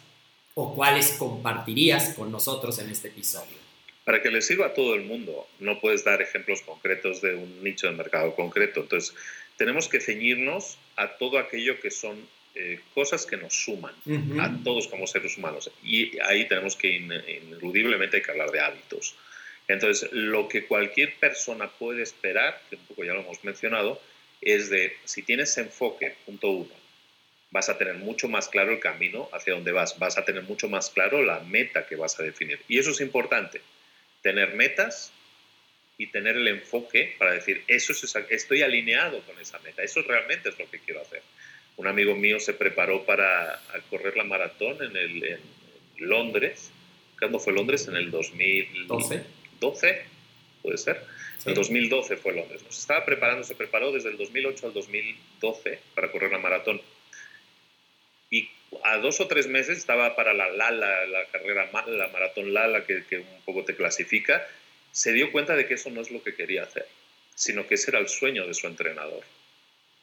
o 0.53 0.75
cuáles 0.75 1.11
compartirías 1.13 2.13
con 2.13 2.29
nosotros 2.29 2.77
en 2.79 2.89
este 2.89 3.07
episodio? 3.07 3.62
Para 4.05 4.21
que 4.21 4.29
le 4.29 4.41
sirva 4.41 4.67
a 4.67 4.73
todo 4.73 4.95
el 4.95 5.03
mundo. 5.03 5.47
No 5.59 5.79
puedes 5.79 6.03
dar 6.03 6.21
ejemplos 6.21 6.61
concretos 6.61 7.21
de 7.21 7.35
un 7.35 7.63
nicho 7.63 7.87
de 7.87 7.93
mercado 7.93 8.35
concreto. 8.35 8.81
Entonces, 8.81 9.15
tenemos 9.57 9.87
que 9.87 9.99
ceñirnos 9.99 10.77
a 10.95 11.07
todo 11.17 11.37
aquello 11.37 11.79
que 11.79 11.91
son 11.91 12.27
eh, 12.55 12.79
cosas 12.93 13.25
que 13.25 13.37
nos 13.37 13.53
suman 13.53 13.95
a 14.39 14.63
todos 14.63 14.87
como 14.87 15.07
seres 15.07 15.37
humanos. 15.37 15.71
Y 15.83 16.19
ahí 16.19 16.47
tenemos 16.47 16.75
que, 16.75 16.87
ineludiblemente, 16.87 18.17
hay 18.17 18.23
que 18.23 18.31
hablar 18.31 18.51
de 18.51 18.59
hábitos. 18.59 19.15
Entonces, 19.67 20.11
lo 20.11 20.49
que 20.49 20.65
cualquier 20.65 21.15
persona 21.15 21.69
puede 21.69 22.03
esperar, 22.03 22.61
que 22.69 22.75
un 22.75 22.85
poco 22.85 23.05
ya 23.05 23.13
lo 23.13 23.21
hemos 23.21 23.43
mencionado, 23.43 24.01
es 24.41 24.69
de, 24.69 24.97
si 25.05 25.23
tienes 25.23 25.57
enfoque, 25.57 26.15
punto 26.25 26.49
uno, 26.49 26.73
vas 27.51 27.69
a 27.69 27.77
tener 27.77 27.95
mucho 27.95 28.27
más 28.27 28.49
claro 28.49 28.73
el 28.73 28.79
camino 28.79 29.29
hacia 29.31 29.53
dónde 29.53 29.71
vas, 29.71 29.97
vas 29.99 30.17
a 30.17 30.25
tener 30.25 30.43
mucho 30.43 30.67
más 30.67 30.89
claro 30.89 31.21
la 31.21 31.39
meta 31.39 31.85
que 31.85 31.95
vas 31.95 32.19
a 32.19 32.23
definir. 32.23 32.59
Y 32.67 32.79
eso 32.79 32.91
es 32.91 32.99
importante 32.99 33.61
tener 34.23 34.55
metas 34.55 35.11
y 35.97 36.07
tener 36.07 36.37
el 36.37 36.47
enfoque 36.47 37.15
para 37.19 37.33
decir, 37.33 37.63
eso 37.67 37.91
es, 37.91 38.15
estoy 38.29 38.63
alineado 38.63 39.21
con 39.21 39.39
esa 39.39 39.59
meta, 39.59 39.83
eso 39.83 40.01
realmente 40.01 40.49
es 40.49 40.57
lo 40.57 40.67
que 40.71 40.79
quiero 40.79 41.01
hacer. 41.01 41.21
Un 41.75 41.87
amigo 41.87 42.15
mío 42.15 42.39
se 42.39 42.53
preparó 42.53 43.05
para 43.05 43.61
correr 43.89 44.17
la 44.17 44.23
maratón 44.23 44.81
en, 44.81 44.95
el, 44.95 45.23
en 45.23 45.39
Londres. 45.97 46.71
¿Cuándo 47.19 47.39
fue 47.39 47.53
Londres? 47.53 47.87
En 47.87 47.95
el 47.95 48.09
2012. 48.09 49.23
12, 49.59 50.01
puede 50.61 50.77
ser. 50.77 51.03
En 51.45 51.49
el 51.49 51.55
2012 51.55 52.17
fue 52.17 52.33
Londres. 52.33 52.61
Se 52.69 52.79
estaba 52.79 53.05
preparando, 53.05 53.43
se 53.43 53.55
preparó 53.55 53.91
desde 53.91 54.09
el 54.09 54.17
2008 54.17 54.67
al 54.67 54.73
2012 54.73 55.79
para 55.95 56.11
correr 56.11 56.31
la 56.31 56.39
maratón. 56.39 56.81
Y 58.29 58.49
a 58.83 58.97
dos 58.97 59.19
o 59.19 59.27
tres 59.27 59.47
meses 59.47 59.77
estaba 59.77 60.15
para 60.15 60.33
la 60.33 60.49
Lala, 60.49 61.05
la 61.07 61.25
carrera, 61.27 61.69
la 61.87 62.07
maratón 62.09 62.53
Lala, 62.53 62.85
que, 62.85 63.03
que 63.05 63.19
un 63.19 63.41
poco 63.45 63.63
te 63.63 63.75
clasifica, 63.75 64.47
se 64.91 65.11
dio 65.11 65.31
cuenta 65.31 65.55
de 65.55 65.65
que 65.67 65.75
eso 65.75 65.89
no 65.89 66.01
es 66.01 66.11
lo 66.11 66.21
que 66.23 66.35
quería 66.35 66.63
hacer, 66.63 66.87
sino 67.35 67.65
que 67.67 67.75
ese 67.75 67.91
era 67.91 67.99
el 67.99 68.09
sueño 68.09 68.45
de 68.45 68.53
su 68.53 68.67
entrenador. 68.67 69.23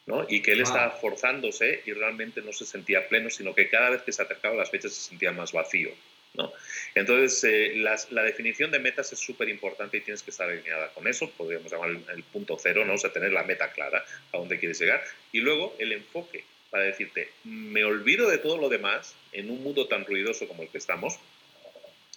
¿no? 0.05 0.25
Y 0.27 0.41
que 0.41 0.53
él 0.53 0.61
estaba 0.61 0.91
forzándose 0.91 1.83
y 1.85 1.93
realmente 1.93 2.41
no 2.41 2.51
se 2.53 2.65
sentía 2.65 3.07
pleno, 3.07 3.29
sino 3.29 3.53
que 3.53 3.69
cada 3.69 3.91
vez 3.91 4.01
que 4.01 4.11
se 4.11 4.21
acercaba 4.21 4.55
a 4.55 4.57
las 4.57 4.71
fechas 4.71 4.93
se 4.93 5.09
sentía 5.09 5.31
más 5.31 5.51
vacío. 5.51 5.91
¿no? 6.33 6.51
Entonces, 6.95 7.43
eh, 7.43 7.73
la 7.75 8.23
definición 8.23 8.71
de 8.71 8.79
metas 8.79 9.11
es 9.13 9.19
súper 9.19 9.49
importante 9.49 9.97
y 9.97 10.01
tienes 10.01 10.23
que 10.23 10.31
estar 10.31 10.49
alineada 10.49 10.89
con 10.93 11.07
eso, 11.07 11.29
podríamos 11.31 11.71
llamar 11.71 11.89
el, 11.89 12.03
el, 12.13 12.23
punto 12.23 12.57
cero, 12.61 12.85
¿no? 12.85 12.93
o 12.93 12.97
sea, 12.97 13.11
tener 13.11 13.31
la 13.31 13.43
meta 13.43 13.71
clara 13.71 14.03
a 14.31 14.37
dónde 14.37 14.57
quieres 14.57 14.79
llegar. 14.79 15.03
Y 15.31 15.41
luego 15.41 15.75
el 15.77 15.91
enfoque, 15.91 16.43
para 16.71 16.85
decirte, 16.85 17.29
me 17.43 17.83
olvido 17.83 18.29
de 18.29 18.37
todo 18.37 18.57
lo 18.57 18.69
demás 18.69 19.13
en 19.33 19.51
un 19.51 19.61
mundo 19.61 19.87
tan 19.87 20.05
ruidoso 20.05 20.47
como 20.47 20.63
el 20.63 20.69
que 20.69 20.79
estamos 20.79 21.19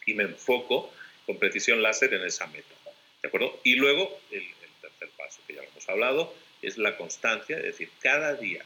y 0.07 0.14
me 0.14 0.23
enfoco 0.23 0.93
con 1.27 1.38
precisión 1.38 1.83
láser 1.83 2.14
en 2.14 2.25
esa 2.25 2.47
meta. 2.47 2.75
¿De 3.21 3.29
acuerdo? 3.29 3.59
Y 3.64 3.75
luego, 3.75 4.21
el, 4.31 4.45
tercer 4.81 5.09
paso, 5.17 5.40
que 5.47 5.55
ya 5.55 5.62
lo 5.62 5.69
hemos 5.69 5.88
hablado, 5.88 6.35
es 6.62 6.79
la 6.79 6.97
constancia, 6.97 7.57
es 7.57 7.64
decir, 7.64 7.90
cada 8.01 8.35
día 8.35 8.64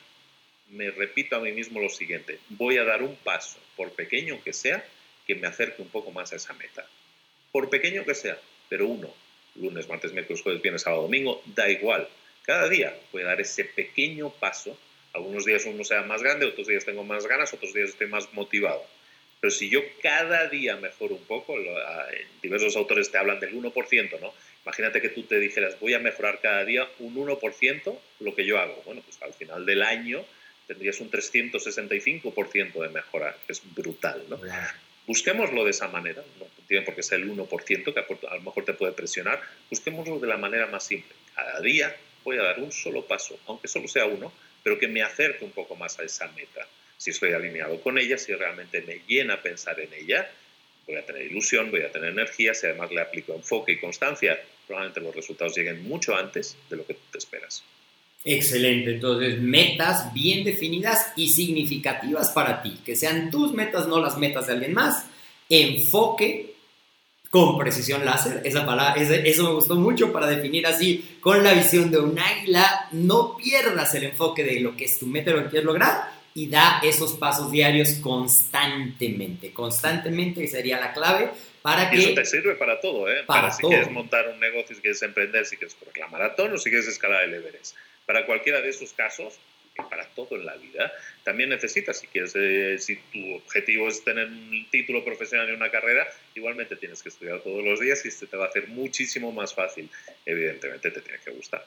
me 0.69 0.91
repito 0.91 1.37
a 1.37 1.41
mí 1.41 1.53
mismo 1.53 1.81
lo 1.81 1.89
siguiente, 1.89 2.39
voy 2.51 2.77
a 2.77 2.85
dar 2.85 3.03
un 3.03 3.17
paso, 3.17 3.59
por 3.75 3.93
pequeño 3.93 4.43
que 4.45 4.53
sea, 4.53 4.85
que 5.27 5.37
me 5.37 5.47
acerque 5.47 5.81
un 5.81 5.89
poco 5.89 6.11
más 6.11 6.33
a 6.33 6.37
esa 6.37 6.53
meta. 6.53 6.87
Por 7.51 7.71
pequeño 7.71 8.05
que 8.05 8.15
sea, 8.15 8.39
pero 8.69 8.87
uno, 8.87 9.15
lunes, 9.55 9.89
martes, 9.89 10.13
miércoles, 10.13 10.43
jueves, 10.43 10.61
viernes, 10.61 10.83
sábado, 10.83 11.03
domingo, 11.03 11.43
da 11.47 11.71
igual. 11.71 12.09
Cada 12.43 12.69
día 12.69 12.95
voy 13.13 13.23
a 13.23 13.27
dar 13.27 13.41
ese 13.41 13.65
pequeño 13.65 14.31
paso 14.31 14.79
algunos 15.19 15.45
días 15.45 15.65
uno 15.67 15.85
sea 15.85 16.03
más 16.03 16.23
grande, 16.23 16.47
otros 16.47 16.67
días 16.67 16.85
tengo 16.85 17.05
más 17.05 17.27
ganas, 17.27 17.53
otros 17.53 17.75
días 17.75 17.91
estoy 17.91 18.07
más 18.07 18.33
motivado. 18.33 18.85
Pero 19.41 19.51
si 19.53 19.69
yo 19.69 19.83
cada 20.03 20.49
día 20.49 20.77
mejoro 20.77 21.15
un 21.15 21.25
poco, 21.25 21.55
diversos 22.43 22.75
autores 22.77 23.11
te 23.11 23.19
hablan 23.19 23.39
del 23.39 23.55
1%, 23.55 24.21
¿no? 24.21 24.35
Imagínate 24.65 25.01
que 25.01 25.11
tú 25.11 25.23
te 25.23 25.39
dijeras, 25.39 25.79
voy 25.79 25.95
a 25.95 25.99
mejorar 25.99 26.41
cada 26.41 26.65
día 26.65 26.89
un 26.99 27.15
1% 27.15 27.99
lo 28.21 28.35
que 28.35 28.45
yo 28.45 28.59
hago. 28.59 28.83
Bueno, 28.85 29.03
pues 29.03 29.23
al 29.23 29.33
final 29.33 29.65
del 29.65 29.83
año 29.83 30.25
tendrías 30.67 31.01
un 31.01 31.11
365% 31.11 32.83
de 32.83 32.89
mejora, 32.89 33.37
que 33.47 33.53
es 33.53 33.63
brutal, 33.75 34.25
¿no? 34.29 34.41
Busquémoslo 35.07 35.65
de 35.65 35.71
esa 35.71 35.89
manera, 35.89 36.23
no 36.39 36.47
tiene 36.67 36.85
por 36.85 36.95
qué 36.95 37.03
ser 37.03 37.21
el 37.21 37.31
1%, 37.31 37.95
que 37.95 38.27
a 38.27 38.35
lo 38.35 38.43
mejor 38.43 38.65
te 38.67 38.75
puede 38.75 38.93
presionar, 38.93 39.41
busquémoslo 39.71 40.19
de 40.19 40.27
la 40.27 40.37
manera 40.37 40.67
más 40.67 40.85
simple. 40.85 41.15
Cada 41.35 41.61
día 41.61 41.97
voy 42.25 42.37
a 42.37 42.43
dar 42.43 42.59
un 42.59 42.71
solo 42.73 43.07
paso, 43.07 43.39
aunque 43.47 43.69
solo 43.69 43.89
sea 43.89 44.05
uno, 44.05 44.31
pero 44.69 44.79
que 44.79 44.87
me 44.87 45.01
acerque 45.01 45.47
un 45.47 45.53
poco 45.53 45.77
más 45.77 45.99
a 45.99 46.03
esa 46.03 46.29
meta. 46.33 46.69
Si 46.99 47.09
estoy 47.09 47.33
alineado 47.33 47.81
con 47.81 47.97
ella, 47.97 48.19
si 48.19 48.35
realmente 48.35 48.83
me 48.83 49.01
llena 49.09 49.41
pensar 49.41 49.81
en 49.81 49.89
ella, 49.95 50.31
voy 50.87 50.97
a 50.97 51.07
tener 51.07 51.23
ilusión, 51.23 51.71
voy 51.71 51.81
a 51.81 51.91
tener 51.91 52.11
energía, 52.11 52.53
si 52.53 52.67
además 52.67 52.93
le 52.93 53.01
aplico 53.01 53.33
enfoque 53.33 53.73
y 53.73 53.79
constancia, 53.79 54.39
probablemente 54.67 55.01
los 55.01 55.17
resultados 55.17 55.57
lleguen 55.57 55.89
mucho 55.89 56.15
antes 56.15 56.55
de 56.69 56.77
lo 56.77 56.87
que 56.87 56.99
te 57.11 57.17
esperas. 57.17 57.65
Excelente, 58.23 58.91
entonces 58.91 59.41
metas 59.41 60.13
bien 60.13 60.45
definidas 60.45 61.15
y 61.17 61.31
significativas 61.31 62.29
para 62.33 62.61
ti, 62.63 62.79
que 62.85 62.95
sean 62.95 63.31
tus 63.31 63.55
metas, 63.55 63.89
no 63.89 64.03
las 64.03 64.19
metas 64.19 64.49
de 64.49 64.53
alguien 64.53 64.75
más. 64.75 65.07
Enfoque 65.49 66.57
con 67.31 67.59
precisión 67.59 68.05
láser. 68.05 68.41
Esa 68.45 68.65
palabra, 68.65 69.01
eso 69.03 69.43
me 69.45 69.53
gustó 69.53 69.77
mucho 69.77 70.13
para 70.13 70.27
definir 70.27 70.67
así, 70.67 71.17
con 71.21 71.45
la 71.45 71.55
visión 71.55 71.91
de 71.91 71.99
un 71.99 72.19
águila, 72.19 72.89
no 72.93 73.37
pierdas 73.37 73.95
el 73.95 74.05
enfoque 74.05 74.45
de 74.45 74.61
lo 74.61 74.77
que 74.77 74.85
es 74.85 74.99
tu 74.99 75.07
meta, 75.07 75.31
lo 75.31 75.45
que 75.45 75.51
quieres 75.51 75.67
lograr 75.67 76.19
y 76.35 76.49
da 76.49 76.81
esos 76.85 77.15
pasos 77.15 77.51
diarios 77.51 77.95
constantemente. 77.95 79.53
Constantemente 79.53 80.47
sería 80.47 80.79
la 80.79 80.93
clave 80.93 81.31
para 81.63 81.91
que... 81.91 81.99
Eso 81.99 82.15
te 82.15 82.25
sirve 82.25 82.55
para 82.55 82.81
todo, 82.81 83.11
¿eh? 83.11 83.25
Para, 83.27 83.51
si 83.51 83.63
quieres 83.63 83.91
montar 83.91 84.29
un 84.29 84.39
negocio, 84.39 84.77
si 84.77 84.81
quieres 84.81 85.03
emprender, 85.03 85.45
si 85.47 85.57
quieres 85.57 85.75
correr 85.75 85.99
la 85.99 86.07
maratón 86.07 86.53
o 86.53 86.59
si 86.59 86.71
quieres 86.71 86.87
escalar 86.87 87.25
el 87.25 87.35
Everest. 87.35 87.75
Para 88.07 88.25
cualquiera 88.25 88.61
de 88.61 88.69
esos 88.69 88.93
casos, 88.93 89.35
que 89.79 89.89
para 89.89 90.07
todo 90.09 90.37
en 90.37 90.45
la 90.45 90.57
vida 90.57 90.93
también 91.23 91.51
necesitas, 91.51 91.99
si 91.99 92.07
quieres, 92.07 92.33
eh, 92.35 92.77
si 92.79 92.97
tu 92.97 93.35
objetivo 93.37 93.89
es 93.89 94.03
tener 94.03 94.27
un 94.27 94.67
título 94.71 95.05
profesional 95.05 95.49
en 95.49 95.57
una 95.57 95.71
carrera, 95.71 96.07
igualmente 96.35 96.77
tienes 96.77 97.03
que 97.03 97.11
estudiar 97.11 97.41
todos 97.41 97.65
los 97.65 97.81
días 97.81 98.05
y 98.05 98.09
este 98.09 98.27
te 98.27 98.37
va 98.37 98.47
a 98.47 98.49
hacer 98.49 98.69
muchísimo 98.69 99.31
más 99.31 99.55
fácil. 99.55 99.89
Evidentemente 100.27 100.91
te 100.91 101.01
tiene 101.01 101.19
que 101.25 101.31
gustar. 101.31 101.65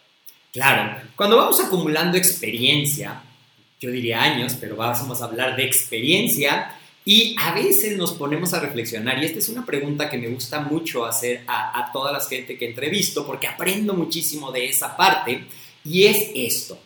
Claro, 0.52 1.02
cuando 1.16 1.38
vamos 1.38 1.64
acumulando 1.64 2.18
experiencia, 2.18 3.24
yo 3.80 3.90
diría 3.90 4.22
años, 4.22 4.58
pero 4.60 4.76
vamos 4.76 5.22
a 5.22 5.26
hablar 5.26 5.56
de 5.56 5.64
experiencia, 5.64 6.76
y 7.04 7.36
a 7.40 7.54
veces 7.54 7.98
nos 7.98 8.14
ponemos 8.14 8.54
a 8.54 8.60
reflexionar, 8.60 9.18
y 9.18 9.26
esta 9.26 9.40
es 9.40 9.50
una 9.50 9.66
pregunta 9.66 10.10
que 10.10 10.18
me 10.18 10.28
gusta 10.28 10.60
mucho 10.60 11.06
hacer 11.06 11.42
a, 11.48 11.80
a 11.80 11.92
toda 11.92 12.12
la 12.12 12.20
gente 12.20 12.58
que 12.58 12.66
entrevisto, 12.66 13.26
porque 13.26 13.48
aprendo 13.48 13.94
muchísimo 13.94 14.52
de 14.52 14.66
esa 14.66 14.96
parte, 14.98 15.46
y 15.86 16.06
es 16.06 16.32
esto. 16.36 16.78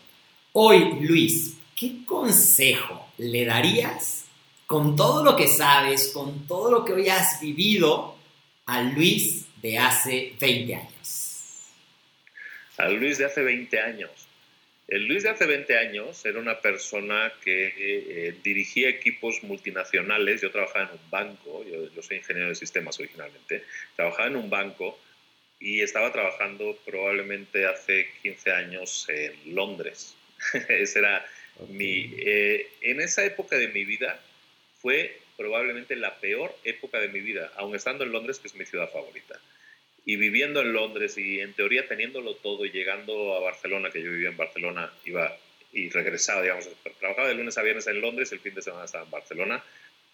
Hoy, 0.57 1.01
Luis, 1.01 1.57
¿qué 1.75 2.05
consejo 2.05 3.11
le 3.17 3.43
darías 3.43 4.23
con 4.65 4.95
todo 4.95 5.21
lo 5.21 5.35
que 5.35 5.49
sabes, 5.49 6.11
con 6.13 6.47
todo 6.47 6.71
lo 6.71 6.85
que 6.85 6.93
hoy 6.93 7.09
has 7.09 7.41
vivido 7.41 8.15
a 8.65 8.81
Luis 8.81 9.47
de 9.61 9.77
hace 9.77 10.31
20 10.39 10.75
años? 10.75 11.73
A 12.77 12.87
Luis 12.87 13.17
de 13.17 13.25
hace 13.25 13.43
20 13.43 13.81
años. 13.81 14.11
El 14.87 15.09
Luis 15.09 15.23
de 15.23 15.31
hace 15.31 15.45
20 15.45 15.77
años 15.77 16.25
era 16.25 16.39
una 16.39 16.57
persona 16.61 17.33
que 17.43 17.73
eh, 17.77 18.35
dirigía 18.41 18.87
equipos 18.87 19.43
multinacionales. 19.43 20.39
Yo 20.39 20.51
trabajaba 20.51 20.85
en 20.85 20.91
un 20.91 21.09
banco, 21.09 21.65
yo, 21.65 22.01
soy 22.01 22.15
ingeniero 22.15 22.47
de 22.47 22.55
sistemas 22.55 22.97
originalmente. 22.97 23.65
Trabajaba 23.97 24.29
en 24.29 24.37
un 24.37 24.49
banco 24.49 24.97
y 25.59 25.81
estaba 25.81 26.13
trabajando 26.13 26.77
probablemente 26.85 27.67
hace 27.67 28.07
15 28.21 28.51
años 28.53 29.05
en 29.09 29.53
Londres. 29.53 30.15
Ese 30.69 30.99
era 30.99 31.25
mi. 31.69 32.13
Eh, 32.17 32.67
en 32.81 33.01
esa 33.01 33.25
época 33.25 33.57
de 33.57 33.69
mi 33.69 33.85
vida 33.85 34.19
fue 34.81 35.19
probablemente 35.37 35.95
la 35.95 36.19
peor 36.19 36.55
época 36.63 36.99
de 36.99 37.09
mi 37.09 37.19
vida, 37.19 37.51
aun 37.55 37.75
estando 37.75 38.03
en 38.03 38.11
Londres, 38.11 38.39
que 38.39 38.47
es 38.47 38.55
mi 38.55 38.65
ciudad 38.65 38.89
favorita 38.89 39.39
y 40.05 40.17
viviendo 40.17 40.61
en 40.61 40.71
Londres 40.71 41.17
y 41.17 41.39
en 41.39 41.53
teoría 41.53 41.87
teniéndolo 41.87 42.35
todo 42.35 42.65
y 42.65 42.71
llegando 42.71 43.35
a 43.35 43.39
Barcelona, 43.39 43.89
que 43.89 44.03
yo 44.03 44.11
vivía 44.11 44.29
en 44.29 44.37
Barcelona, 44.37 44.91
iba 45.03 45.35
y 45.73 45.89
regresaba, 45.89 46.43
digamos, 46.43 46.69
trabajaba 46.99 47.27
de 47.27 47.33
lunes 47.33 47.57
a 47.57 47.63
viernes 47.63 47.87
en 47.87 47.99
Londres, 47.99 48.31
el 48.31 48.39
fin 48.39 48.53
de 48.53 48.61
semana 48.61 48.85
estaba 48.85 49.03
en 49.03 49.11
Barcelona, 49.11 49.63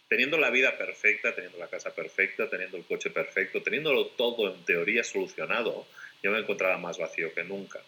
teniendo 0.07 0.38
la 0.38 0.49
vida 0.49 0.77
perfecta, 0.77 1.36
teniendo 1.36 1.59
la 1.59 1.67
casa 1.67 1.93
perfecta, 1.93 2.49
teniendo 2.49 2.77
el 2.77 2.86
coche 2.86 3.11
perfecto, 3.11 3.61
teniéndolo 3.61 4.07
todo 4.07 4.55
en 4.55 4.63
teoría 4.63 5.03
solucionado, 5.03 5.86
yo 6.23 6.32
me 6.32 6.39
encontraba 6.39 6.77
más 6.77 6.97
vacío 6.97 7.34
que 7.34 7.43
nunca 7.43 7.79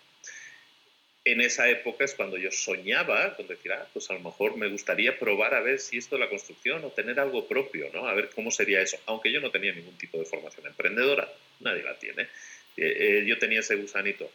en 1.25 1.41
esa 1.41 1.69
época 1.69 2.03
es 2.03 2.13
cuando 2.15 2.37
yo 2.37 2.51
soñaba 2.51 3.35
con 3.35 3.47
decir, 3.47 3.71
ah, 3.71 3.87
pues 3.93 4.09
a 4.09 4.13
lo 4.13 4.19
mejor 4.19 4.57
me 4.57 4.67
gustaría 4.67 5.17
probar 5.17 5.53
a 5.53 5.61
ver 5.61 5.79
si 5.79 5.97
esto 5.97 6.15
es 6.15 6.19
la 6.19 6.29
construcción 6.29 6.83
o 6.83 6.89
tener 6.89 7.19
algo 7.19 7.47
propio, 7.47 7.89
¿no? 7.93 8.07
A 8.07 8.13
ver 8.13 8.29
cómo 8.35 8.51
sería 8.51 8.81
eso. 8.81 8.97
Aunque 9.05 9.31
yo 9.31 9.39
no 9.39 9.49
tenía 9.49 9.73
ningún 9.73 9.97
tipo 9.97 10.17
de 10.17 10.25
formación 10.25 10.67
emprendedora, 10.67 11.31
nadie 11.61 11.83
la 11.83 11.97
tiene. 11.97 12.23
Eh, 12.75 12.97
eh, 12.99 13.23
yo 13.25 13.37
tenía 13.37 13.61
ese 13.61 13.75
gusanito. 13.75 14.29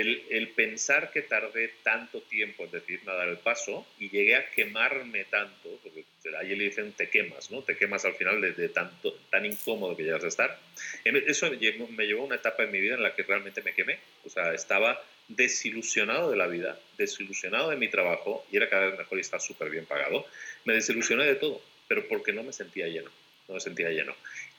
El, 0.00 0.48
pensar 0.56 1.10
que 1.10 1.22
tardé 1.22 1.68
tanto 1.82 2.22
tiempo 2.22 2.64
en 2.64 2.70
decir 2.70 3.00
nada 3.04 3.24
el 3.24 3.38
paso 3.38 3.86
y 3.98 4.08
llegué 4.08 4.36
a 4.36 4.48
quemarme 4.50 5.24
tanto, 5.24 5.78
porque 5.82 6.04
allí 6.38 6.56
le 6.56 6.64
dicen 6.64 6.92
te 6.92 7.10
quemas, 7.10 7.50
¿no? 7.50 7.62
Te 7.62 7.76
quemas 7.76 8.04
al 8.04 8.14
final 8.14 8.40
de, 8.40 8.68
tanto, 8.68 9.12
tan 9.30 9.44
incómodo 9.44 9.96
que 9.96 10.04
llegas 10.04 10.24
a 10.24 10.28
estar. 10.28 10.58
Eso 11.04 11.50
me 11.90 12.06
llevó 12.06 12.22
a 12.22 12.26
una 12.26 12.36
etapa 12.36 12.62
en 12.62 12.70
mi 12.70 12.80
vida 12.80 12.94
en 12.94 13.02
la 13.02 13.14
que 13.14 13.22
realmente 13.22 13.62
me 13.62 13.74
quemé. 13.74 13.98
O 14.24 14.30
sea, 14.30 14.54
estaba 14.54 15.02
desilusionado 15.28 16.30
de 16.30 16.36
la 16.36 16.46
vida, 16.46 16.78
desilusionado 16.96 17.70
de 17.70 17.76
mi 17.76 17.88
trabajo, 17.88 18.44
y 18.50 18.56
era 18.56 18.68
cada 18.68 18.86
vez 18.86 18.98
mejor 18.98 19.18
y 19.18 19.20
estar 19.20 19.40
súper 19.40 19.70
bien 19.70 19.86
pagado, 19.86 20.26
me 20.64 20.74
desilusioné 20.74 21.24
de 21.24 21.36
todo, 21.36 21.60
pero 21.88 22.06
porque 22.08 22.32
no 22.32 22.42
me 22.42 22.52
sentía 22.52 22.86
lleno, 22.88 23.10
no 23.48 23.54
me 23.54 23.60
sentía 23.60 23.90
lleno. 23.90 24.14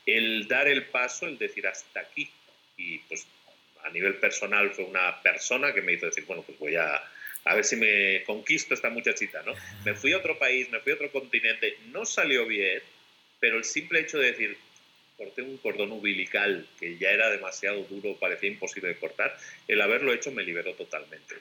El 0.05 0.47
dar 0.47 0.67
el 0.67 0.85
paso, 0.85 1.27
el 1.27 1.37
decir 1.37 1.67
hasta 1.67 2.01
aquí, 2.01 2.29
y 2.77 2.99
pues 2.99 3.27
a 3.83 3.89
nivel 3.89 4.15
personal 4.15 4.71
fue 4.71 4.85
una 4.85 5.21
persona 5.21 5.73
que 5.73 5.81
me 5.81 5.93
hizo 5.93 6.05
decir, 6.05 6.25
bueno, 6.25 6.43
pues 6.43 6.57
voy 6.59 6.75
a, 6.75 7.01
a 7.45 7.55
ver 7.55 7.65
si 7.65 7.75
me 7.75 8.23
conquisto 8.23 8.73
esta 8.73 8.89
muchachita, 8.89 9.43
¿no? 9.43 9.53
Me 9.85 9.93
fui 9.93 10.13
a 10.13 10.17
otro 10.17 10.37
país, 10.37 10.69
me 10.69 10.79
fui 10.79 10.91
a 10.91 10.95
otro 10.95 11.11
continente, 11.11 11.77
no 11.87 12.05
salió 12.05 12.45
bien, 12.45 12.81
pero 13.39 13.57
el 13.57 13.63
simple 13.63 13.99
hecho 13.99 14.17
de 14.19 14.31
decir, 14.31 14.57
corté 15.17 15.41
un 15.41 15.57
cordón 15.57 15.91
umbilical 15.91 16.67
que 16.79 16.97
ya 16.97 17.11
era 17.11 17.29
demasiado 17.29 17.83
duro, 17.83 18.17
parecía 18.17 18.49
imposible 18.49 18.89
de 18.89 18.97
cortar, 18.97 19.37
el 19.67 19.81
haberlo 19.81 20.13
hecho 20.13 20.31
me 20.31 20.43
liberó 20.43 20.73
totalmente. 20.73 21.35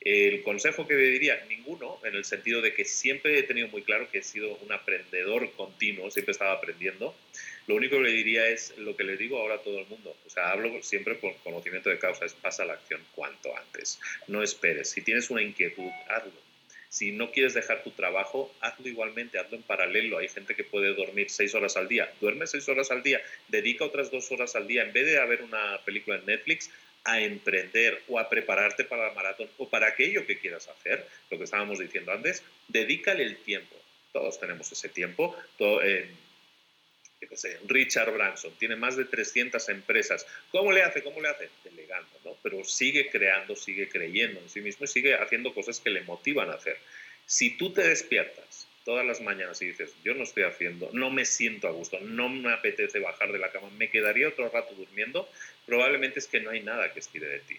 El 0.00 0.42
consejo 0.42 0.86
que 0.86 0.96
diría, 0.96 1.42
ninguno, 1.48 1.98
en 2.04 2.14
el 2.14 2.24
sentido 2.26 2.60
de 2.60 2.74
que 2.74 2.84
siempre 2.84 3.38
he 3.38 3.42
tenido 3.44 3.68
muy 3.68 3.82
claro 3.82 4.10
que 4.10 4.18
he 4.18 4.22
sido 4.22 4.54
un 4.56 4.70
aprendedor 4.70 5.50
continuo, 5.52 6.10
siempre 6.10 6.32
estaba 6.32 6.52
aprendiendo. 6.52 7.16
Lo 7.66 7.76
único 7.76 7.96
que 7.96 8.02
le 8.02 8.12
diría 8.12 8.48
es 8.48 8.76
lo 8.78 8.96
que 8.96 9.04
le 9.04 9.16
digo 9.16 9.38
ahora 9.38 9.56
a 9.56 9.62
todo 9.62 9.78
el 9.78 9.86
mundo. 9.86 10.16
O 10.26 10.30
sea, 10.30 10.50
hablo 10.50 10.82
siempre 10.82 11.14
por 11.14 11.36
conocimiento 11.38 11.90
de 11.90 11.98
causa, 11.98 12.24
es 12.24 12.34
pasa 12.34 12.64
la 12.64 12.74
acción 12.74 13.00
cuanto 13.14 13.56
antes. 13.56 13.98
No 14.28 14.42
esperes. 14.42 14.90
Si 14.90 15.02
tienes 15.02 15.30
una 15.30 15.42
inquietud, 15.42 15.90
hazlo 16.08 16.44
si 16.94 17.10
no 17.10 17.32
quieres 17.32 17.54
dejar 17.54 17.82
tu 17.82 17.90
trabajo, 17.90 18.54
hazlo 18.60 18.88
igualmente, 18.88 19.36
hazlo 19.36 19.56
en 19.56 19.64
paralelo. 19.64 20.18
Hay 20.18 20.28
gente 20.28 20.54
que 20.54 20.62
puede 20.62 20.94
dormir 20.94 21.28
seis 21.28 21.52
horas 21.56 21.76
al 21.76 21.88
día. 21.88 22.08
Duerme 22.20 22.46
seis 22.46 22.68
horas 22.68 22.92
al 22.92 23.02
día, 23.02 23.20
dedica 23.48 23.84
otras 23.84 24.12
dos 24.12 24.30
horas 24.30 24.54
al 24.54 24.68
día. 24.68 24.84
En 24.84 24.92
vez 24.92 25.04
de 25.06 25.26
ver 25.26 25.42
una 25.42 25.80
película 25.84 26.18
en 26.18 26.26
Netflix, 26.26 26.70
a 27.02 27.20
emprender 27.20 28.00
o 28.06 28.20
a 28.20 28.28
prepararte 28.28 28.84
para 28.84 29.08
la 29.08 29.12
maratón 29.12 29.48
o 29.58 29.68
para 29.68 29.88
aquello 29.88 30.24
que 30.24 30.38
quieras 30.38 30.68
hacer, 30.68 31.04
lo 31.30 31.36
que 31.36 31.42
estábamos 31.42 31.80
diciendo 31.80 32.12
antes, 32.12 32.44
dedícale 32.68 33.24
el 33.24 33.38
tiempo. 33.38 33.74
Todos 34.12 34.38
tenemos 34.38 34.70
ese 34.70 34.88
tiempo. 34.88 35.36
Eh, 35.58 36.08
Richard 37.66 38.12
Branson 38.12 38.52
tiene 38.58 38.76
más 38.76 38.96
de 38.96 39.04
300 39.04 39.68
empresas. 39.68 40.26
¿Cómo 40.50 40.72
le 40.72 40.82
hace? 40.82 41.02
¿Cómo 41.02 41.20
le 41.20 41.28
hace? 41.28 41.48
Delegando, 41.64 42.10
¿no? 42.24 42.36
Pero 42.42 42.64
sigue 42.64 43.10
creando, 43.10 43.56
sigue 43.56 43.88
creyendo 43.88 44.40
en 44.40 44.48
sí 44.48 44.60
mismo 44.60 44.84
y 44.84 44.88
sigue 44.88 45.14
haciendo 45.14 45.54
cosas 45.54 45.80
que 45.80 45.90
le 45.90 46.02
motivan 46.02 46.50
a 46.50 46.54
hacer. 46.54 46.76
Si 47.26 47.56
tú 47.56 47.72
te 47.72 47.82
despiertas 47.86 48.66
todas 48.84 49.04
las 49.04 49.20
mañanas 49.20 49.60
y 49.62 49.66
dices, 49.66 49.94
yo 50.04 50.14
no 50.14 50.24
estoy 50.24 50.42
haciendo, 50.42 50.90
no 50.92 51.10
me 51.10 51.24
siento 51.24 51.68
a 51.68 51.72
gusto, 51.72 51.98
no 52.00 52.28
me 52.28 52.52
apetece 52.52 52.98
bajar 52.98 53.32
de 53.32 53.38
la 53.38 53.50
cama, 53.50 53.70
me 53.70 53.88
quedaría 53.88 54.28
otro 54.28 54.48
rato 54.50 54.74
durmiendo, 54.74 55.28
probablemente 55.64 56.18
es 56.18 56.26
que 56.26 56.40
no 56.40 56.50
hay 56.50 56.60
nada 56.60 56.92
que 56.92 57.00
estire 57.00 57.26
de 57.26 57.40
ti. 57.40 57.56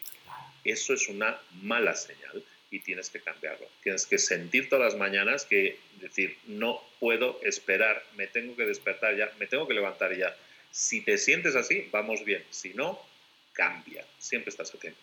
Eso 0.63 0.93
es 0.93 1.07
una 1.09 1.39
mala 1.61 1.95
señal 1.95 2.43
y 2.76 2.80
tienes 2.80 3.09
que 3.09 3.21
cambiarlo. 3.21 3.67
Tienes 3.82 4.05
que 4.05 4.17
sentir 4.17 4.67
todas 4.67 4.93
las 4.93 4.99
mañanas 4.99 5.45
que 5.45 5.80
decir, 6.01 6.38
no 6.47 6.82
puedo 6.99 7.39
esperar, 7.41 8.03
me 8.17 8.28
tengo 8.28 8.55
que 8.55 8.65
despertar 8.65 9.15
ya, 9.15 9.32
me 9.39 9.47
tengo 9.47 9.65
que 9.65 9.73
levantar 9.73 10.15
ya. 10.15 10.36
Si 10.71 10.99
te 11.01 11.17
sientes 11.17 11.55
así, 11.55 11.88
vamos 11.91 12.26
bien. 12.26 12.43
Si 12.49 12.73
no, 12.73 12.99
cambia. 13.53 14.05
Siempre 14.19 14.49
estás 14.49 14.76
a 14.76 14.78
tiempo. 14.78 14.99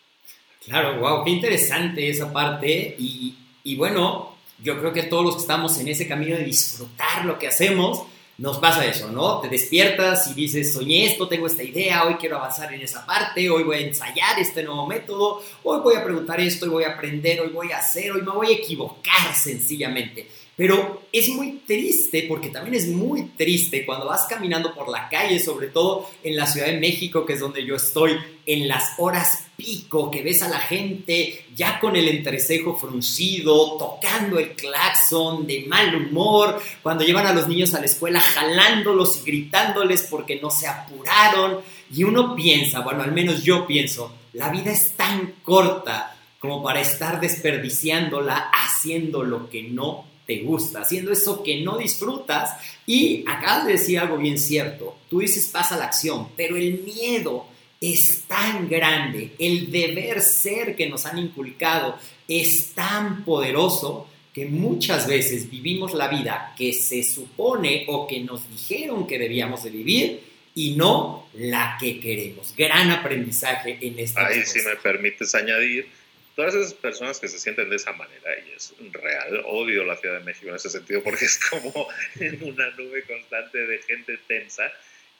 Claro, 0.63 0.99
wow, 0.99 1.23
qué 1.23 1.31
interesante 1.31 2.07
esa 2.07 2.31
parte. 2.31 2.95
Y, 2.99 3.35
y 3.63 3.75
bueno, 3.75 4.37
yo 4.59 4.79
creo 4.79 4.93
que 4.93 5.03
todos 5.03 5.25
los 5.25 5.35
que 5.35 5.41
estamos 5.41 5.79
en 5.79 5.87
ese 5.87 6.07
camino 6.07 6.37
de 6.37 6.43
disfrutar 6.43 7.25
lo 7.25 7.39
que 7.39 7.47
hacemos, 7.47 8.05
nos 8.37 8.57
pasa 8.57 8.85
eso, 8.85 9.09
¿no? 9.11 9.39
Te 9.41 9.47
despiertas 9.47 10.27
y 10.27 10.33
dices, 10.33 10.73
soñé 10.73 11.05
esto, 11.05 11.27
tengo 11.27 11.47
esta 11.47 11.63
idea, 11.63 12.05
hoy 12.05 12.15
quiero 12.15 12.37
avanzar 12.37 12.73
en 12.73 12.81
esa 12.81 13.05
parte, 13.05 13.49
hoy 13.49 13.63
voy 13.63 13.77
a 13.77 13.87
ensayar 13.87 14.39
este 14.39 14.63
nuevo 14.63 14.87
método, 14.87 15.43
hoy 15.63 15.79
voy 15.81 15.95
a 15.95 16.03
preguntar 16.03 16.39
esto, 16.41 16.65
hoy 16.65 16.71
voy 16.71 16.83
a 16.85 16.93
aprender, 16.93 17.41
hoy 17.41 17.49
voy 17.49 17.71
a 17.71 17.77
hacer, 17.77 18.11
hoy 18.11 18.21
me 18.21 18.31
voy 18.31 18.47
a 18.47 18.55
equivocar 18.55 19.35
sencillamente. 19.35 20.27
Pero 20.55 21.01
es 21.11 21.29
muy 21.29 21.63
triste, 21.65 22.25
porque 22.27 22.49
también 22.49 22.75
es 22.75 22.87
muy 22.87 23.23
triste 23.29 23.87
cuando 23.87 24.05
vas 24.05 24.27
caminando 24.29 24.75
por 24.75 24.87
la 24.87 25.09
calle, 25.09 25.39
sobre 25.39 25.67
todo 25.67 26.07
en 26.21 26.35
la 26.35 26.45
Ciudad 26.45 26.67
de 26.67 26.79
México, 26.79 27.25
que 27.25 27.33
es 27.33 27.39
donde 27.39 27.65
yo 27.65 27.75
estoy, 27.75 28.19
en 28.45 28.67
las 28.67 28.93
horas 28.99 29.45
pico, 29.57 30.11
que 30.11 30.21
ves 30.21 30.43
a 30.43 30.49
la 30.49 30.59
gente 30.59 31.45
ya 31.55 31.79
con 31.79 31.95
el 31.95 32.07
entrecejo 32.07 32.75
fruncido, 32.77 33.77
tocando 33.79 34.37
el 34.37 34.51
claxon, 34.51 35.47
de 35.47 35.65
mal 35.67 35.95
humor, 35.95 36.61
cuando 36.83 37.03
llevan 37.03 37.25
a 37.25 37.33
los 37.33 37.47
niños 37.47 37.73
a 37.73 37.79
la 37.79 37.87
escuela 37.87 38.19
jalándolos 38.19 39.17
y 39.17 39.25
gritándoles 39.25 40.03
porque 40.03 40.39
no 40.39 40.51
se 40.51 40.67
apuraron. 40.67 41.61
Y 41.91 42.03
uno 42.03 42.35
piensa, 42.35 42.81
bueno, 42.81 43.01
al 43.01 43.11
menos 43.11 43.43
yo 43.43 43.65
pienso, 43.65 44.13
la 44.33 44.49
vida 44.49 44.71
es 44.71 44.91
tan 44.91 45.33
corta 45.41 46.15
como 46.37 46.61
para 46.61 46.81
estar 46.81 47.19
desperdiciándola 47.19 48.51
haciendo 48.51 49.23
lo 49.23 49.49
que 49.49 49.63
no 49.63 50.12
te 50.25 50.39
gusta, 50.39 50.81
haciendo 50.81 51.11
eso 51.11 51.43
que 51.43 51.61
no 51.61 51.77
disfrutas. 51.77 52.51
Y 52.85 53.23
acabas 53.27 53.65
de 53.65 53.73
decir 53.73 53.99
algo 53.99 54.17
bien 54.17 54.37
cierto. 54.37 54.97
Tú 55.09 55.19
dices 55.19 55.47
pasa 55.47 55.77
la 55.77 55.85
acción, 55.85 56.29
pero 56.35 56.55
el 56.55 56.81
miedo 56.83 57.47
es 57.83 58.23
tan 58.27 58.69
grande, 58.69 59.31
el 59.37 59.69
deber 59.69 60.21
ser 60.21 60.73
que 60.73 60.87
nos 60.87 61.05
han 61.05 61.17
inculcado 61.17 61.97
es 62.29 62.71
tan 62.73 63.25
poderoso 63.25 64.07
que 64.33 64.45
muchas 64.45 65.05
veces 65.05 65.49
vivimos 65.49 65.93
la 65.93 66.07
vida 66.07 66.53
que 66.57 66.71
se 66.71 67.03
supone 67.03 67.85
o 67.89 68.07
que 68.07 68.21
nos 68.21 68.49
dijeron 68.49 69.05
que 69.05 69.19
debíamos 69.19 69.63
de 69.63 69.69
vivir 69.69 70.21
y 70.55 70.75
no 70.75 71.27
la 71.33 71.77
que 71.79 71.99
queremos. 71.99 72.53
Gran 72.55 72.89
aprendizaje 72.89 73.77
en 73.81 73.99
esta 73.99 74.27
Ahí, 74.27 74.43
si 74.45 74.59
me 74.61 74.75
permites 74.77 75.35
añadir, 75.35 75.87
todas 76.35 76.55
esas 76.55 76.73
personas 76.73 77.19
que 77.19 77.27
se 77.27 77.39
sienten 77.39 77.69
de 77.69 77.75
esa 77.75 77.93
manera, 77.93 78.31
y 78.39 78.51
es 78.53 78.73
real, 78.91 79.43
odio 79.45 79.83
la 79.83 79.97
Ciudad 79.97 80.19
de 80.19 80.25
México 80.25 80.49
en 80.49 80.55
ese 80.55 80.69
sentido 80.69 81.03
porque 81.03 81.25
es 81.25 81.39
como 81.49 81.87
en 82.19 82.43
una 82.43 82.69
nube 82.71 83.03
constante 83.03 83.65
de 83.65 83.77
gente 83.79 84.17
tensa, 84.27 84.71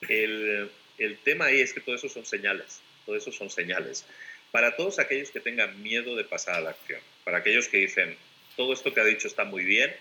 el, 0.08 0.70
el 0.98 1.18
tema 1.20 1.46
ahí 1.46 1.62
es 1.62 1.74
que 1.74 1.82
todo 1.82 1.96
eso 1.96 2.10
son 2.10 2.26
señales, 2.26 2.82
todo 3.06 3.16
eso 3.16 3.32
son 3.32 3.50
señales. 3.50 4.06
Para 4.52 4.76
todos 4.76 5.00
aquellos 5.00 5.32
que 5.32 5.40
tengan 5.40 5.82
miedo 5.82 6.16
de 6.16 6.24
pasar 6.24 6.56
a 6.56 6.62
la 6.62 6.70
acción, 6.72 7.02
para 7.24 7.40
aquellos 7.40 7.68
que 7.68 7.78
dicen, 7.78 8.16
todo 8.56 8.74
esto 8.74 8.94
que 8.94 9.02
ha 9.02 9.06
dicho 9.06 9.28
está 9.28 9.46
muy 9.46 9.64
bien, 9.64 9.94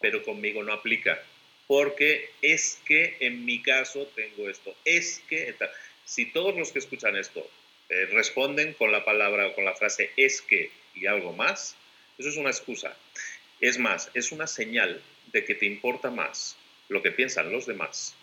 pero 0.00 0.22
conmigo 0.22 0.62
no 0.62 0.72
aplica, 0.72 1.20
porque 1.66 2.30
es 2.42 2.80
que 2.84 3.16
en 3.20 3.44
mi 3.44 3.62
caso 3.62 4.06
tengo 4.14 4.48
esto, 4.48 4.74
es 4.84 5.22
que... 5.28 5.54
Si 6.04 6.24
todos 6.24 6.56
los 6.56 6.72
que 6.72 6.78
escuchan 6.78 7.16
esto 7.16 7.46
eh, 7.88 8.06
responden 8.06 8.74
con 8.74 8.92
la 8.92 9.04
palabra 9.04 9.46
o 9.46 9.54
con 9.54 9.64
la 9.64 9.74
frase 9.74 10.10
es 10.16 10.42
que 10.42 10.70
y 10.94 11.06
algo 11.06 11.32
más, 11.32 11.76
eso 12.18 12.28
es 12.28 12.36
una 12.36 12.50
excusa. 12.50 12.96
Es 13.60 13.78
más, 13.78 14.10
es 14.14 14.32
una 14.32 14.46
señal 14.46 15.00
de 15.32 15.44
que 15.44 15.54
te 15.54 15.66
importa 15.66 16.10
más 16.10 16.56
lo 16.88 17.02
que 17.02 17.12
piensan 17.12 17.52
los 17.52 17.66
demás, 17.66 18.14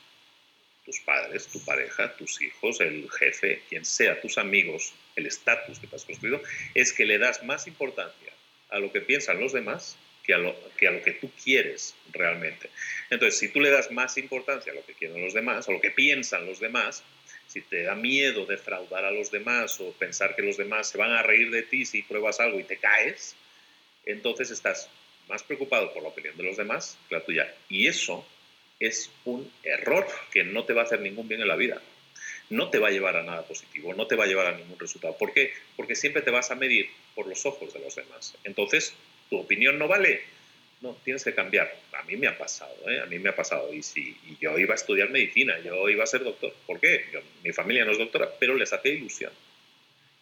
tus 0.86 1.00
padres, 1.00 1.48
tu 1.48 1.64
pareja, 1.64 2.16
tus 2.16 2.42
hijos, 2.42 2.80
el 2.82 3.10
jefe, 3.12 3.62
quien 3.70 3.86
sea, 3.86 4.20
tus 4.22 4.38
amigos, 4.38 4.94
el 5.16 5.26
estatus 5.26 5.80
que 5.80 5.88
te 5.88 5.96
has 5.96 6.06
construido, 6.06 6.42
es 6.74 6.94
que 6.94 7.06
le 7.06 7.18
das 7.18 7.44
más 7.44 7.68
importancia 7.68 8.34
a 8.70 8.80
lo 8.80 8.92
que 8.92 9.02
piensan 9.02 9.40
los 9.40 9.54
demás 9.54 9.98
que 10.24 10.34
a, 10.34 10.38
lo, 10.38 10.56
que 10.78 10.88
a 10.88 10.92
lo 10.92 11.02
que 11.04 11.12
tú 11.12 11.32
quieres 11.44 11.96
realmente. 12.12 12.70
Entonces, 13.10 13.40
si 13.40 13.50
tú 13.50 13.62
le 13.62 13.70
das 13.70 13.92
más 13.92 14.18
importancia 14.18 14.72
a 14.72 14.76
lo 14.76 14.86
que 14.86 14.94
quieren 14.94 15.22
los 15.22 15.34
demás, 15.34 15.70
a 15.70 15.72
lo 15.72 15.82
que 15.82 15.92
piensan 15.92 16.46
los 16.48 16.60
demás, 16.60 17.04
si 17.48 17.62
te 17.62 17.84
da 17.84 17.96
miedo 17.96 18.46
defraudar 18.46 19.06
a 19.06 19.12
los 19.12 19.32
demás 19.32 19.80
o 19.80 19.92
pensar 19.94 20.36
que 20.36 20.42
los 20.42 20.58
demás 20.58 20.90
se 20.90 20.98
van 20.98 21.12
a 21.12 21.24
reír 21.24 21.52
de 21.52 21.64
ti 21.64 21.86
si 21.86 22.02
pruebas 22.02 22.40
algo 22.40 22.60
y 22.60 22.64
te 22.64 22.78
caes, 22.78 23.36
entonces 24.06 24.52
estás 24.52 24.90
más 25.28 25.44
preocupado 25.44 25.94
por 25.94 26.04
la 26.04 26.10
opinión 26.10 26.38
de 26.38 26.44
los 26.44 26.58
demás 26.58 26.98
que 27.10 27.16
la 27.16 27.24
tuya. 27.24 27.54
Y 27.70 27.88
eso 27.88 28.26
es 28.80 29.12
un 29.24 29.52
error 29.64 30.08
que 30.32 30.44
no 30.44 30.66
te 30.66 30.74
va 30.74 30.82
a 30.82 30.86
hacer 30.86 31.02
ningún 31.02 31.28
bien 31.28 31.42
en 31.42 31.48
la 31.48 31.56
vida. 31.56 31.82
No 32.50 32.70
te 32.70 32.78
va 32.78 32.90
a 32.90 32.92
llevar 32.92 33.18
a 33.18 33.24
nada 33.24 33.44
positivo, 33.44 33.94
no 33.94 34.08
te 34.08 34.16
va 34.16 34.26
a 34.26 34.28
llevar 34.28 34.48
a 34.48 34.58
ningún 34.58 34.80
resultado. 34.80 35.18
¿Por 35.18 35.34
qué? 35.34 35.54
Porque 35.76 35.96
siempre 35.96 36.22
te 36.22 36.32
vas 36.32 36.52
a 36.52 36.56
medir 36.56 36.90
por 37.16 37.28
los 37.28 37.46
ojos 37.46 37.74
de 37.74 37.80
los 37.80 37.96
demás. 37.96 38.36
Entonces, 38.44 38.94
tu 39.30 39.40
opinión 39.40 39.80
no 39.80 39.88
vale, 39.88 40.24
no, 40.82 40.96
tienes 41.04 41.24
que 41.24 41.34
cambiar. 41.34 41.74
A 41.94 42.04
mí 42.04 42.16
me 42.18 42.28
ha 42.28 42.38
pasado, 42.38 42.76
¿eh? 42.90 43.00
a 43.00 43.06
mí 43.06 43.20
me 43.20 43.30
ha 43.30 43.36
pasado. 43.36 43.74
Y, 43.74 43.82
si, 43.82 44.18
yo 44.40 44.58
iba 44.60 44.74
a 44.74 44.76
estudiar 44.76 45.10
medicina, 45.10 45.58
yo 45.60 45.90
iba 45.90 46.04
a 46.04 46.08
ser 46.08 46.24
doctor. 46.24 46.54
¿Por 46.66 46.80
qué? 46.80 47.06
mi 47.44 47.52
familia 47.52 47.86
no 47.86 47.92
es 47.92 47.98
doctora, 47.98 48.30
pero 48.40 48.56
les 48.56 48.72
hacía 48.74 48.94
ilusión. 48.94 49.32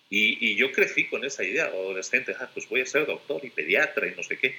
Y, 0.09 0.55
yo 0.55 0.71
crecí 0.71 1.05
con 1.05 1.25
esa 1.25 1.43
idea, 1.43 1.65
adolescente, 1.65 2.35
ah, 2.39 2.47
pues 2.53 2.69
voy 2.69 2.81
a 2.81 2.85
ser 2.85 3.07
doctor 3.07 3.43
y 3.43 3.49
pediatra 3.49 4.07
y 4.07 4.11
no 4.15 4.21
sé 4.21 4.37
qué. 4.37 4.55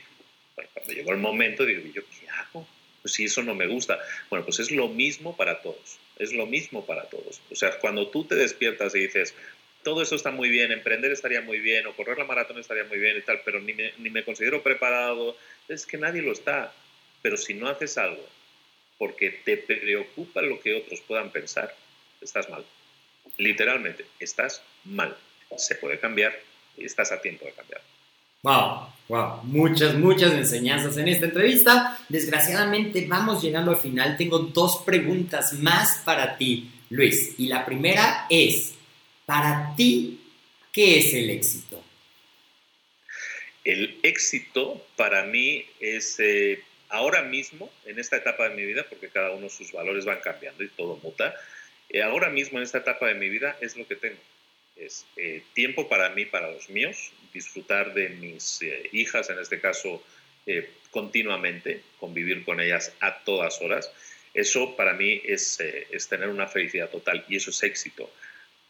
cuando 0.55 0.93
llegó 0.93 1.13
el 1.13 1.19
momento, 1.19 1.65
digo, 1.65 1.81
¿yo 1.95 2.03
qué 2.03 2.29
hago? 2.29 2.67
Pues 3.01 3.15
si 3.15 3.27
eso 3.27 3.43
no 3.43 3.55
me 3.55 3.69
gusta. 3.69 4.01
Bueno, 4.31 4.45
pues 4.45 4.59
es 4.59 4.73
lo 4.73 4.89
mismo 4.89 5.37
para 5.37 5.63
todos. 5.63 5.99
Es 6.19 6.33
lo 6.33 6.47
mismo 6.47 6.85
para 6.85 7.05
todos. 7.05 7.41
O 7.51 7.55
sea, 7.55 7.79
cuando 7.79 8.09
tú 8.09 8.25
te 8.25 8.35
despiertas 8.35 8.97
y 8.97 9.01
dices, 9.01 9.35
todo 9.85 10.03
eso 10.03 10.17
está 10.17 10.33
muy 10.33 10.49
bien, 10.49 10.73
emprender 10.73 11.13
estaría 11.13 11.41
muy 11.41 11.61
bien, 11.61 11.87
o 11.87 11.95
correr 11.95 12.19
la 12.19 12.25
maratón 12.25 12.59
estaría 12.59 12.85
muy 12.85 12.99
bien 12.99 13.17
y 13.19 13.21
tal, 13.21 13.41
pero 13.45 13.61
ni 13.61 13.75
me, 13.75 13.93
ni 13.99 14.11
me 14.11 14.25
considero 14.25 14.63
preparado, 14.63 15.37
es 15.69 15.87
que 15.87 15.99
nadie 15.99 16.23
lo 16.23 16.33
está. 16.33 16.73
Pero 17.23 17.37
si 17.37 17.55
no 17.55 17.69
haces 17.69 17.97
algo 17.99 18.25
porque 18.99 19.31
te 19.45 19.57
preocupa 19.57 20.43
lo 20.43 20.61
que 20.61 20.75
otros 20.75 21.01
puedan 21.01 21.31
pensar, 21.31 21.75
estás 22.21 22.49
mal. 22.51 22.65
Literalmente, 23.39 24.07
estás 24.19 24.63
mal. 24.85 25.17
Se 25.57 25.75
puede 25.77 25.99
cambiar 25.99 26.35
y 26.77 26.85
estás 26.85 27.13
a 27.13 27.21
tiempo 27.21 27.45
de 27.47 27.53
cambiar. 27.53 27.81
Wow, 28.43 28.89
wow, 29.09 29.43
muchas, 29.45 29.95
muchas 29.95 30.35
enseñanzas 30.35 30.97
en 30.99 31.09
esta 31.09 31.27
entrevista. 31.27 31.99
Desgraciadamente 32.11 33.07
vamos 33.09 33.43
llegando 33.43 33.71
al 33.71 33.79
final. 33.79 34.17
Tengo 34.19 34.39
dos 34.39 34.83
preguntas 34.85 35.55
más 35.55 36.03
para 36.05 36.37
ti, 36.37 36.71
Luis. 36.91 37.35
Y 37.39 37.47
la 37.47 37.65
primera 37.65 38.27
es, 38.29 38.75
para 39.25 39.75
ti, 39.75 40.21
¿qué 40.71 40.99
es 40.99 41.15
el 41.15 41.31
éxito? 41.31 41.84
El 43.65 43.99
éxito 44.03 44.87
para 44.97 45.25
mí 45.25 45.65
es 45.81 46.21
eh, 46.21 46.63
ahora 46.91 47.23
mismo, 47.23 47.73
en 47.87 47.99
esta 47.99 48.17
etapa 48.17 48.49
de 48.49 48.55
mi 48.55 48.65
vida, 48.65 48.85
porque 48.89 49.09
cada 49.09 49.31
uno 49.31 49.49
sus 49.49 49.73
valores 49.73 50.05
van 50.05 50.21
cambiando 50.21 50.63
y 50.63 50.69
todo 50.69 51.01
muta, 51.03 51.35
eh, 51.89 52.03
ahora 52.03 52.29
mismo 52.29 52.59
en 52.59 52.65
esta 52.65 52.79
etapa 52.79 53.09
de 53.09 53.15
mi 53.15 53.31
vida 53.31 53.57
es 53.63 53.77
lo 53.77 53.89
que 53.89 53.97
tengo. 53.97 54.21
Es 54.77 55.07
eh, 55.17 55.43
tiempo 55.55 55.89
para 55.89 56.11
mí, 56.11 56.27
para 56.27 56.51
los 56.51 56.69
míos, 56.69 57.13
disfrutar 57.33 57.95
de 57.95 58.11
mis 58.11 58.61
hijas, 58.93 59.31
en 59.31 59.39
este 59.39 59.61
caso, 59.61 60.03
continuamente, 60.91 61.81
convivir 61.99 62.45
con 62.45 62.61
ellas 62.61 62.93
a 63.01 63.21
todas 63.25 63.61
horas. 63.63 63.91
Eso 64.35 64.77
para 64.77 64.93
mí 64.93 65.23
es, 65.25 65.59
es 65.61 66.09
tener 66.09 66.29
una 66.29 66.47
felicidad 66.47 66.91
total 66.91 67.25
y 67.29 67.37
eso 67.37 67.51
es 67.51 67.63
éxito. 67.63 68.11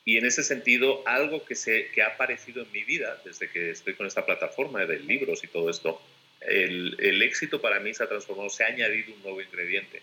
Y 0.04 0.18
en 0.18 0.26
ese 0.26 0.42
sentido, 0.42 1.02
algo 1.06 1.44
que, 1.44 1.54
se, 1.54 1.88
que 1.88 2.02
ha 2.02 2.08
aparecido 2.08 2.62
en 2.62 2.72
mi 2.72 2.84
vida 2.84 3.20
desde 3.24 3.48
que 3.48 3.70
estoy 3.70 3.94
con 3.94 4.06
esta 4.06 4.26
plataforma 4.26 4.84
de 4.84 4.98
libros 4.98 5.42
y 5.44 5.46
todo 5.46 5.70
esto, 5.70 6.00
el, 6.42 6.96
el, 6.98 7.22
éxito 7.22 7.60
para 7.60 7.80
mí 7.80 7.94
se 7.94 8.04
ha 8.04 8.08
transformado, 8.08 8.50
se 8.50 8.64
ha 8.64 8.66
añadido 8.66 9.14
un 9.14 9.22
nuevo 9.22 9.40
ingrediente, 9.40 10.02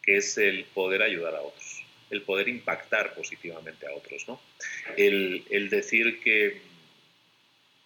que 0.00 0.16
es 0.18 0.38
el 0.38 0.64
poder 0.66 1.02
ayudar 1.02 1.34
a 1.34 1.40
otros, 1.40 1.84
el 2.10 2.22
poder 2.22 2.48
impactar 2.48 3.14
positivamente 3.14 3.86
a 3.86 3.94
otros. 3.94 4.28
¿no? 4.28 4.40
El, 4.96 5.44
el 5.50 5.68
decir 5.70 6.20
que 6.20 6.60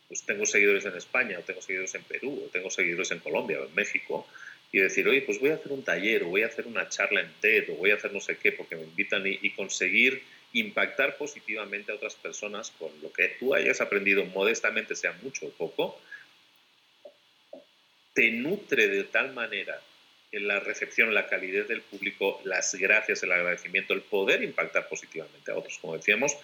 pues, 0.08 0.22
tengo 0.24 0.44
seguidores 0.44 0.84
en 0.84 0.96
España, 0.96 1.38
o 1.38 1.42
tengo 1.42 1.62
seguidores 1.62 1.94
en 1.94 2.02
Perú, 2.02 2.44
o 2.44 2.50
tengo 2.50 2.68
seguidores 2.68 3.10
en 3.12 3.20
Colombia, 3.20 3.60
o 3.60 3.66
en 3.66 3.74
México, 3.74 4.28
y 4.72 4.80
decir, 4.80 5.08
oye, 5.08 5.22
pues 5.22 5.40
voy 5.40 5.50
a 5.50 5.54
hacer 5.54 5.72
un 5.72 5.82
taller, 5.82 6.24
o 6.24 6.28
voy 6.28 6.42
a 6.42 6.48
hacer 6.48 6.66
una 6.66 6.86
charla 6.90 7.22
en 7.22 7.32
TED, 7.40 7.70
o 7.70 7.76
voy 7.76 7.92
a 7.92 7.94
hacer 7.94 8.12
no 8.12 8.20
sé 8.20 8.36
qué, 8.36 8.52
porque 8.52 8.76
me 8.76 8.82
invitan 8.82 9.26
y, 9.26 9.38
y 9.40 9.50
conseguir 9.52 10.22
impactar 10.52 11.16
positivamente 11.16 11.92
a 11.92 11.96
otras 11.96 12.14
personas 12.14 12.70
con 12.78 12.90
lo 13.02 13.12
que 13.12 13.28
tú 13.38 13.54
hayas 13.54 13.80
aprendido 13.80 14.24
modestamente, 14.26 14.94
sea 14.94 15.12
mucho 15.22 15.46
o 15.46 15.50
poco, 15.50 16.00
te 18.14 18.30
nutre 18.30 18.88
de 18.88 19.04
tal 19.04 19.34
manera 19.34 19.80
en 20.32 20.48
la 20.48 20.60
recepción, 20.60 21.14
la 21.14 21.28
calidez 21.28 21.68
del 21.68 21.82
público, 21.82 22.40
las 22.44 22.74
gracias, 22.74 23.22
el 23.22 23.32
agradecimiento, 23.32 23.94
el 23.94 24.02
poder 24.02 24.42
impactar 24.42 24.88
positivamente 24.88 25.50
a 25.50 25.56
otros, 25.56 25.78
como 25.78 25.96
decíamos, 25.96 26.36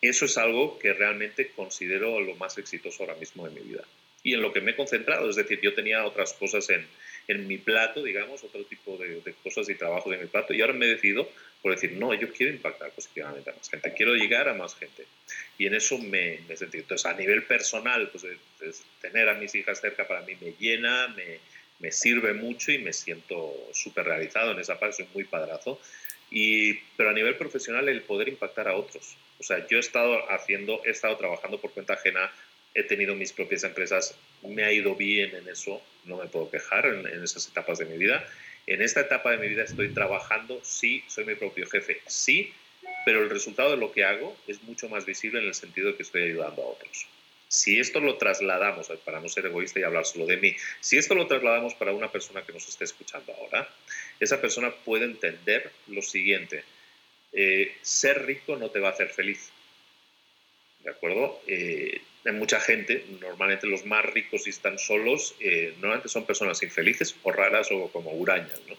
eso 0.00 0.26
es 0.26 0.36
algo 0.38 0.78
que 0.78 0.92
realmente 0.92 1.48
considero 1.48 2.20
lo 2.20 2.34
más 2.36 2.58
exitoso 2.58 3.02
ahora 3.02 3.16
mismo 3.16 3.46
en 3.46 3.54
mi 3.54 3.60
vida. 3.60 3.82
Y 4.22 4.34
en 4.34 4.42
lo 4.42 4.52
que 4.52 4.60
me 4.60 4.72
he 4.72 4.76
concentrado, 4.76 5.28
es 5.30 5.36
decir, 5.36 5.60
yo 5.60 5.74
tenía 5.74 6.04
otras 6.04 6.32
cosas 6.34 6.68
en, 6.70 6.86
en 7.28 7.46
mi 7.46 7.58
plato, 7.58 8.02
digamos, 8.02 8.44
otro 8.44 8.64
tipo 8.64 8.96
de, 8.96 9.20
de 9.20 9.34
cosas 9.42 9.68
y 9.68 9.74
trabajo 9.74 10.10
de 10.10 10.18
mi 10.18 10.26
plato, 10.26 10.54
y 10.54 10.60
ahora 10.60 10.72
me 10.72 10.86
he 10.86 10.90
decidido 10.90 11.28
por 11.66 11.74
decir, 11.74 11.92
no, 11.98 12.14
yo 12.14 12.32
quiero 12.32 12.52
impactar 12.52 12.92
positivamente 12.92 13.50
a 13.50 13.52
más 13.52 13.68
gente, 13.68 13.92
quiero 13.92 14.14
llegar 14.14 14.48
a 14.48 14.54
más 14.54 14.76
gente. 14.76 15.04
Y 15.58 15.66
en 15.66 15.74
eso 15.74 15.98
me, 15.98 16.38
me 16.48 16.56
sentí. 16.56 16.78
Entonces, 16.78 17.06
a 17.06 17.14
nivel 17.14 17.42
personal, 17.42 18.08
pues 18.10 18.24
tener 19.00 19.28
a 19.28 19.34
mis 19.34 19.52
hijas 19.56 19.80
cerca 19.80 20.06
para 20.06 20.20
mí 20.20 20.36
me 20.40 20.52
llena, 20.60 21.08
me, 21.08 21.40
me 21.80 21.90
sirve 21.90 22.34
mucho 22.34 22.70
y 22.70 22.78
me 22.78 22.92
siento 22.92 23.52
súper 23.72 24.04
realizado 24.04 24.52
en 24.52 24.60
esa 24.60 24.78
parte, 24.78 24.98
soy 24.98 25.08
muy 25.12 25.24
padrazo. 25.24 25.80
Y, 26.30 26.74
pero 26.96 27.10
a 27.10 27.12
nivel 27.12 27.34
profesional, 27.34 27.88
el 27.88 28.02
poder 28.02 28.28
impactar 28.28 28.68
a 28.68 28.76
otros. 28.76 29.16
O 29.40 29.42
sea, 29.42 29.66
yo 29.66 29.78
he 29.78 29.80
estado 29.80 30.30
haciendo, 30.30 30.82
he 30.84 30.90
estado 30.90 31.16
trabajando 31.16 31.60
por 31.60 31.72
cuenta 31.72 31.94
ajena, 31.94 32.30
he 32.74 32.84
tenido 32.84 33.16
mis 33.16 33.32
propias 33.32 33.64
empresas, 33.64 34.14
me 34.44 34.62
ha 34.62 34.72
ido 34.72 34.94
bien 34.94 35.34
en 35.34 35.48
eso, 35.48 35.82
no 36.06 36.16
me 36.16 36.26
puedo 36.26 36.50
quejar 36.50 36.86
en, 36.86 37.06
esas 37.22 37.48
etapas 37.48 37.78
de 37.78 37.84
mi 37.84 37.98
vida 37.98 38.26
en 38.66 38.82
esta 38.82 39.00
etapa 39.00 39.30
de 39.30 39.38
mi 39.38 39.48
vida 39.48 39.62
estoy 39.62 39.90
trabajando, 39.90 40.60
sí, 40.64 41.04
soy 41.06 41.24
mi 41.24 41.36
propio 41.36 41.66
jefe, 41.68 42.00
sí, 42.06 42.52
pero 43.04 43.22
el 43.22 43.30
resultado 43.30 43.70
de 43.70 43.76
lo 43.76 43.92
que 43.92 44.04
hago 44.04 44.36
es 44.48 44.62
mucho 44.64 44.88
más 44.88 45.06
visible 45.06 45.38
en 45.38 45.46
el 45.46 45.54
sentido 45.54 45.88
de 45.88 45.96
que 45.96 46.02
estoy 46.02 46.24
ayudando 46.24 46.62
a 46.62 46.66
otros. 46.66 47.06
Si 47.48 47.78
esto 47.78 48.00
lo 48.00 48.16
trasladamos, 48.16 48.88
para 49.04 49.20
no 49.20 49.28
ser 49.28 49.46
egoísta 49.46 49.78
y 49.78 49.84
hablar 49.84 50.04
solo 50.04 50.26
de 50.26 50.36
mí, 50.36 50.56
si 50.80 50.98
esto 50.98 51.14
lo 51.14 51.28
trasladamos 51.28 51.74
para 51.74 51.92
una 51.92 52.10
persona 52.10 52.42
que 52.42 52.52
nos 52.52 52.68
esté 52.68 52.84
escuchando 52.84 53.32
ahora, 53.34 53.68
esa 54.18 54.40
persona 54.40 54.72
puede 54.84 55.04
entender 55.04 55.70
lo 55.86 56.02
siguiente, 56.02 56.64
eh, 57.32 57.72
ser 57.82 58.26
rico 58.26 58.56
no 58.56 58.70
te 58.70 58.80
va 58.80 58.88
a 58.88 58.92
hacer 58.92 59.10
feliz, 59.10 59.52
¿de 60.86 60.92
acuerdo? 60.92 61.42
Eh, 61.48 62.00
hay 62.24 62.32
mucha 62.32 62.60
gente, 62.60 63.04
normalmente 63.20 63.66
los 63.66 63.84
más 63.84 64.04
ricos 64.04 64.46
y 64.46 64.50
están 64.50 64.78
solos, 64.78 65.34
eh, 65.40 65.72
normalmente 65.78 66.08
son 66.08 66.24
personas 66.24 66.62
infelices 66.62 67.16
o 67.24 67.32
raras 67.32 67.72
o 67.72 67.88
como 67.88 68.12
hurañas. 68.12 68.60
¿no? 68.68 68.76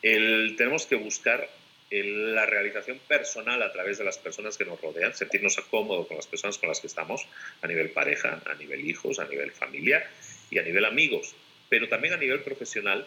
Tenemos 0.00 0.86
que 0.86 0.96
buscar 0.96 1.48
la 1.90 2.46
realización 2.46 2.98
personal 3.06 3.62
a 3.62 3.70
través 3.72 3.98
de 3.98 4.04
las 4.04 4.16
personas 4.16 4.56
que 4.56 4.64
nos 4.64 4.80
rodean, 4.80 5.14
sentirnos 5.14 5.56
cómodos 5.70 6.06
con 6.08 6.16
las 6.16 6.26
personas 6.26 6.56
con 6.56 6.70
las 6.70 6.80
que 6.80 6.86
estamos, 6.86 7.26
a 7.60 7.66
nivel 7.66 7.90
pareja, 7.90 8.40
a 8.46 8.54
nivel 8.54 8.88
hijos, 8.88 9.18
a 9.18 9.28
nivel 9.28 9.52
familia 9.52 10.04
y 10.50 10.58
a 10.58 10.62
nivel 10.62 10.86
amigos, 10.86 11.34
pero 11.68 11.88
también 11.88 12.14
a 12.14 12.16
nivel 12.16 12.40
profesional, 12.40 13.06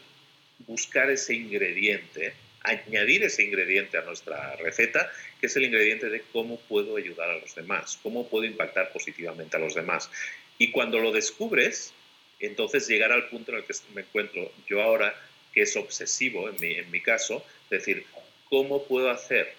buscar 0.59 1.09
ese 1.09 1.33
ingrediente 1.33 2.33
añadir 2.63 3.23
ese 3.23 3.43
ingrediente 3.43 3.97
a 3.97 4.01
nuestra 4.01 4.55
receta, 4.57 5.11
que 5.39 5.47
es 5.47 5.55
el 5.55 5.65
ingrediente 5.65 6.09
de 6.09 6.21
cómo 6.33 6.59
puedo 6.61 6.97
ayudar 6.97 7.29
a 7.29 7.37
los 7.37 7.55
demás, 7.55 7.99
cómo 8.01 8.27
puedo 8.29 8.45
impactar 8.45 8.91
positivamente 8.91 9.57
a 9.57 9.59
los 9.59 9.75
demás. 9.75 10.09
Y 10.57 10.71
cuando 10.71 10.99
lo 10.99 11.11
descubres, 11.11 11.93
entonces 12.39 12.87
llegar 12.87 13.11
al 13.11 13.29
punto 13.29 13.51
en 13.51 13.59
el 13.59 13.63
que 13.63 13.73
me 13.93 14.01
encuentro 14.01 14.51
yo 14.67 14.81
ahora, 14.81 15.15
que 15.53 15.61
es 15.61 15.75
obsesivo 15.75 16.49
en 16.49 16.59
mi, 16.59 16.73
en 16.73 16.89
mi 16.91 17.01
caso, 17.01 17.45
decir, 17.69 18.05
¿cómo 18.49 18.85
puedo 18.85 19.09
hacer 19.09 19.53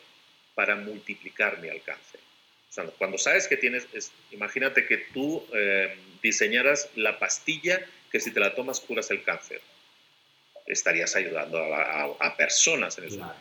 para 0.55 0.77
multiplicar 0.77 1.59
mi 1.61 1.69
alcance? 1.69 2.19
O 2.69 2.73
sea, 2.73 2.85
cuando 2.85 3.19
sabes 3.19 3.49
que 3.49 3.57
tienes, 3.57 3.89
imagínate 4.31 4.87
que 4.87 4.99
tú 4.99 5.45
eh, 5.55 5.97
diseñaras 6.23 6.91
la 6.97 7.19
pastilla 7.19 7.81
que 8.13 8.21
si 8.21 8.31
te 8.31 8.41
la 8.41 8.55
tomas 8.55 8.81
curas 8.81 9.11
el 9.11 9.23
cáncer. 9.23 9.61
Estarías 10.69 11.17
ayudando 11.17 11.59
a, 11.59 12.37
personas 12.37 12.99
en 12.99 13.05
eso. 13.05 13.33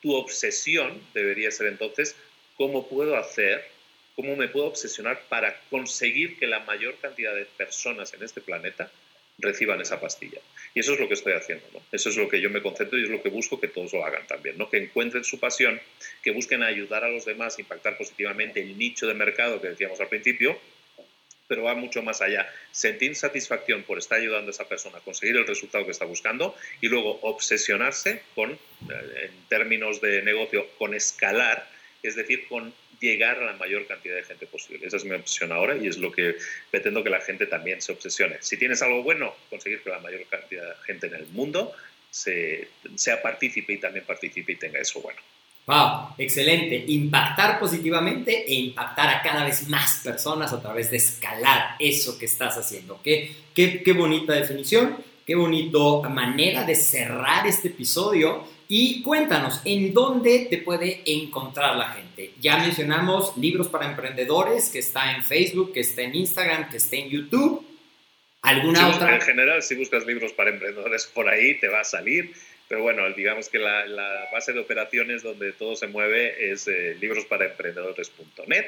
Tu 0.00 0.14
obsesión 0.14 1.02
debería 1.12 1.50
ser 1.50 1.66
entonces, 1.66 2.16
¿cómo 2.56 2.88
puedo 2.88 3.16
hacer, 3.16 3.64
cómo 4.14 4.36
me 4.36 4.48
puedo 4.48 4.66
obsesionar 4.66 5.20
para 5.28 5.60
conseguir 5.68 6.38
que 6.38 6.46
la 6.46 6.60
mayor 6.60 6.96
cantidad 6.96 7.34
de 7.34 7.44
personas 7.44 8.14
en 8.14 8.22
este 8.22 8.40
planeta 8.40 8.90
reciban 9.38 9.80
esa 9.80 10.00
pastilla. 10.00 10.40
Y 10.74 10.80
eso 10.80 10.94
es 10.94 11.00
lo 11.00 11.08
que 11.08 11.14
estoy 11.14 11.34
haciendo, 11.34 11.66
¿no? 11.72 11.80
Eso 11.92 12.08
es 12.08 12.16
lo 12.16 12.28
que 12.28 12.40
yo 12.40 12.50
me 12.50 12.62
concentro 12.62 12.98
y 12.98 13.04
es 13.04 13.10
lo 13.10 13.22
que 13.22 13.28
busco 13.28 13.60
que 13.60 13.68
todos 13.68 13.92
lo 13.92 14.04
hagan 14.04 14.26
también, 14.26 14.56
¿no? 14.58 14.68
Que 14.68 14.78
encuentren 14.78 15.24
su 15.24 15.38
pasión, 15.38 15.80
que 16.22 16.30
busquen 16.30 16.62
ayudar 16.62 17.04
a 17.04 17.08
los 17.08 17.24
demás, 17.24 17.58
impactar 17.58 17.96
positivamente 17.96 18.60
el 18.60 18.76
nicho 18.78 19.06
de 19.06 19.14
mercado 19.14 19.60
que 19.60 19.68
decíamos 19.68 20.00
al 20.00 20.08
principio, 20.08 20.58
pero 21.46 21.64
va 21.64 21.74
mucho 21.74 22.02
más 22.02 22.20
allá. 22.20 22.48
Sentir 22.72 23.14
satisfacción 23.14 23.82
por 23.82 23.98
estar 23.98 24.18
ayudando 24.18 24.50
a 24.50 24.54
esa 24.54 24.68
persona 24.68 24.98
a 24.98 25.00
conseguir 25.00 25.36
el 25.36 25.46
resultado 25.46 25.84
que 25.84 25.92
está 25.92 26.04
buscando 26.04 26.54
y 26.80 26.88
luego 26.88 27.18
obsesionarse 27.22 28.22
con, 28.34 28.52
eh, 28.52 28.58
en 29.24 29.48
términos 29.48 30.00
de 30.00 30.22
negocio, 30.22 30.66
con 30.78 30.94
escalar, 30.94 31.68
es 32.02 32.16
decir, 32.16 32.46
con 32.48 32.72
llegar 33.00 33.38
a 33.38 33.46
la 33.46 33.52
mayor 33.54 33.86
cantidad 33.86 34.16
de 34.16 34.24
gente 34.24 34.46
posible. 34.46 34.86
Esa 34.86 34.96
es 34.96 35.04
mi 35.04 35.14
obsesión 35.14 35.52
ahora 35.52 35.76
y 35.76 35.86
es 35.86 35.98
lo 35.98 36.10
que 36.12 36.36
pretendo 36.70 37.04
que 37.04 37.10
la 37.10 37.20
gente 37.20 37.46
también 37.46 37.80
se 37.82 37.92
obsesione. 37.92 38.38
Si 38.40 38.56
tienes 38.56 38.82
algo 38.82 39.02
bueno, 39.02 39.34
conseguir 39.50 39.82
que 39.82 39.90
la 39.90 39.98
mayor 39.98 40.24
cantidad 40.26 40.66
de 40.66 40.82
gente 40.84 41.06
en 41.08 41.14
el 41.14 41.26
mundo 41.28 41.74
se, 42.10 42.68
sea 42.94 43.20
partícipe 43.20 43.74
y 43.74 43.78
también 43.78 44.04
participe 44.04 44.52
y 44.52 44.56
tenga 44.56 44.80
eso 44.80 45.00
bueno. 45.00 45.20
Wow, 45.66 46.14
excelente. 46.16 46.84
Impactar 46.86 47.58
positivamente 47.58 48.44
e 48.46 48.54
impactar 48.54 49.08
a 49.08 49.22
cada 49.22 49.44
vez 49.44 49.68
más 49.68 50.00
personas 50.04 50.52
a 50.52 50.62
través 50.62 50.90
de 50.92 50.98
escalar 50.98 51.74
eso 51.80 52.18
que 52.18 52.26
estás 52.26 52.56
haciendo. 52.56 53.00
Qué, 53.02 53.34
qué, 53.52 53.82
qué 53.82 53.92
bonita 53.92 54.32
definición, 54.32 54.96
qué 55.26 55.34
bonita 55.34 56.08
manera 56.08 56.64
de 56.64 56.76
cerrar 56.76 57.48
este 57.48 57.68
episodio 57.68 58.44
y 58.68 59.02
cuéntanos, 59.02 59.60
¿en 59.64 59.94
dónde 59.94 60.46
te 60.50 60.58
puede 60.58 61.02
encontrar 61.04 61.76
la 61.76 61.90
gente? 61.90 62.32
Ya 62.40 62.58
mencionamos 62.58 63.36
libros 63.36 63.68
para 63.68 63.86
emprendedores, 63.86 64.70
que 64.70 64.80
está 64.80 65.14
en 65.14 65.24
Facebook, 65.24 65.72
que 65.72 65.80
está 65.80 66.02
en 66.02 66.16
Instagram, 66.16 66.68
que 66.68 66.78
está 66.78 66.96
en 66.96 67.08
YouTube. 67.08 67.64
¿Alguna 68.42 68.88
otra? 68.88 69.14
En 69.16 69.20
general, 69.20 69.62
si 69.62 69.76
buscas 69.76 70.04
libros 70.04 70.32
para 70.32 70.50
emprendedores 70.50 71.06
por 71.06 71.28
ahí, 71.28 71.58
te 71.60 71.68
va 71.68 71.80
a 71.80 71.84
salir. 71.84 72.32
Pero 72.68 72.82
bueno, 72.82 73.08
digamos 73.12 73.48
que 73.48 73.58
la, 73.58 74.28
base 74.32 74.52
de 74.52 74.60
operaciones 74.60 75.22
donde 75.22 75.52
todo 75.52 75.76
se 75.76 75.86
mueve 75.86 76.50
es 76.52 76.66
eh, 76.68 76.96
librosparaemprendedores.net, 77.00 78.66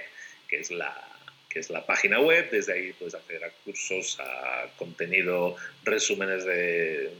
que 0.48 0.60
es 0.60 0.70
la 0.70 1.04
que 1.48 1.60
es 1.60 1.70
la 1.70 1.86
página 1.86 2.20
web. 2.20 2.50
Desde 2.50 2.74
ahí 2.74 2.92
puedes 2.92 3.14
acceder 3.14 3.44
a 3.44 3.50
cursos, 3.64 4.18
a 4.20 4.66
contenido, 4.76 5.56
resúmenes 5.84 6.44
de 6.44 7.10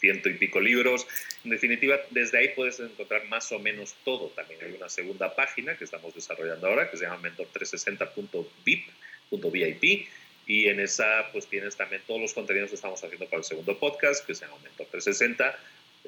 ciento 0.00 0.28
y 0.28 0.34
pico 0.34 0.60
libros. 0.60 1.06
En 1.44 1.50
definitiva, 1.50 2.00
desde 2.10 2.38
ahí 2.38 2.48
puedes 2.54 2.80
encontrar 2.80 3.24
más 3.26 3.52
o 3.52 3.58
menos 3.58 3.94
todo. 4.04 4.28
También 4.30 4.60
hay 4.64 4.72
una 4.72 4.88
segunda 4.88 5.34
página 5.34 5.76
que 5.76 5.84
estamos 5.84 6.14
desarrollando 6.14 6.66
ahora 6.66 6.90
que 6.90 6.96
se 6.96 7.04
llama 7.04 7.28
mentor360.vip. 7.28 8.88
Y 10.46 10.68
en 10.68 10.80
esa 10.80 11.28
pues 11.30 11.46
tienes 11.46 11.76
también 11.76 12.00
todos 12.06 12.22
los 12.22 12.32
contenidos 12.32 12.70
que 12.70 12.76
estamos 12.76 13.04
haciendo 13.04 13.26
para 13.26 13.38
el 13.38 13.44
segundo 13.44 13.78
podcast, 13.78 14.24
que 14.24 14.34
se 14.34 14.46
llama 14.46 14.56
Mentor 14.62 14.86
360. 14.86 15.58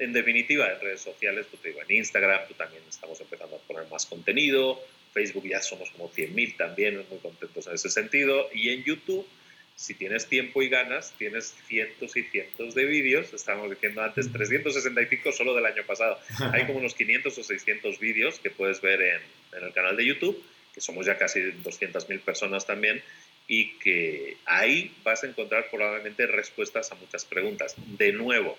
En 0.01 0.13
definitiva, 0.13 0.71
en 0.71 0.79
redes 0.81 1.01
sociales, 1.01 1.45
pues, 1.49 1.61
digo, 1.61 1.79
en 1.87 1.95
Instagram 1.97 2.47
tú 2.47 2.55
también 2.55 2.81
estamos 2.89 3.21
empezando 3.21 3.55
a 3.55 3.59
poner 3.59 3.87
más 3.89 4.05
contenido. 4.05 4.81
Facebook 5.13 5.47
ya 5.47 5.61
somos 5.61 5.91
como 5.91 6.09
100.000 6.11 6.57
también, 6.57 7.05
muy 7.09 7.19
contentos 7.19 7.67
en 7.67 7.75
ese 7.75 7.89
sentido. 7.89 8.49
Y 8.53 8.69
en 8.69 8.83
YouTube 8.83 9.27
si 9.81 9.95
tienes 9.95 10.27
tiempo 10.27 10.61
y 10.61 10.69
ganas, 10.69 11.13
tienes 11.17 11.55
cientos 11.67 12.15
y 12.15 12.23
cientos 12.23 12.75
de 12.75 12.85
vídeos. 12.85 13.33
Estábamos 13.33 13.71
diciendo 13.71 14.03
antes, 14.03 14.31
365 14.31 15.31
solo 15.31 15.55
del 15.55 15.65
año 15.65 15.83
pasado. 15.87 16.19
Hay 16.53 16.65
como 16.67 16.77
unos 16.79 16.93
500 16.93 17.35
o 17.35 17.43
600 17.43 17.99
vídeos 17.99 18.39
que 18.39 18.51
puedes 18.51 18.79
ver 18.81 19.01
en, 19.01 19.21
en 19.57 19.63
el 19.63 19.73
canal 19.73 19.97
de 19.97 20.05
YouTube, 20.05 20.39
que 20.73 20.81
somos 20.81 21.07
ya 21.07 21.17
casi 21.17 21.39
200.000 21.39 22.19
personas 22.21 22.67
también, 22.67 23.01
y 23.47 23.73
que 23.79 24.37
ahí 24.45 24.95
vas 25.03 25.23
a 25.23 25.27
encontrar 25.27 25.67
probablemente 25.71 26.27
respuestas 26.27 26.91
a 26.91 26.95
muchas 26.95 27.25
preguntas. 27.25 27.75
De 27.97 28.13
nuevo, 28.13 28.57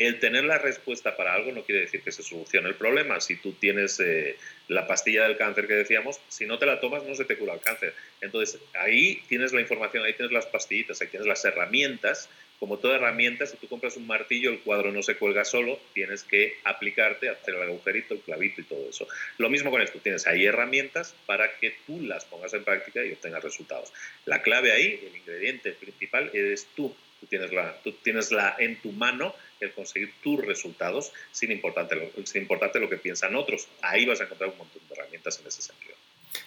el 0.00 0.18
tener 0.18 0.44
la 0.44 0.56
respuesta 0.56 1.14
para 1.14 1.34
algo 1.34 1.52
no 1.52 1.62
quiere 1.62 1.82
decir 1.82 2.00
que 2.00 2.10
se 2.10 2.22
solucione 2.22 2.70
el 2.70 2.74
problema. 2.74 3.20
Si 3.20 3.36
tú 3.36 3.52
tienes 3.52 4.00
eh, 4.00 4.38
la 4.68 4.86
pastilla 4.86 5.24
del 5.24 5.36
cáncer 5.36 5.66
que 5.66 5.74
decíamos, 5.74 6.18
si 6.26 6.46
no 6.46 6.58
te 6.58 6.64
la 6.64 6.80
tomas 6.80 7.04
no 7.04 7.14
se 7.14 7.26
te 7.26 7.36
cura 7.36 7.52
el 7.52 7.60
cáncer. 7.60 7.92
Entonces 8.22 8.58
ahí 8.72 9.22
tienes 9.28 9.52
la 9.52 9.60
información, 9.60 10.02
ahí 10.02 10.14
tienes 10.14 10.32
las 10.32 10.46
pastillitas, 10.46 11.02
ahí 11.02 11.08
tienes 11.08 11.28
las 11.28 11.44
herramientas. 11.44 12.30
Como 12.58 12.78
toda 12.78 12.96
herramienta, 12.96 13.44
si 13.44 13.58
tú 13.58 13.68
compras 13.68 13.98
un 13.98 14.06
martillo, 14.06 14.50
el 14.50 14.60
cuadro 14.60 14.90
no 14.90 15.02
se 15.02 15.16
cuelga 15.16 15.44
solo, 15.44 15.78
tienes 15.92 16.22
que 16.22 16.56
aplicarte, 16.64 17.28
hacer 17.28 17.54
el 17.54 17.62
agujerito, 17.62 18.14
el 18.14 18.20
clavito 18.20 18.62
y 18.62 18.64
todo 18.64 18.88
eso. 18.88 19.06
Lo 19.36 19.50
mismo 19.50 19.70
con 19.70 19.82
esto, 19.82 19.98
tienes 19.98 20.26
ahí 20.26 20.46
herramientas 20.46 21.14
para 21.26 21.58
que 21.58 21.74
tú 21.86 22.00
las 22.00 22.24
pongas 22.24 22.54
en 22.54 22.64
práctica 22.64 23.04
y 23.04 23.12
obtengas 23.12 23.44
resultados. 23.44 23.92
La 24.24 24.40
clave 24.40 24.72
ahí, 24.72 24.98
el 25.06 25.14
ingrediente 25.14 25.72
principal, 25.72 26.30
eres 26.32 26.68
tú. 26.74 26.94
Tú 27.20 27.26
tienes 27.26 27.52
la, 27.52 27.76
tú 27.84 27.92
tienes 27.92 28.32
la 28.32 28.56
en 28.58 28.76
tu 28.76 28.92
mano 28.92 29.34
el 29.60 29.72
conseguir 29.72 30.14
tus 30.22 30.44
resultados 30.44 31.12
sin 31.32 31.52
importarte, 31.52 32.12
sin 32.24 32.42
importarte 32.42 32.80
lo 32.80 32.88
que 32.88 32.96
piensan 32.96 33.36
otros. 33.36 33.68
Ahí 33.82 34.06
vas 34.06 34.20
a 34.20 34.24
encontrar 34.24 34.50
un 34.50 34.58
montón 34.58 34.82
de 34.88 34.94
herramientas 34.94 35.38
en 35.40 35.46
ese 35.46 35.62
sentido. 35.62 35.94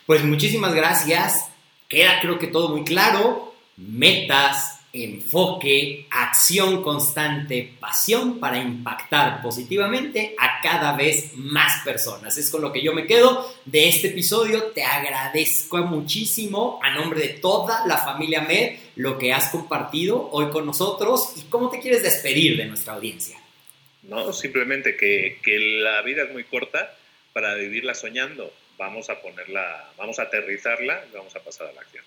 Pues 0.05 0.23
muchísimas 0.23 0.73
gracias. 0.73 1.49
Queda 1.87 2.19
creo 2.21 2.39
que 2.39 2.47
todo 2.47 2.69
muy 2.69 2.83
claro. 2.83 3.53
Metas, 3.77 4.79
enfoque, 4.93 6.05
acción 6.11 6.83
constante, 6.83 7.73
pasión 7.79 8.39
para 8.39 8.59
impactar 8.59 9.41
positivamente 9.41 10.35
a 10.37 10.61
cada 10.61 10.95
vez 10.95 11.31
más 11.35 11.83
personas. 11.83 12.37
Es 12.37 12.51
con 12.51 12.61
lo 12.61 12.71
que 12.71 12.83
yo 12.83 12.93
me 12.93 13.07
quedo 13.07 13.51
de 13.65 13.89
este 13.89 14.09
episodio. 14.09 14.65
Te 14.65 14.83
agradezco 14.83 15.77
muchísimo 15.79 16.79
a 16.83 16.91
nombre 16.91 17.21
de 17.21 17.29
toda 17.29 17.87
la 17.87 17.97
familia 17.97 18.41
Med 18.41 18.77
lo 18.95 19.17
que 19.17 19.33
has 19.33 19.49
compartido 19.49 20.29
hoy 20.31 20.49
con 20.51 20.65
nosotros 20.65 21.33
y 21.37 21.41
cómo 21.49 21.69
te 21.69 21.79
quieres 21.79 22.03
despedir 22.03 22.57
de 22.57 22.65
nuestra 22.65 22.93
audiencia. 22.93 23.39
No, 24.03 24.33
simplemente 24.33 24.95
que, 24.97 25.39
que 25.43 25.57
la 25.59 26.01
vida 26.01 26.23
es 26.23 26.31
muy 26.31 26.43
corta 26.43 26.95
para 27.31 27.55
vivirla 27.55 27.93
soñando. 27.95 28.53
Vamos 28.77 29.09
a 29.09 29.21
ponerla, 29.21 29.91
vamos 29.97 30.19
a 30.19 30.23
aterrizarla 30.23 31.03
y 31.09 31.15
vamos 31.15 31.35
a 31.35 31.39
pasar 31.39 31.67
a 31.67 31.73
la 31.73 31.81
acción. 31.81 32.03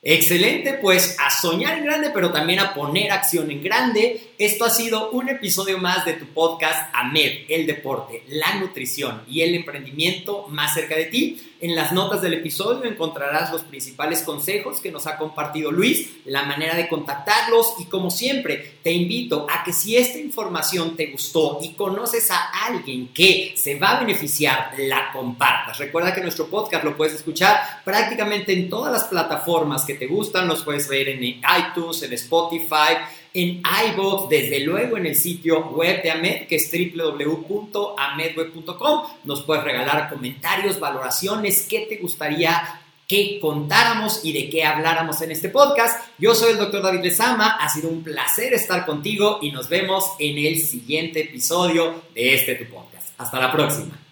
Excelente, 0.00 0.74
pues 0.74 1.16
a 1.18 1.28
soñar 1.28 1.78
en 1.78 1.84
grande, 1.84 2.10
pero 2.14 2.30
también 2.30 2.60
a 2.60 2.72
poner 2.72 3.10
acción 3.10 3.50
en 3.50 3.62
grande. 3.62 4.20
Esto 4.38 4.64
ha 4.64 4.70
sido 4.70 5.10
un 5.10 5.28
episodio 5.28 5.78
más 5.78 6.04
de 6.04 6.12
tu 6.12 6.26
podcast 6.26 6.88
AMED, 6.94 7.46
el 7.48 7.66
deporte, 7.66 8.22
la 8.28 8.54
nutrición 8.56 9.24
y 9.28 9.42
el 9.42 9.56
emprendimiento 9.56 10.46
más 10.48 10.74
cerca 10.74 10.94
de 10.94 11.06
ti. 11.06 11.47
En 11.60 11.74
las 11.74 11.90
notas 11.92 12.22
del 12.22 12.34
episodio 12.34 12.88
encontrarás 12.88 13.50
los 13.50 13.62
principales 13.62 14.22
consejos 14.22 14.80
que 14.80 14.92
nos 14.92 15.08
ha 15.08 15.18
compartido 15.18 15.72
Luis, 15.72 16.18
la 16.24 16.44
manera 16.44 16.76
de 16.76 16.88
contactarlos 16.88 17.74
y 17.80 17.86
como 17.86 18.12
siempre 18.12 18.78
te 18.80 18.92
invito 18.92 19.44
a 19.50 19.64
que 19.64 19.72
si 19.72 19.96
esta 19.96 20.18
información 20.18 20.94
te 20.94 21.06
gustó 21.06 21.58
y 21.60 21.70
conoces 21.70 22.30
a 22.30 22.48
alguien 22.66 23.08
que 23.08 23.54
se 23.56 23.76
va 23.76 23.96
a 23.96 24.00
beneficiar, 24.00 24.72
la 24.78 25.10
compartas. 25.12 25.78
Recuerda 25.78 26.14
que 26.14 26.20
nuestro 26.20 26.46
podcast 26.46 26.84
lo 26.84 26.96
puedes 26.96 27.14
escuchar 27.14 27.82
prácticamente 27.84 28.52
en 28.52 28.70
todas 28.70 28.92
las 28.92 29.04
plataformas 29.04 29.84
que 29.84 29.94
te 29.94 30.06
gustan, 30.06 30.46
los 30.46 30.62
puedes 30.62 30.88
ver 30.88 31.08
en 31.08 31.24
iTunes, 31.24 32.02
en 32.02 32.12
Spotify, 32.12 32.98
en 33.34 33.60
iBox, 33.92 34.28
desde 34.28 34.60
luego 34.60 34.96
en 34.96 35.06
el 35.06 35.16
sitio 35.16 35.70
web 35.70 36.02
de 36.02 36.10
AMED, 36.10 36.46
que 36.46 36.56
es 36.56 36.70
www.amedweb.com. 36.70 39.02
Nos 39.24 39.42
puedes 39.42 39.64
regalar 39.64 40.08
comentarios, 40.08 40.80
valoraciones, 40.80 41.66
qué 41.68 41.86
te 41.88 41.96
gustaría 41.96 42.62
que 43.08 43.40
contáramos 43.40 44.20
y 44.22 44.32
de 44.32 44.50
qué 44.50 44.64
habláramos 44.64 45.20
en 45.22 45.30
este 45.30 45.48
podcast. 45.48 46.06
Yo 46.18 46.34
soy 46.34 46.52
el 46.52 46.58
doctor 46.58 46.82
David 46.82 47.02
Lezama, 47.02 47.56
ha 47.56 47.68
sido 47.70 47.88
un 47.88 48.04
placer 48.04 48.52
estar 48.52 48.84
contigo 48.84 49.38
y 49.40 49.50
nos 49.50 49.68
vemos 49.68 50.12
en 50.18 50.36
el 50.38 50.60
siguiente 50.60 51.22
episodio 51.22 52.02
de 52.14 52.34
este 52.34 52.54
tu 52.54 52.66
podcast. 52.66 53.08
Hasta 53.18 53.40
la 53.40 53.50
próxima. 53.50 54.07